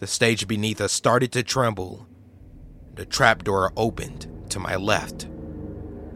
The 0.00 0.06
stage 0.06 0.46
beneath 0.46 0.82
us 0.82 0.92
started 0.92 1.32
to 1.32 1.42
tremble. 1.42 2.06
The 2.94 3.06
trapdoor 3.06 3.72
opened 3.74 4.50
to 4.50 4.58
my 4.58 4.76
left, 4.76 5.26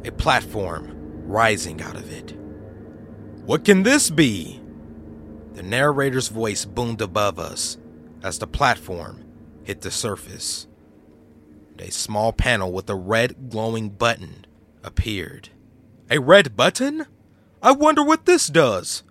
a 0.05 0.13
platform 0.13 0.91
rising 1.27 1.81
out 1.81 1.97
of 1.97 2.13
it. 2.13 2.37
What 3.47 3.65
can 3.65 3.83
this 3.83 4.11
be? 4.11 4.61
The 5.55 5.63
narrator's 5.63 6.29
voice 6.29 6.67
boomed 6.67 7.01
above 7.01 7.39
us 7.39 7.79
as 8.23 8.41
the 8.41 8.47
platform 8.47 9.25
hit 9.65 9.81
the 9.81 9.91
surface. 9.91 10.67
A 11.79 11.91
small 11.91 12.35
panel 12.35 12.73
with 12.73 12.91
a 12.91 12.95
red 12.95 13.49
glowing 13.49 13.89
button 13.89 14.45
appeared. 14.85 15.49
A 16.11 16.21
red 16.21 16.59
button? 16.59 17.07
I 17.63 17.73
wonder 17.73 18.05
what 18.05 18.27
this 18.27 18.47
does. 18.49 19.03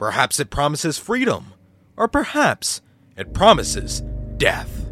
Perhaps 0.00 0.40
it 0.40 0.48
promises 0.48 0.96
freedom, 0.96 1.52
or 1.94 2.08
perhaps 2.08 2.80
it 3.18 3.34
promises 3.34 4.00
death. 4.38 4.88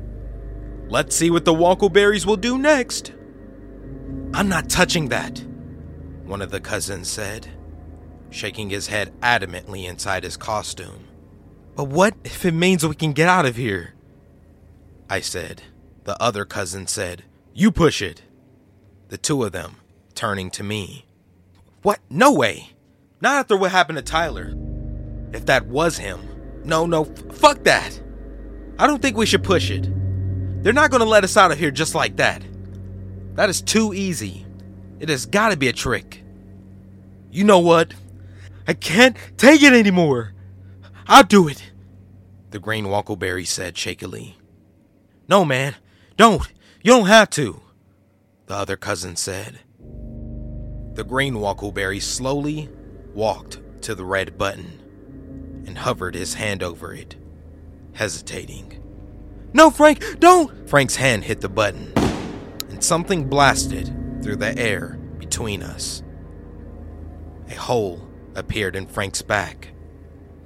Let's 0.91 1.17
see 1.17 1.31
what 1.31 1.47
the 1.47 1.55
Wonkleberries 1.55 2.27
will 2.27 2.37
do 2.37 2.59
next. 2.59 3.15
I'm 4.35 4.51
not 4.51 4.69
touching 4.69 5.09
that, 5.09 5.43
one 6.27 6.43
of 6.43 6.51
the 6.51 6.61
cousins 6.61 7.09
said, 7.09 7.49
shaking 8.29 8.69
his 8.69 8.89
head 8.89 9.19
adamantly 9.23 9.89
inside 9.89 10.25
his 10.25 10.37
costume. 10.37 11.09
But 11.75 11.85
what 11.85 12.13
if 12.23 12.45
it 12.45 12.53
means 12.53 12.87
we 12.87 12.95
can 12.95 13.15
get 13.15 13.31
out 13.31 13.47
of 13.47 13.57
here? 13.57 13.95
I 15.09 15.21
said. 15.21 15.63
The 16.05 16.23
other 16.23 16.45
cousin 16.45 16.87
said, 16.87 17.25
You 17.55 17.71
push 17.73 18.03
it. 18.03 18.25
The 19.09 19.17
two 19.17 19.43
of 19.43 19.53
them 19.53 19.77
turning 20.15 20.51
to 20.51 20.63
me. 20.63 21.07
What? 21.81 21.99
No 22.11 22.31
way. 22.31 22.75
Not 23.23 23.37
after 23.37 23.57
what 23.57 23.71
happened 23.71 23.97
to 23.97 24.03
Tyler. 24.03 24.53
If 25.33 25.47
that 25.47 25.67
was 25.67 25.99
him. 25.99 26.21
No, 26.65 26.87
no, 26.87 27.05
f- 27.05 27.37
fuck 27.37 27.65
that. 27.65 28.01
I 28.79 28.87
don't 28.87 29.03
think 29.03 29.17
we 29.17 29.27
should 29.27 29.45
push 29.45 29.71
it. 29.71 29.89
They're 30.63 30.73
not 30.73 30.91
going 30.91 31.03
to 31.03 31.09
let 31.09 31.25
us 31.25 31.37
out 31.37 31.53
of 31.53 31.59
here 31.59 31.71
just 31.71 31.95
like 31.95 32.17
that. 32.17 32.43
That 33.35 33.49
is 33.49 33.63
too 33.63 33.95
easy. 33.95 34.47
It 35.01 35.09
has 35.09 35.27
got 35.27 35.51
to 35.51 35.57
be 35.57 35.69
a 35.69 35.73
trick. 35.73 36.23
You 37.31 37.45
know 37.45 37.61
what? 37.61 37.95
I 38.67 38.75
can't 38.75 39.17
take 39.37 39.63
it 39.63 39.73
anymore. 39.73 40.35
I'll 41.07 41.25
do 41.25 41.49
it, 41.49 41.73
the 42.51 42.59
green 42.59 42.87
Wonkleberry 42.87 43.47
said 43.47 43.77
shakily. 43.77 44.35
No, 45.27 45.45
man, 45.45 45.75
don't. 46.17 46.47
You 46.83 46.93
don't 46.93 47.07
have 47.07 47.31
to, 47.31 47.63
the 48.47 48.55
other 48.55 48.77
cousin 48.77 49.17
said. 49.17 49.61
The 49.79 51.05
green 51.05 51.35
Wonkleberry 51.35 52.03
slowly 52.03 52.69
walked 53.15 53.59
to 53.83 53.95
the 53.95 54.05
red 54.05 54.37
button 54.37 54.79
and 55.69 55.77
hovered 55.77 56.15
his 56.15 56.35
hand 56.35 56.63
over 56.63 56.95
it, 56.95 57.15
hesitating. 57.93 58.83
No, 59.53 59.71
Frank, 59.71 60.03
don't! 60.19 60.67
Frank's 60.69 60.97
hand 60.97 61.25
hit 61.25 61.43
the 61.43 61.49
button, 61.51 61.93
and 62.71 62.83
something 62.83 63.29
blasted 63.29 63.95
through 64.23 64.37
the 64.37 64.59
air 64.59 64.99
between 65.19 65.63
us. 65.63 66.03
A 67.51 67.55
hole 67.55 68.09
appeared 68.35 68.77
in 68.77 68.87
Frank's 68.87 69.21
back, 69.21 69.69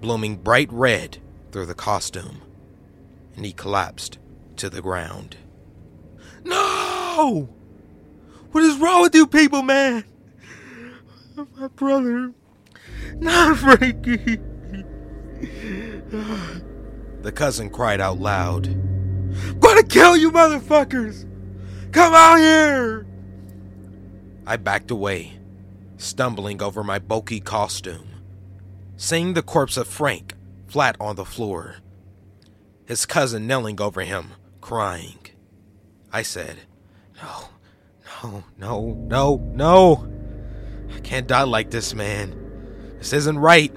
blooming 0.01 0.37
bright 0.37 0.73
red 0.73 1.19
through 1.53 1.67
the 1.67 1.75
costume, 1.75 2.43
and 3.37 3.47
he 3.47 3.53
collapsed 3.53 4.19
to 4.57 4.69
the 4.69 4.83
ground. 4.83 5.37
No! 6.45 7.49
What 8.51 8.65
is 8.65 8.77
wrong 8.79 9.03
with 9.03 9.15
you 9.15 9.29
people, 9.29 9.63
man? 9.63 10.05
My 11.57 11.69
brother. 11.69 12.33
Not 13.21 13.57
Frankie. 13.59 14.41
The 17.23 17.31
cousin 17.31 17.71
cried 17.71 18.01
out 18.01 18.19
loud. 18.19 18.67
I'm 18.67 19.59
gonna 19.61 19.85
kill 19.85 20.17
you 20.17 20.33
motherfuckers! 20.33 21.25
Come 21.93 22.15
out 22.15 22.39
here! 22.39 23.07
I 24.45 24.57
backed 24.57 24.91
away, 24.91 25.39
stumbling 25.99 26.61
over 26.61 26.83
my 26.83 26.99
bulky 26.99 27.39
costume, 27.39 28.09
seeing 28.97 29.35
the 29.35 29.43
corpse 29.43 29.77
of 29.77 29.87
Frank 29.87 30.35
flat 30.67 30.97
on 30.99 31.15
the 31.15 31.25
floor, 31.25 31.77
his 32.87 33.07
cousin 33.07 33.47
kneeling 33.47 33.81
over 33.81 34.01
him, 34.01 34.33
crying. 34.61 35.19
I 36.13 36.23
said, 36.23 36.57
No, 37.23 37.49
no, 38.23 38.45
no, 38.59 38.95
no, 39.07 39.37
no. 39.55 40.13
I 40.95 41.01
can't 41.01 41.29
die 41.29 41.45
like 41.45 41.71
this, 41.71 41.95
man. 41.95 42.35
This 42.99 43.13
isn't 43.13 43.39
right. 43.39 43.73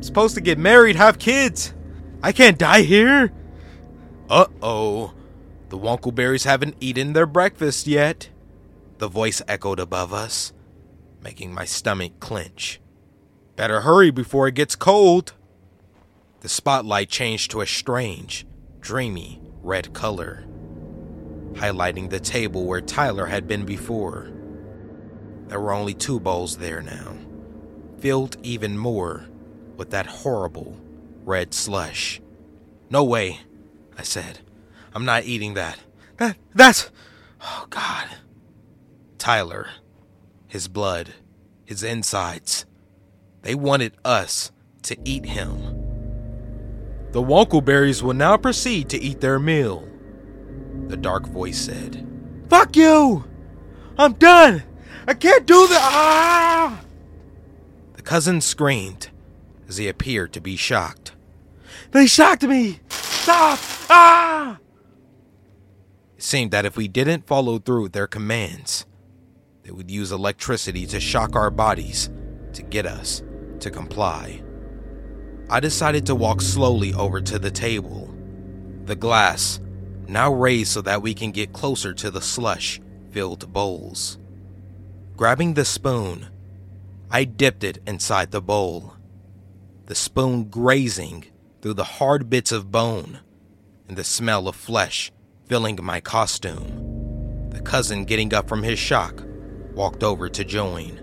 Supposed 0.00 0.34
to 0.34 0.40
get 0.40 0.58
married, 0.58 0.96
have 0.96 1.18
kids. 1.18 1.74
I 2.22 2.32
can't 2.32 2.58
die 2.58 2.82
here. 2.82 3.32
Uh 4.28 4.46
oh. 4.62 5.14
The 5.68 5.78
Wonkleberries 5.78 6.44
haven't 6.44 6.76
eaten 6.80 7.12
their 7.12 7.26
breakfast 7.26 7.86
yet. 7.86 8.28
The 8.98 9.08
voice 9.08 9.42
echoed 9.48 9.80
above 9.80 10.12
us, 10.12 10.52
making 11.22 11.52
my 11.52 11.64
stomach 11.64 12.18
clench. 12.20 12.80
Better 13.56 13.80
hurry 13.80 14.10
before 14.10 14.48
it 14.48 14.54
gets 14.54 14.76
cold. 14.76 15.34
The 16.40 16.48
spotlight 16.48 17.08
changed 17.08 17.50
to 17.50 17.60
a 17.60 17.66
strange, 17.66 18.46
dreamy 18.80 19.40
red 19.62 19.92
color, 19.92 20.44
highlighting 21.54 22.10
the 22.10 22.20
table 22.20 22.64
where 22.64 22.80
Tyler 22.80 23.26
had 23.26 23.48
been 23.48 23.64
before. 23.64 24.30
There 25.48 25.60
were 25.60 25.72
only 25.72 25.94
two 25.94 26.20
bowls 26.20 26.58
there 26.58 26.82
now, 26.82 27.16
filled 27.98 28.36
even 28.42 28.78
more 28.78 29.26
with 29.76 29.90
that 29.90 30.06
horrible 30.06 30.76
red 31.24 31.52
slush. 31.52 32.20
No 32.90 33.04
way, 33.04 33.40
I 33.98 34.02
said. 34.02 34.40
I'm 34.94 35.04
not 35.04 35.24
eating 35.24 35.54
that. 35.54 35.78
That 36.16 36.36
that's 36.54 36.90
oh 37.42 37.66
god. 37.68 38.08
Tyler, 39.18 39.68
his 40.46 40.68
blood, 40.68 41.14
his 41.64 41.82
insides. 41.82 42.64
They 43.42 43.54
wanted 43.54 43.94
us 44.04 44.52
to 44.82 44.96
eat 45.04 45.26
him. 45.26 45.58
The 47.12 47.22
Wonkleberries 47.22 48.02
will 48.02 48.14
now 48.14 48.36
proceed 48.36 48.88
to 48.90 49.00
eat 49.00 49.20
their 49.20 49.38
meal, 49.38 49.88
the 50.88 50.96
dark 50.96 51.26
voice 51.26 51.58
said. 51.58 52.06
Fuck 52.48 52.76
you! 52.76 53.24
I'm 53.98 54.12
done! 54.14 54.62
I 55.08 55.14
can't 55.14 55.46
do 55.46 55.66
that! 55.68 55.80
Ah! 55.82 56.80
The 57.94 58.02
cousin 58.02 58.40
screamed 58.40 59.08
as 59.68 59.76
he 59.76 59.88
appeared 59.88 60.32
to 60.32 60.40
be 60.40 60.56
shocked. 60.56 61.12
They 61.90 62.06
shocked 62.06 62.42
me! 62.44 62.80
Stop! 62.88 63.58
Ah! 63.90 64.58
It 66.16 66.22
seemed 66.22 66.50
that 66.52 66.64
if 66.64 66.76
we 66.76 66.88
didn't 66.88 67.26
follow 67.26 67.58
through 67.58 67.82
with 67.82 67.92
their 67.92 68.06
commands, 68.06 68.86
they 69.62 69.70
would 69.70 69.90
use 69.90 70.12
electricity 70.12 70.86
to 70.86 71.00
shock 71.00 71.34
our 71.34 71.50
bodies 71.50 72.08
to 72.52 72.62
get 72.62 72.86
us 72.86 73.22
to 73.60 73.70
comply. 73.70 74.42
I 75.48 75.60
decided 75.60 76.06
to 76.06 76.14
walk 76.14 76.40
slowly 76.40 76.92
over 76.94 77.20
to 77.20 77.38
the 77.38 77.50
table, 77.50 78.12
the 78.84 78.96
glass 78.96 79.60
now 80.08 80.32
raised 80.32 80.72
so 80.72 80.82
that 80.82 81.02
we 81.02 81.14
can 81.14 81.30
get 81.32 81.52
closer 81.52 81.92
to 81.94 82.10
the 82.10 82.20
slush 82.20 82.80
filled 83.10 83.52
bowls. 83.52 84.18
Grabbing 85.16 85.54
the 85.54 85.64
spoon, 85.64 86.26
I 87.10 87.24
dipped 87.24 87.64
it 87.64 87.78
inside 87.86 88.30
the 88.30 88.42
bowl. 88.42 88.95
The 89.86 89.94
spoon 89.94 90.44
grazing 90.44 91.24
through 91.62 91.74
the 91.74 91.84
hard 91.84 92.28
bits 92.28 92.50
of 92.50 92.72
bone 92.72 93.20
and 93.88 93.96
the 93.96 94.02
smell 94.02 94.48
of 94.48 94.56
flesh 94.56 95.12
filling 95.46 95.78
my 95.80 96.00
costume. 96.00 97.48
The 97.50 97.60
cousin, 97.60 98.04
getting 98.04 98.34
up 98.34 98.48
from 98.48 98.64
his 98.64 98.80
shock, 98.80 99.22
walked 99.74 100.02
over 100.02 100.28
to 100.28 100.44
join. 100.44 101.00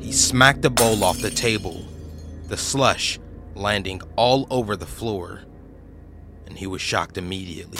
He 0.00 0.12
smacked 0.12 0.62
the 0.62 0.70
bowl 0.70 1.04
off 1.04 1.20
the 1.20 1.30
table, 1.30 1.84
the 2.48 2.56
slush 2.56 3.18
landing 3.54 4.00
all 4.16 4.46
over 4.50 4.76
the 4.76 4.86
floor, 4.86 5.42
and 6.46 6.56
he 6.56 6.66
was 6.66 6.80
shocked 6.80 7.18
immediately. 7.18 7.78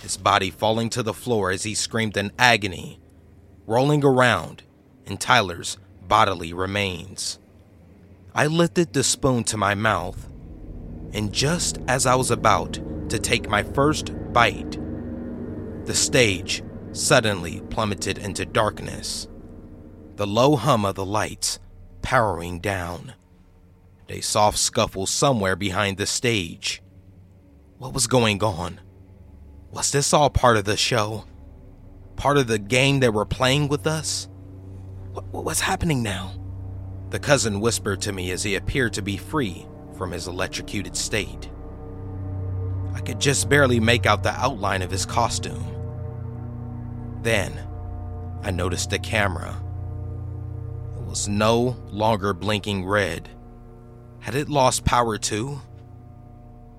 His 0.00 0.16
body 0.16 0.50
falling 0.50 0.88
to 0.90 1.02
the 1.02 1.12
floor 1.12 1.50
as 1.50 1.64
he 1.64 1.74
screamed 1.74 2.16
in 2.16 2.32
agony, 2.38 2.98
rolling 3.66 4.02
around 4.04 4.62
in 5.04 5.18
Tyler's 5.18 5.76
bodily 6.08 6.54
remains. 6.54 7.38
I 8.34 8.46
lifted 8.46 8.92
the 8.94 9.04
spoon 9.04 9.44
to 9.44 9.58
my 9.58 9.74
mouth, 9.74 10.32
and 11.12 11.34
just 11.34 11.78
as 11.86 12.06
I 12.06 12.14
was 12.14 12.30
about 12.30 12.78
to 13.10 13.18
take 13.18 13.50
my 13.50 13.62
first 13.62 14.10
bite, 14.32 14.78
the 15.84 15.94
stage 15.94 16.62
suddenly 16.92 17.60
plummeted 17.68 18.16
into 18.16 18.46
darkness, 18.46 19.28
the 20.16 20.26
low 20.26 20.56
hum 20.56 20.86
of 20.86 20.94
the 20.94 21.04
lights 21.04 21.58
powering 22.00 22.58
down. 22.58 23.12
A 24.08 24.20
soft 24.22 24.58
scuffle 24.58 25.06
somewhere 25.06 25.56
behind 25.56 25.98
the 25.98 26.06
stage. 26.06 26.82
What 27.76 27.92
was 27.92 28.06
going 28.06 28.42
on? 28.42 28.80
Was 29.70 29.92
this 29.92 30.14
all 30.14 30.30
part 30.30 30.56
of 30.56 30.64
the 30.64 30.76
show? 30.76 31.24
Part 32.16 32.38
of 32.38 32.46
the 32.46 32.58
game 32.58 33.00
they 33.00 33.08
were 33.08 33.26
playing 33.26 33.68
with 33.68 33.86
us? 33.86 34.28
What, 35.12 35.24
what's 35.32 35.60
happening 35.60 36.02
now? 36.02 36.41
The 37.12 37.18
cousin 37.18 37.60
whispered 37.60 38.00
to 38.02 38.12
me 38.12 38.30
as 38.30 38.42
he 38.42 38.54
appeared 38.54 38.94
to 38.94 39.02
be 39.02 39.18
free 39.18 39.66
from 39.98 40.12
his 40.12 40.28
electrocuted 40.28 40.96
state. 40.96 41.50
I 42.94 43.00
could 43.00 43.20
just 43.20 43.50
barely 43.50 43.78
make 43.80 44.06
out 44.06 44.22
the 44.22 44.32
outline 44.32 44.80
of 44.80 44.90
his 44.90 45.04
costume. 45.04 45.62
Then, 47.20 47.52
I 48.42 48.50
noticed 48.50 48.88
the 48.88 48.98
camera. 48.98 49.62
It 50.96 51.02
was 51.02 51.28
no 51.28 51.76
longer 51.90 52.32
blinking 52.32 52.86
red. 52.86 53.28
Had 54.20 54.34
it 54.34 54.48
lost 54.48 54.86
power 54.86 55.18
too? 55.18 55.60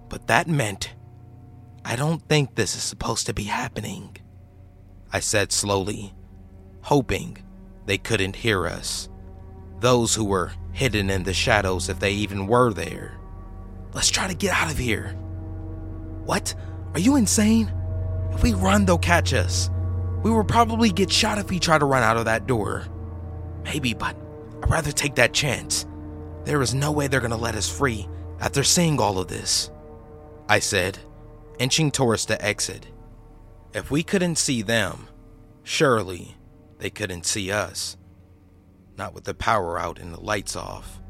But 0.09 0.25
that 0.25 0.47
meant 0.47 0.95
I 1.86 1.95
don't 1.95 2.27
think 2.27 2.55
this 2.55 2.75
is 2.75 2.81
supposed 2.81 3.27
to 3.27 3.36
be 3.36 3.43
happening, 3.43 4.17
I 5.11 5.19
said 5.19 5.51
slowly, 5.51 6.15
hoping 6.81 7.38
they 7.86 7.99
couldn't 7.99 8.38
hear 8.38 8.65
us 8.65 9.09
those 9.84 10.15
who 10.15 10.23
were 10.23 10.53
hidden 10.71 11.09
in 11.09 11.23
the 11.23 11.34
shadows 11.34 11.89
if 11.89 11.99
they 11.99 12.13
even 12.13 12.47
were 12.47 12.71
there. 12.71 13.19
Let's 13.93 14.09
try 14.09 14.29
to 14.29 14.34
get 14.34 14.53
out 14.53 14.71
of 14.71 14.77
here. 14.77 15.09
What? 16.23 16.55
Are 16.93 17.01
you 17.01 17.17
insane? 17.17 17.69
If 18.31 18.41
we 18.43 18.53
run, 18.53 18.86
they'll 18.86 18.97
catch 18.97 19.34
us. 19.34 19.69
We 20.23 20.31
will 20.31 20.45
probably 20.45 20.89
get 20.89 21.11
shot 21.11 21.38
if 21.38 21.49
we 21.49 21.59
try 21.59 21.77
to 21.77 21.86
run 21.86 22.01
out 22.01 22.15
of 22.15 22.23
that 22.25 22.47
door. 22.47 22.86
Maybe, 23.65 23.93
but 23.93 24.15
I'd 24.63 24.71
rather 24.71 24.93
take 24.93 25.15
that 25.15 25.34
chance. 25.34 25.86
There 26.45 26.61
is 26.61 26.73
no 26.73 26.93
way 26.93 27.07
they're 27.07 27.19
gonna 27.19 27.36
let 27.36 27.55
us 27.55 27.69
free 27.69 28.07
after 28.39 28.63
seeing 28.63 29.01
all 29.01 29.19
of 29.19 29.27
this. 29.27 29.69
I 30.47 30.59
said, 30.59 30.97
inching 31.59 31.91
towards 31.91 32.25
the 32.25 32.41
exit. 32.43 32.88
If 33.73 33.91
we 33.91 34.01
couldn't 34.01 34.38
see 34.38 34.61
them, 34.61 35.09
surely 35.63 36.38
they 36.79 36.89
couldn't 36.89 37.25
see 37.25 37.51
us 37.51 37.97
not 38.98 39.14
with 39.14 39.24
the 39.24 39.34
power 39.34 39.80
out 39.80 40.00
and 40.00 40.14
the 40.14 40.20
lights 40.20 40.56
off. 40.56 41.02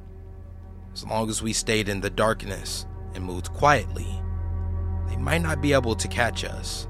As 0.93 1.05
long 1.05 1.29
as 1.29 1.41
we 1.41 1.53
stayed 1.53 1.89
in 1.89 2.01
the 2.01 2.09
darkness 2.09 2.85
and 3.13 3.23
moved 3.23 3.51
quietly, 3.53 4.07
they 5.07 5.17
might 5.17 5.41
not 5.41 5.61
be 5.61 5.73
able 5.73 5.95
to 5.95 6.07
catch 6.07 6.43
us. 6.43 6.87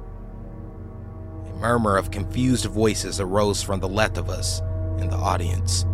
A 1.49 1.53
murmur 1.55 1.97
of 1.97 2.11
confused 2.11 2.65
voices 2.65 3.19
arose 3.19 3.61
from 3.61 3.79
the 3.79 3.87
left 3.87 4.17
of 4.17 4.29
us 4.29 4.61
in 4.99 5.09
the 5.09 5.15
audience, 5.15 5.85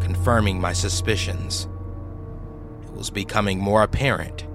confirming 0.00 0.60
my 0.60 0.72
suspicions. 0.72 1.68
It 2.82 2.92
was 2.92 3.10
becoming 3.10 3.58
more 3.58 3.82
apparent 3.82 4.46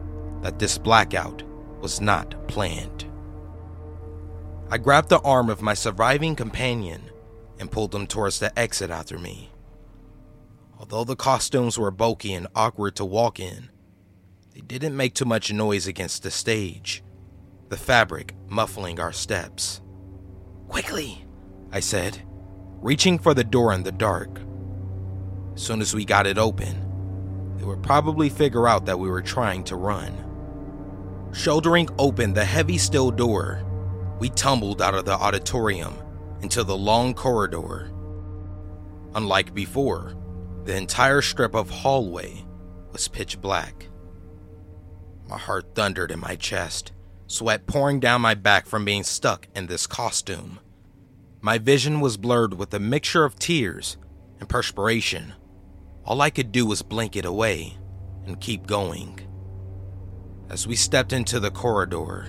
that 0.42 0.60
this 0.60 0.78
blackout 0.78 1.44
was 1.82 2.02
not 2.02 2.48
planned. 2.48 3.06
I 4.70 4.78
grabbed 4.78 5.10
the 5.10 5.20
arm 5.20 5.50
of 5.50 5.62
my 5.62 5.74
surviving 5.74 6.36
companion 6.36 7.02
and 7.60 7.72
pulled 7.72 7.94
him 7.94 8.08
towards 8.08 8.40
the 8.40 8.58
exit 8.58 8.90
after 8.90 9.20
me. 9.20 9.51
Although 10.82 11.04
the 11.04 11.16
costumes 11.16 11.78
were 11.78 11.92
bulky 11.92 12.34
and 12.34 12.48
awkward 12.56 12.96
to 12.96 13.06
walk 13.06 13.40
in, 13.40 13.70
they 14.52 14.62
didn't 14.62 14.98
make 14.98 15.14
too 15.14 15.26
much 15.26 15.54
noise 15.54 15.86
against 15.86 16.24
the 16.24 16.32
stage, 16.32 17.04
the 17.70 17.78
fabric 17.78 18.34
muffling 18.48 19.00
our 19.00 19.14
steps. 19.14 19.80
Quickly, 20.70 21.24
I 21.72 21.82
said, 21.82 22.24
reaching 22.82 23.20
for 23.20 23.36
the 23.36 23.44
door 23.44 23.74
in 23.74 23.84
the 23.84 23.92
dark. 23.92 24.42
As 25.54 25.62
soon 25.62 25.82
as 25.82 25.94
we 25.94 26.04
got 26.04 26.26
it 26.26 26.40
open, 26.40 27.56
they 27.58 27.64
would 27.64 27.84
probably 27.84 28.28
figure 28.30 28.68
out 28.68 28.88
that 28.88 28.98
we 28.98 29.08
were 29.08 29.22
trying 29.22 29.64
to 29.66 29.76
run. 29.76 30.18
Shouldering 31.32 31.90
open 32.00 32.34
the 32.34 32.44
heavy 32.44 32.80
steel 32.80 33.12
door, 33.12 33.64
we 34.18 34.30
tumbled 34.30 34.82
out 34.82 34.96
of 34.96 35.06
the 35.06 35.14
auditorium 35.14 35.94
into 36.42 36.64
the 36.64 36.76
long 36.76 37.14
corridor. 37.14 37.92
Unlike 39.14 39.54
before, 39.54 40.16
the 40.64 40.76
entire 40.76 41.22
strip 41.22 41.56
of 41.56 41.70
hallway 41.70 42.46
was 42.92 43.08
pitch 43.08 43.42
black. 43.42 43.88
My 45.28 45.38
heart 45.38 45.74
thundered 45.74 46.12
in 46.12 46.20
my 46.20 46.36
chest, 46.36 46.92
sweat 47.26 47.66
pouring 47.66 48.00
down 48.00 48.22
my 48.22 48.36
back 48.36 48.68
from 48.68 48.86
being 48.86 49.04
stuck 49.04 49.48
in 49.56 49.68
this 49.68 49.88
costume. 49.88 50.60
My 51.40 51.58
vision 51.58 52.00
was 52.00 52.18
blurred 52.18 52.54
with 52.54 52.74
a 52.74 52.80
mixture 52.80 53.24
of 53.24 53.40
tears 53.40 53.98
and 54.40 54.48
perspiration. 54.48 55.34
All 56.06 56.22
I 56.22 56.30
could 56.30 56.52
do 56.52 56.68
was 56.68 56.84
blink 56.84 57.16
it 57.16 57.26
away 57.26 57.78
and 58.28 58.40
keep 58.40 58.68
going. 58.68 59.20
As 60.50 60.68
we 60.68 60.76
stepped 60.76 61.14
into 61.14 61.40
the 61.40 61.50
corridor, 61.50 62.28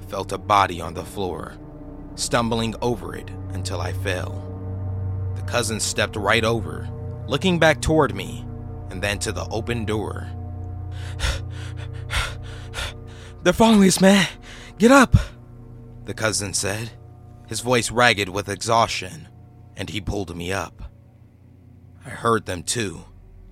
I 0.00 0.04
felt 0.06 0.32
a 0.32 0.38
body 0.38 0.80
on 0.80 0.94
the 0.94 1.04
floor, 1.04 1.54
stumbling 2.14 2.74
over 2.80 3.14
it 3.14 3.28
until 3.50 3.80
I 3.80 3.92
fell. 3.92 4.42
The 5.34 5.42
cousin 5.42 5.80
stepped 5.80 6.16
right 6.16 6.44
over 6.44 6.88
looking 7.26 7.58
back 7.58 7.80
toward 7.80 8.14
me 8.14 8.46
and 8.90 9.02
then 9.02 9.18
to 9.20 9.32
the 9.32 9.46
open 9.48 9.84
door. 9.84 10.28
They're 13.42 13.52
following 13.52 13.86
us, 13.86 14.00
man. 14.00 14.26
Get 14.78 14.90
up, 14.90 15.16
the 16.04 16.14
cousin 16.14 16.52
said, 16.52 16.90
his 17.46 17.60
voice 17.60 17.90
ragged 17.90 18.28
with 18.28 18.48
exhaustion, 18.48 19.28
and 19.76 19.88
he 19.88 20.00
pulled 20.00 20.36
me 20.36 20.52
up. 20.52 20.82
I 22.04 22.10
heard 22.10 22.46
them 22.46 22.62
too, 22.62 23.04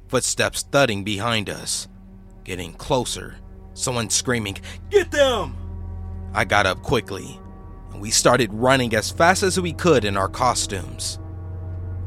footsteps 0.09 0.63
thudding 0.63 1.05
behind 1.05 1.49
us, 1.49 1.89
getting 2.45 2.75
closer, 2.75 3.37
someone 3.73 4.11
screaming, 4.11 4.59
Get 4.91 5.11
them! 5.11 5.57
I 6.33 6.45
got 6.45 6.67
up 6.67 6.83
quickly, 6.83 7.41
and 7.93 8.01
we 8.01 8.11
started 8.11 8.53
running 8.53 8.95
as 8.95 9.11
fast 9.11 9.43
as 9.43 9.61
we 9.61 9.73
could 9.73 10.05
in 10.05 10.17
our 10.17 10.29
costumes. 10.29 11.19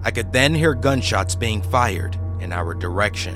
I 0.08 0.12
could 0.12 0.32
then 0.32 0.56
hear 0.56 0.74
gunshots 0.74 1.36
being 1.36 1.62
fired 1.62 2.18
in 2.40 2.54
our 2.54 2.74
direction. 2.74 3.36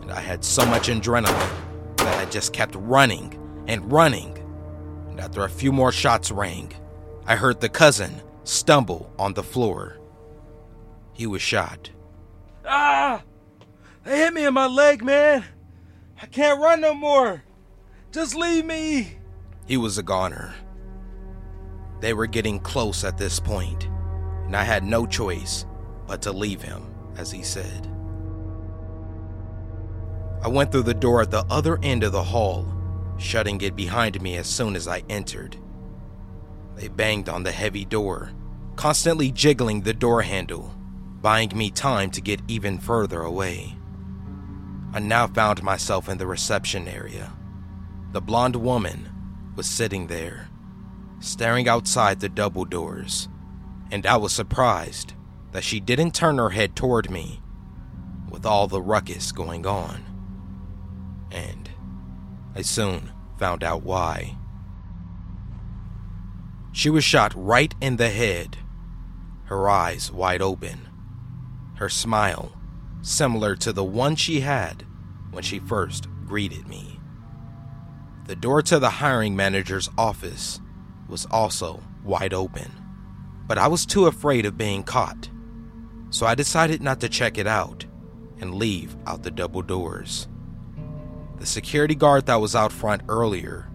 And 0.00 0.10
I 0.10 0.18
had 0.18 0.42
so 0.42 0.64
much 0.64 0.88
adrenaline 0.88 1.50
that 1.98 2.26
I 2.26 2.30
just 2.30 2.54
kept 2.54 2.74
running 2.74 3.38
and 3.68 3.92
running. 3.92 4.38
And 5.10 5.20
after 5.20 5.44
a 5.44 5.50
few 5.50 5.70
more 5.70 5.92
shots 5.92 6.30
rang, 6.30 6.72
I 7.26 7.36
heard 7.36 7.60
the 7.60 7.68
cousin 7.68 8.22
stumble 8.44 9.12
on 9.18 9.34
the 9.34 9.42
floor. 9.42 9.98
He 11.12 11.26
was 11.26 11.42
shot. 11.42 11.90
Ah! 12.64 13.22
They 14.04 14.16
hit 14.16 14.32
me 14.32 14.46
in 14.46 14.54
my 14.54 14.68
leg, 14.68 15.04
man. 15.04 15.44
I 16.22 16.24
can't 16.28 16.62
run 16.62 16.80
no 16.80 16.94
more. 16.94 17.44
Just 18.10 18.34
leave 18.34 18.64
me. 18.64 19.18
He 19.66 19.76
was 19.76 19.98
a 19.98 20.02
goner. 20.02 20.54
They 22.00 22.14
were 22.14 22.26
getting 22.26 22.58
close 22.58 23.04
at 23.04 23.18
this 23.18 23.38
point 23.38 23.86
and 24.52 24.56
I 24.58 24.64
had 24.64 24.84
no 24.84 25.06
choice 25.06 25.64
but 26.06 26.20
to 26.20 26.30
leave 26.30 26.60
him, 26.60 26.82
as 27.16 27.30
he 27.30 27.42
said. 27.42 27.88
I 30.42 30.48
went 30.48 30.70
through 30.70 30.82
the 30.82 30.92
door 30.92 31.22
at 31.22 31.30
the 31.30 31.46
other 31.48 31.78
end 31.82 32.04
of 32.04 32.12
the 32.12 32.22
hall, 32.22 32.70
shutting 33.16 33.62
it 33.62 33.74
behind 33.74 34.20
me 34.20 34.36
as 34.36 34.46
soon 34.46 34.76
as 34.76 34.86
I 34.86 35.04
entered. 35.08 35.56
They 36.74 36.88
banged 36.88 37.30
on 37.30 37.44
the 37.44 37.50
heavy 37.50 37.86
door, 37.86 38.32
constantly 38.76 39.30
jiggling 39.30 39.80
the 39.80 39.94
door 39.94 40.20
handle, 40.20 40.74
buying 41.22 41.56
me 41.56 41.70
time 41.70 42.10
to 42.10 42.20
get 42.20 42.42
even 42.46 42.76
further 42.76 43.22
away. 43.22 43.74
I 44.92 44.98
now 44.98 45.28
found 45.28 45.62
myself 45.62 46.10
in 46.10 46.18
the 46.18 46.26
reception 46.26 46.88
area. 46.88 47.32
The 48.12 48.20
blonde 48.20 48.56
woman 48.56 49.08
was 49.56 49.66
sitting 49.66 50.08
there, 50.08 50.50
staring 51.20 51.68
outside 51.68 52.20
the 52.20 52.28
double 52.28 52.66
doors, 52.66 53.30
and 53.92 54.06
I 54.06 54.16
was 54.16 54.32
surprised 54.32 55.12
that 55.52 55.62
she 55.62 55.78
didn't 55.78 56.14
turn 56.14 56.38
her 56.38 56.50
head 56.50 56.74
toward 56.74 57.10
me. 57.10 57.42
With 58.30 58.46
all 58.46 58.66
the 58.66 58.80
ruckus 58.80 59.30
going 59.30 59.66
on. 59.66 60.02
And 61.30 61.68
I 62.54 62.62
soon 62.62 63.12
found 63.38 63.62
out 63.62 63.82
why. 63.82 64.38
She 66.72 66.88
was 66.88 67.04
shot 67.04 67.34
right 67.36 67.74
in 67.82 67.96
the 67.96 68.08
head, 68.08 68.56
her 69.44 69.68
eyes 69.68 70.10
wide 70.10 70.40
open, 70.40 70.88
her 71.74 71.90
smile 71.90 72.56
similar 73.02 73.54
to 73.56 73.74
the 73.74 73.84
one 73.84 74.16
she 74.16 74.40
had 74.40 74.86
when 75.32 75.42
she 75.42 75.58
first 75.58 76.06
greeted 76.24 76.66
me. 76.66 76.98
The 78.26 78.36
door 78.36 78.62
to 78.62 78.78
the 78.78 78.88
hiring 78.88 79.36
manager's 79.36 79.90
office 79.98 80.60
was 81.08 81.26
also 81.26 81.82
wide 82.02 82.32
open, 82.32 82.81
but 83.52 83.58
I 83.58 83.68
was 83.68 83.84
too 83.84 84.06
afraid 84.06 84.46
of 84.46 84.56
being 84.56 84.82
caught, 84.82 85.28
so 86.08 86.24
I 86.24 86.34
decided 86.34 86.80
not 86.80 87.00
to 87.00 87.08
check 87.10 87.36
it 87.36 87.46
out 87.46 87.84
and 88.40 88.54
leave 88.54 88.96
out 89.06 89.24
the 89.24 89.30
double 89.30 89.60
doors. 89.60 90.26
The 91.36 91.44
security 91.44 91.94
guard 91.94 92.24
that 92.24 92.40
was 92.40 92.56
out 92.56 92.72
front 92.72 93.02
earlier 93.10 93.68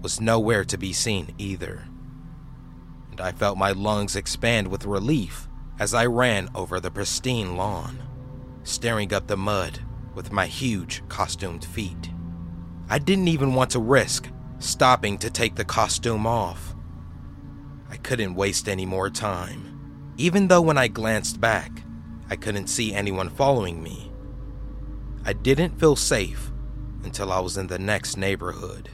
was 0.00 0.22
nowhere 0.22 0.64
to 0.64 0.78
be 0.78 0.94
seen 0.94 1.34
either 1.36 1.86
and 3.10 3.20
I 3.20 3.32
felt 3.32 3.58
my 3.58 3.72
lungs 3.72 4.16
expand 4.16 4.68
with 4.68 4.86
relief 4.86 5.46
as 5.78 5.92
I 5.92 6.06
ran 6.06 6.48
over 6.54 6.80
the 6.80 6.90
pristine 6.90 7.58
lawn, 7.58 7.98
staring 8.62 9.12
up 9.12 9.26
the 9.26 9.36
mud 9.36 9.80
with 10.14 10.32
my 10.32 10.46
huge 10.46 11.02
costumed 11.10 11.66
feet. 11.66 12.10
I 12.88 12.98
didn't 12.98 13.28
even 13.28 13.52
want 13.52 13.72
to 13.72 13.80
risk 13.80 14.30
stopping 14.60 15.18
to 15.18 15.28
take 15.28 15.56
the 15.56 15.64
costume 15.66 16.26
off. 16.26 16.74
I 17.90 17.96
couldn't 17.96 18.34
waste 18.34 18.68
any 18.68 18.86
more 18.86 19.10
time, 19.10 20.14
even 20.16 20.48
though 20.48 20.62
when 20.62 20.78
I 20.78 20.88
glanced 20.88 21.40
back, 21.40 21.82
I 22.30 22.36
couldn't 22.36 22.68
see 22.68 22.94
anyone 22.94 23.28
following 23.28 23.82
me. 23.82 24.12
I 25.24 25.32
didn't 25.32 25.78
feel 25.78 25.96
safe 25.96 26.50
until 27.02 27.32
I 27.32 27.40
was 27.40 27.56
in 27.56 27.66
the 27.66 27.78
next 27.78 28.16
neighborhood. 28.16 28.90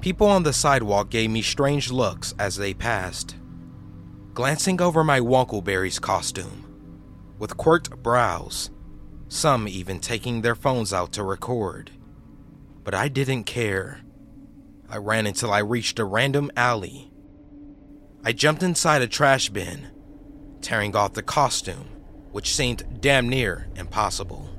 People 0.00 0.28
on 0.28 0.44
the 0.44 0.52
sidewalk 0.52 1.10
gave 1.10 1.30
me 1.30 1.42
strange 1.42 1.90
looks 1.90 2.34
as 2.38 2.56
they 2.56 2.72
passed. 2.72 3.36
Glancing 4.32 4.80
over 4.80 5.02
my 5.02 5.20
Wonkleberries 5.20 6.00
costume, 6.00 6.64
with 7.38 7.56
quirked 7.56 8.02
brows, 8.02 8.70
some 9.28 9.68
even 9.68 10.00
taking 10.00 10.40
their 10.40 10.54
phones 10.54 10.92
out 10.92 11.12
to 11.12 11.22
record. 11.22 11.90
But 12.84 12.94
I 12.94 13.08
didn't 13.08 13.44
care. 13.44 14.00
I 14.88 14.96
ran 14.96 15.26
until 15.26 15.52
I 15.52 15.58
reached 15.58 15.98
a 15.98 16.04
random 16.04 16.50
alley. 16.56 17.07
I 18.28 18.32
jumped 18.32 18.62
inside 18.62 19.00
a 19.00 19.06
trash 19.06 19.48
bin, 19.48 19.86
tearing 20.60 20.94
off 20.94 21.14
the 21.14 21.22
costume, 21.22 21.86
which 22.30 22.54
seemed 22.54 23.00
damn 23.00 23.26
near 23.26 23.68
impossible. 23.74 24.50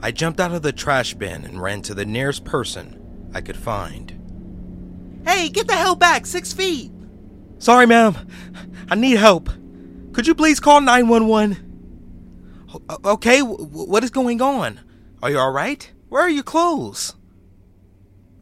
I 0.00 0.10
jumped 0.10 0.40
out 0.40 0.54
of 0.54 0.62
the 0.62 0.72
trash 0.72 1.12
bin 1.12 1.44
and 1.44 1.60
ran 1.60 1.82
to 1.82 1.92
the 1.92 2.06
nearest 2.06 2.46
person 2.46 3.28
I 3.34 3.42
could 3.42 3.58
find. 3.58 5.20
Hey, 5.26 5.50
get 5.50 5.68
the 5.68 5.74
hell 5.74 5.96
back, 5.96 6.24
six 6.24 6.50
feet! 6.54 6.90
Sorry, 7.58 7.84
ma'am. 7.84 8.16
I 8.90 8.94
need 8.94 9.18
help. 9.18 9.50
Could 10.14 10.26
you 10.26 10.34
please 10.34 10.60
call 10.60 10.80
911? 10.80 11.58
Okay, 13.04 13.40
what 13.40 14.02
is 14.02 14.08
going 14.08 14.40
on? 14.40 14.80
Are 15.22 15.28
you 15.30 15.38
alright? 15.38 15.92
Where 16.08 16.22
are 16.22 16.30
your 16.30 16.42
clothes? 16.42 17.16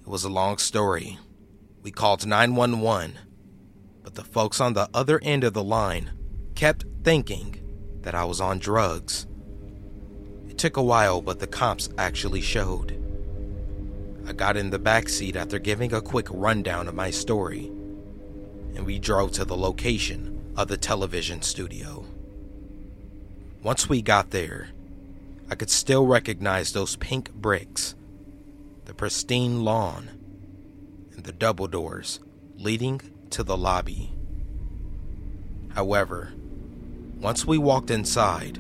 It 0.02 0.08
was 0.08 0.22
a 0.22 0.28
long 0.28 0.58
story. 0.58 1.18
We 1.82 1.90
called 1.90 2.24
911, 2.24 3.14
but 3.14 3.25
the 4.16 4.24
folks 4.24 4.60
on 4.60 4.72
the 4.72 4.88
other 4.92 5.20
end 5.22 5.44
of 5.44 5.52
the 5.52 5.62
line 5.62 6.10
kept 6.54 6.84
thinking 7.04 7.60
that 8.00 8.14
I 8.14 8.24
was 8.24 8.40
on 8.40 8.58
drugs. 8.58 9.26
It 10.48 10.58
took 10.58 10.76
a 10.76 10.82
while, 10.82 11.20
but 11.20 11.38
the 11.38 11.46
cops 11.46 11.90
actually 11.98 12.40
showed. 12.40 12.92
I 14.26 14.32
got 14.32 14.56
in 14.56 14.70
the 14.70 14.78
back 14.78 15.08
seat 15.08 15.36
after 15.36 15.58
giving 15.58 15.92
a 15.92 16.00
quick 16.00 16.26
rundown 16.30 16.88
of 16.88 16.94
my 16.94 17.10
story, 17.10 17.66
and 18.74 18.84
we 18.84 18.98
drove 18.98 19.32
to 19.32 19.44
the 19.44 19.56
location 19.56 20.52
of 20.56 20.68
the 20.68 20.76
television 20.76 21.42
studio. 21.42 22.04
Once 23.62 23.88
we 23.88 24.00
got 24.00 24.30
there, 24.30 24.70
I 25.50 25.54
could 25.54 25.70
still 25.70 26.06
recognize 26.06 26.72
those 26.72 26.96
pink 26.96 27.32
bricks, 27.32 27.94
the 28.86 28.94
pristine 28.94 29.62
lawn, 29.62 30.08
and 31.12 31.22
the 31.24 31.32
double 31.32 31.66
doors 31.66 32.20
leading 32.56 33.00
to 33.30 33.42
the 33.42 33.56
lobby. 33.56 34.12
However, 35.74 36.32
once 37.20 37.44
we 37.44 37.58
walked 37.58 37.90
inside, 37.90 38.58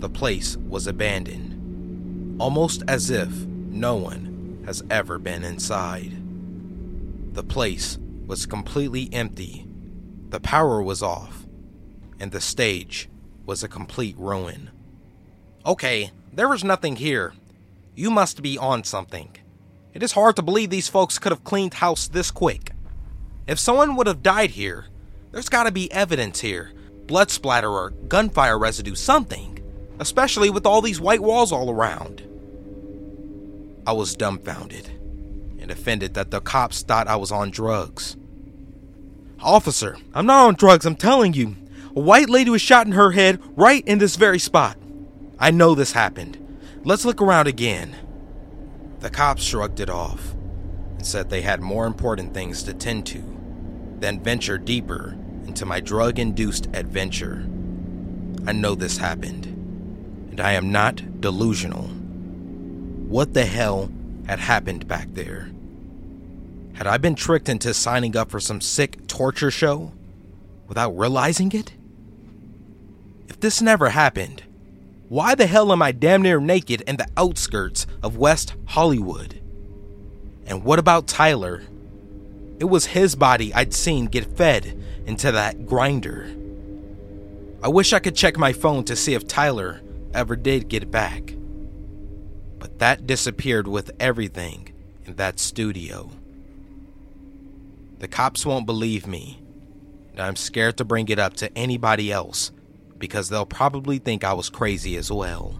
the 0.00 0.08
place 0.08 0.56
was 0.56 0.86
abandoned, 0.86 2.40
almost 2.40 2.82
as 2.88 3.10
if 3.10 3.28
no 3.30 3.96
one 3.96 4.62
has 4.66 4.82
ever 4.90 5.18
been 5.18 5.44
inside. 5.44 6.12
The 7.34 7.42
place 7.42 7.98
was 8.26 8.46
completely 8.46 9.08
empty, 9.12 9.66
the 10.28 10.40
power 10.40 10.82
was 10.82 11.02
off, 11.02 11.46
and 12.18 12.32
the 12.32 12.40
stage 12.40 13.08
was 13.46 13.62
a 13.62 13.68
complete 13.68 14.16
ruin. 14.18 14.70
Okay, 15.64 16.10
there 16.32 16.48
was 16.48 16.64
nothing 16.64 16.96
here. 16.96 17.34
You 17.94 18.10
must 18.10 18.42
be 18.42 18.56
on 18.58 18.84
something. 18.84 19.36
It 19.94 20.02
is 20.02 20.12
hard 20.12 20.36
to 20.36 20.42
believe 20.42 20.70
these 20.70 20.88
folks 20.88 21.18
could 21.18 21.32
have 21.32 21.44
cleaned 21.44 21.74
house 21.74 22.08
this 22.08 22.30
quick. 22.30 22.71
If 23.46 23.58
someone 23.58 23.96
would 23.96 24.06
have 24.06 24.22
died 24.22 24.50
here, 24.50 24.86
there's 25.30 25.48
gotta 25.48 25.72
be 25.72 25.90
evidence 25.92 26.40
here 26.40 26.72
blood 27.06 27.30
splatter 27.30 27.68
or 27.68 27.90
gunfire 27.90 28.58
residue, 28.58 28.94
something. 28.94 29.58
Especially 29.98 30.50
with 30.50 30.64
all 30.64 30.80
these 30.80 31.00
white 31.00 31.20
walls 31.20 31.52
all 31.52 31.70
around. 31.70 32.22
I 33.86 33.92
was 33.92 34.14
dumbfounded 34.14 34.88
and 35.58 35.70
offended 35.70 36.14
that 36.14 36.30
the 36.30 36.40
cops 36.40 36.82
thought 36.82 37.08
I 37.08 37.16
was 37.16 37.30
on 37.30 37.50
drugs. 37.50 38.16
Officer, 39.40 39.96
I'm 40.14 40.26
not 40.26 40.46
on 40.46 40.54
drugs, 40.54 40.86
I'm 40.86 40.96
telling 40.96 41.34
you. 41.34 41.56
A 41.94 42.00
white 42.00 42.30
lady 42.30 42.50
was 42.50 42.62
shot 42.62 42.86
in 42.86 42.92
her 42.92 43.10
head 43.10 43.40
right 43.56 43.86
in 43.86 43.98
this 43.98 44.16
very 44.16 44.38
spot. 44.38 44.78
I 45.38 45.50
know 45.50 45.74
this 45.74 45.92
happened. 45.92 46.38
Let's 46.84 47.04
look 47.04 47.20
around 47.20 47.46
again. 47.46 47.94
The 49.00 49.10
cops 49.10 49.42
shrugged 49.42 49.80
it 49.80 49.90
off 49.90 50.34
said 51.04 51.28
they 51.28 51.42
had 51.42 51.60
more 51.60 51.86
important 51.86 52.34
things 52.34 52.62
to 52.64 52.74
tend 52.74 53.06
to 53.06 53.22
than 53.98 54.22
venture 54.22 54.58
deeper 54.58 55.16
into 55.46 55.66
my 55.66 55.80
drug 55.80 56.18
induced 56.18 56.66
adventure. 56.74 57.46
I 58.46 58.52
know 58.52 58.74
this 58.74 58.96
happened, 58.96 59.46
and 60.30 60.40
I 60.40 60.52
am 60.52 60.72
not 60.72 61.20
delusional 61.20 61.88
what 63.12 63.34
the 63.34 63.44
hell 63.44 63.90
had 64.26 64.38
happened 64.38 64.88
back 64.88 65.06
there. 65.12 65.50
Had 66.72 66.86
I 66.86 66.96
been 66.96 67.14
tricked 67.14 67.50
into 67.50 67.74
signing 67.74 68.16
up 68.16 68.30
for 68.30 68.40
some 68.40 68.62
sick 68.62 69.06
torture 69.06 69.50
show 69.50 69.92
without 70.66 70.96
realizing 70.96 71.52
it? 71.52 71.74
If 73.28 73.38
this 73.38 73.60
never 73.60 73.90
happened, 73.90 74.44
why 75.10 75.34
the 75.34 75.46
hell 75.46 75.72
am 75.72 75.82
I 75.82 75.92
damn 75.92 76.22
near 76.22 76.40
naked 76.40 76.80
in 76.86 76.96
the 76.96 77.08
outskirts 77.18 77.86
of 78.02 78.16
West 78.16 78.54
Hollywood? 78.68 79.41
And 80.46 80.64
what 80.64 80.78
about 80.78 81.06
Tyler? 81.06 81.62
It 82.58 82.64
was 82.64 82.86
his 82.86 83.14
body 83.14 83.52
I'd 83.54 83.74
seen 83.74 84.06
get 84.06 84.36
fed 84.36 84.78
into 85.06 85.32
that 85.32 85.66
grinder. 85.66 86.30
I 87.62 87.68
wish 87.68 87.92
I 87.92 87.98
could 87.98 88.16
check 88.16 88.36
my 88.36 88.52
phone 88.52 88.84
to 88.84 88.96
see 88.96 89.14
if 89.14 89.26
Tyler 89.26 89.80
ever 90.14 90.36
did 90.36 90.68
get 90.68 90.90
back 90.90 91.34
but 92.62 92.78
that 92.78 93.08
disappeared 93.08 93.66
with 93.66 93.90
everything 93.98 94.72
in 95.04 95.16
that 95.16 95.40
studio. 95.40 96.08
The 97.98 98.06
cops 98.06 98.46
won't 98.46 98.66
believe 98.66 99.04
me, 99.04 99.42
and 100.12 100.20
I'm 100.20 100.36
scared 100.36 100.76
to 100.76 100.84
bring 100.84 101.08
it 101.08 101.18
up 101.18 101.34
to 101.38 101.58
anybody 101.58 102.12
else 102.12 102.52
because 102.98 103.28
they'll 103.28 103.46
probably 103.46 103.98
think 103.98 104.22
I 104.22 104.34
was 104.34 104.48
crazy 104.48 104.96
as 104.96 105.10
well. 105.10 105.58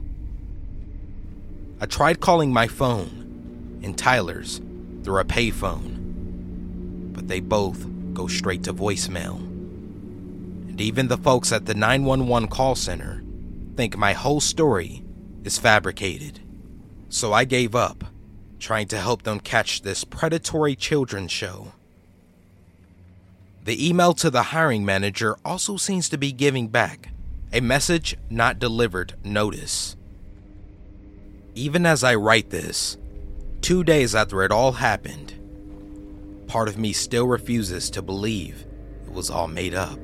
I 1.80 1.86
tried 1.86 2.20
calling 2.20 2.52
my 2.52 2.68
phone 2.68 3.80
and 3.82 3.98
Tyler's 3.98 4.60
through 5.02 5.18
a 5.18 5.24
payphone, 5.24 7.12
but 7.12 7.28
they 7.28 7.40
both 7.40 7.86
go 8.14 8.26
straight 8.26 8.62
to 8.64 8.74
voicemail. 8.74 9.36
And 9.36 10.80
even 10.80 11.08
the 11.08 11.18
folks 11.18 11.52
at 11.52 11.66
the 11.66 11.74
911 11.74 12.48
call 12.48 12.74
center 12.74 13.22
think 13.76 13.96
my 13.96 14.12
whole 14.12 14.40
story 14.40 15.02
is 15.44 15.58
fabricated. 15.58 16.40
So 17.08 17.32
I 17.32 17.44
gave 17.44 17.74
up, 17.74 18.04
trying 18.58 18.88
to 18.88 18.98
help 18.98 19.22
them 19.22 19.40
catch 19.40 19.82
this 19.82 20.04
predatory 20.04 20.76
children's 20.76 21.32
show. 21.32 21.72
The 23.64 23.88
email 23.88 24.14
to 24.14 24.30
the 24.30 24.44
hiring 24.44 24.84
manager 24.84 25.36
also 25.44 25.76
seems 25.76 26.08
to 26.08 26.18
be 26.18 26.32
giving 26.32 26.68
back 26.68 27.10
a 27.52 27.60
message 27.60 28.16
not 28.30 28.58
delivered 28.58 29.14
notice. 29.22 29.96
Even 31.54 31.84
as 31.84 32.02
I 32.02 32.14
write 32.14 32.50
this, 32.50 32.96
two 33.62 33.84
days 33.84 34.14
after 34.14 34.42
it 34.42 34.50
all 34.50 34.72
happened, 34.72 35.34
part 36.48 36.68
of 36.68 36.76
me 36.76 36.92
still 36.92 37.26
refuses 37.26 37.88
to 37.90 38.02
believe 38.02 38.66
it 39.06 39.12
was 39.12 39.30
all 39.30 39.48
made 39.48 39.72
up. 39.72 39.98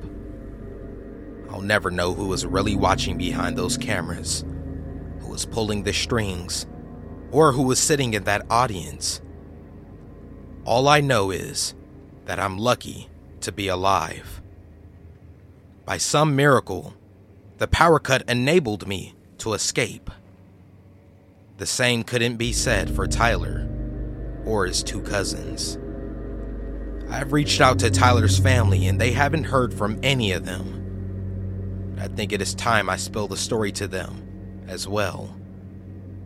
I'll 1.51 1.61
never 1.61 1.91
know 1.91 2.13
who 2.13 2.27
was 2.27 2.45
really 2.45 2.75
watching 2.75 3.17
behind 3.17 3.57
those 3.57 3.77
cameras, 3.77 4.45
who 5.19 5.27
was 5.27 5.45
pulling 5.45 5.83
the 5.83 5.93
strings, 5.93 6.67
or 7.31 7.51
who 7.51 7.63
was 7.63 7.79
sitting 7.79 8.13
in 8.13 8.23
that 8.23 8.45
audience. 8.49 9.21
All 10.63 10.87
I 10.87 11.01
know 11.01 11.29
is 11.29 11.75
that 12.25 12.39
I'm 12.39 12.57
lucky 12.57 13.09
to 13.41 13.51
be 13.51 13.67
alive. 13.67 14.41
By 15.85 15.97
some 15.97 16.35
miracle, 16.35 16.93
the 17.57 17.67
power 17.67 17.99
cut 17.99 18.23
enabled 18.29 18.87
me 18.87 19.15
to 19.39 19.53
escape. 19.53 20.09
The 21.59 21.65
same 21.65 22.05
couldn't 22.05 22.37
be 22.37 22.53
said 22.53 22.89
for 22.89 23.05
Tyler 23.05 23.67
or 24.45 24.65
his 24.65 24.81
two 24.81 25.01
cousins. 25.01 25.77
I've 27.09 27.33
reached 27.33 27.59
out 27.59 27.79
to 27.79 27.89
Tyler's 27.89 28.39
family 28.39 28.87
and 28.87 28.99
they 28.99 29.11
haven't 29.11 29.43
heard 29.43 29.73
from 29.73 29.99
any 30.01 30.31
of 30.31 30.45
them. 30.45 31.97
I 31.99 32.07
think 32.07 32.31
it 32.31 32.41
is 32.41 32.55
time 32.55 32.89
I 32.89 32.95
spill 32.95 33.27
the 33.27 33.35
story 33.35 33.73
to 33.73 33.87
them 33.87 34.63
as 34.69 34.87
well, 34.87 35.35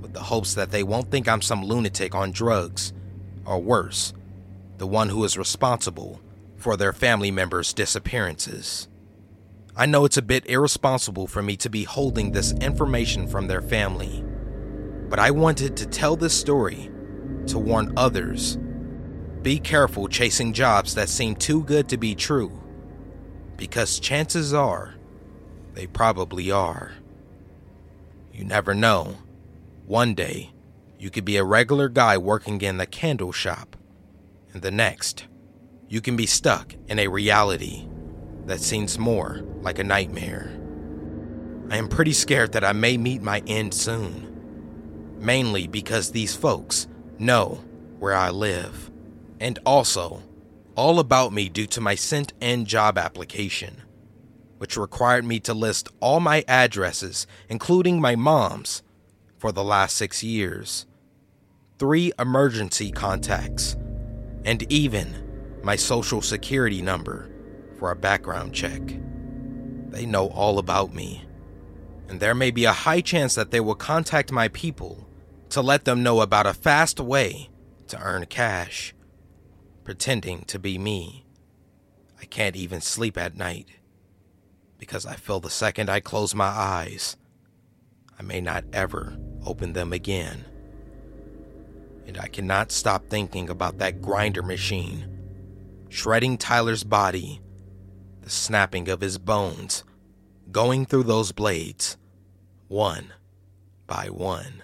with 0.01 0.13
the 0.13 0.19
hopes 0.19 0.53
that 0.53 0.69
they 0.69 0.83
won't 0.83 1.09
think 1.09 1.27
I'm 1.27 1.41
some 1.41 1.63
lunatic 1.65 2.13
on 2.13 2.31
drugs, 2.31 2.93
or 3.43 3.59
worse, 3.59 4.13
the 4.77 4.85
one 4.85 5.09
who 5.09 5.23
is 5.23 5.35
responsible 5.35 6.21
for 6.57 6.77
their 6.77 6.93
family 6.93 7.31
members' 7.31 7.73
disappearances. 7.73 8.87
I 9.75 9.87
know 9.87 10.05
it's 10.05 10.17
a 10.17 10.21
bit 10.21 10.47
irresponsible 10.47 11.25
for 11.25 11.41
me 11.41 11.57
to 11.57 11.69
be 11.71 11.85
holding 11.85 12.31
this 12.31 12.53
information 12.61 13.27
from 13.27 13.47
their 13.47 13.61
family, 13.61 14.22
but 15.09 15.19
I 15.19 15.31
wanted 15.31 15.77
to 15.77 15.85
tell 15.85 16.15
this 16.15 16.33
story 16.33 16.91
to 17.47 17.59
warn 17.59 17.93
others. 17.97 18.57
Be 19.41 19.59
careful 19.59 20.07
chasing 20.07 20.53
jobs 20.53 20.95
that 20.95 21.09
seem 21.09 21.35
too 21.35 21.63
good 21.63 21.89
to 21.89 21.97
be 21.97 22.15
true, 22.15 22.51
because 23.57 23.99
chances 23.99 24.53
are 24.53 24.95
they 25.73 25.87
probably 25.87 26.51
are. 26.51 26.91
You 28.31 28.45
never 28.45 28.73
know. 28.73 29.17
One 29.85 30.13
day, 30.13 30.51
you 30.97 31.09
could 31.09 31.25
be 31.25 31.37
a 31.37 31.43
regular 31.43 31.89
guy 31.89 32.17
working 32.17 32.61
in 32.61 32.77
the 32.77 32.85
candle 32.85 33.31
shop, 33.31 33.75
and 34.53 34.61
the 34.61 34.71
next, 34.71 35.25
you 35.89 35.99
can 35.99 36.15
be 36.15 36.25
stuck 36.25 36.73
in 36.87 36.99
a 36.99 37.07
reality 37.07 37.87
that 38.45 38.61
seems 38.61 38.97
more 38.97 39.41
like 39.61 39.79
a 39.79 39.83
nightmare. 39.83 40.51
I 41.69 41.77
am 41.77 41.87
pretty 41.87 42.13
scared 42.13 42.53
that 42.53 42.63
I 42.63 42.71
may 42.71 42.97
meet 42.97 43.21
my 43.21 43.43
end 43.45 43.73
soon, 43.73 44.32
mainly 45.23 45.67
because 45.67 46.11
these 46.11 46.35
folks 46.35 46.87
know 47.17 47.63
where 47.99 48.13
I 48.13 48.29
live, 48.29 48.91
and 49.39 49.57
also 49.65 50.21
all 50.75 50.99
about 50.99 51.31
me 51.31 51.49
due 51.49 51.67
to 51.67 51.81
my 51.81 51.95
sent 51.95 52.33
in 52.41 52.65
job 52.65 52.97
application, 52.97 53.81
which 54.57 54.77
required 54.77 55.23
me 55.23 55.39
to 55.39 55.53
list 55.53 55.89
all 55.99 56.19
my 56.19 56.43
addresses, 56.47 57.25
including 57.47 58.01
my 58.01 58.15
mom's, 58.15 58.83
for 59.37 59.51
the 59.51 59.63
last 59.63 59.95
six 59.95 60.23
years, 60.23 60.85
three 61.77 62.11
emergency 62.17 62.91
contacts, 62.91 63.75
and 64.45 64.69
even 64.71 65.59
my 65.63 65.75
social 65.75 66.21
security 66.21 66.81
number 66.81 67.29
for 67.77 67.91
a 67.91 67.95
background 67.95 68.53
check. 68.53 68.81
They 69.89 70.05
know 70.05 70.27
all 70.29 70.59
about 70.59 70.93
me, 70.93 71.25
and 72.09 72.19
there 72.19 72.35
may 72.35 72.51
be 72.51 72.65
a 72.65 72.71
high 72.71 73.01
chance 73.01 73.35
that 73.35 73.51
they 73.51 73.59
will 73.59 73.75
contact 73.75 74.31
my 74.31 74.47
people 74.49 75.02
to 75.53 75.61
let 75.61 75.85
them 75.85 76.01
know 76.01 76.21
about 76.21 76.47
a 76.47 76.53
fast 76.53 76.99
way 76.99 77.47
to 77.87 78.01
earn 78.01 78.25
cash, 78.25 78.91
pretending 79.83 80.41
to 80.45 80.57
be 80.57 80.79
me. 80.79 81.27
I 82.19 82.25
can't 82.25 82.55
even 82.55 82.81
sleep 82.81 83.19
at 83.19 83.37
night 83.37 83.67
because 84.79 85.05
I 85.05 85.13
feel 85.13 85.39
the 85.39 85.51
second 85.51 85.91
I 85.91 85.99
close 85.99 86.33
my 86.33 86.47
eyes, 86.47 87.17
I 88.17 88.23
may 88.23 88.41
not 88.41 88.63
ever 88.73 89.15
open 89.45 89.73
them 89.73 89.93
again. 89.93 90.43
And 92.07 92.17
I 92.17 92.29
cannot 92.29 92.71
stop 92.71 93.05
thinking 93.07 93.47
about 93.47 93.77
that 93.77 94.01
grinder 94.01 94.41
machine, 94.41 95.05
shredding 95.89 96.39
Tyler's 96.39 96.83
body 96.83 97.41
the 98.23 98.29
snapping 98.31 98.89
of 98.89 99.01
his 99.01 99.19
bones 99.19 99.83
going 100.49 100.87
through 100.87 101.03
those 101.03 101.31
blades, 101.31 101.95
one 102.67 103.13
by 103.85 104.07
one. 104.09 104.62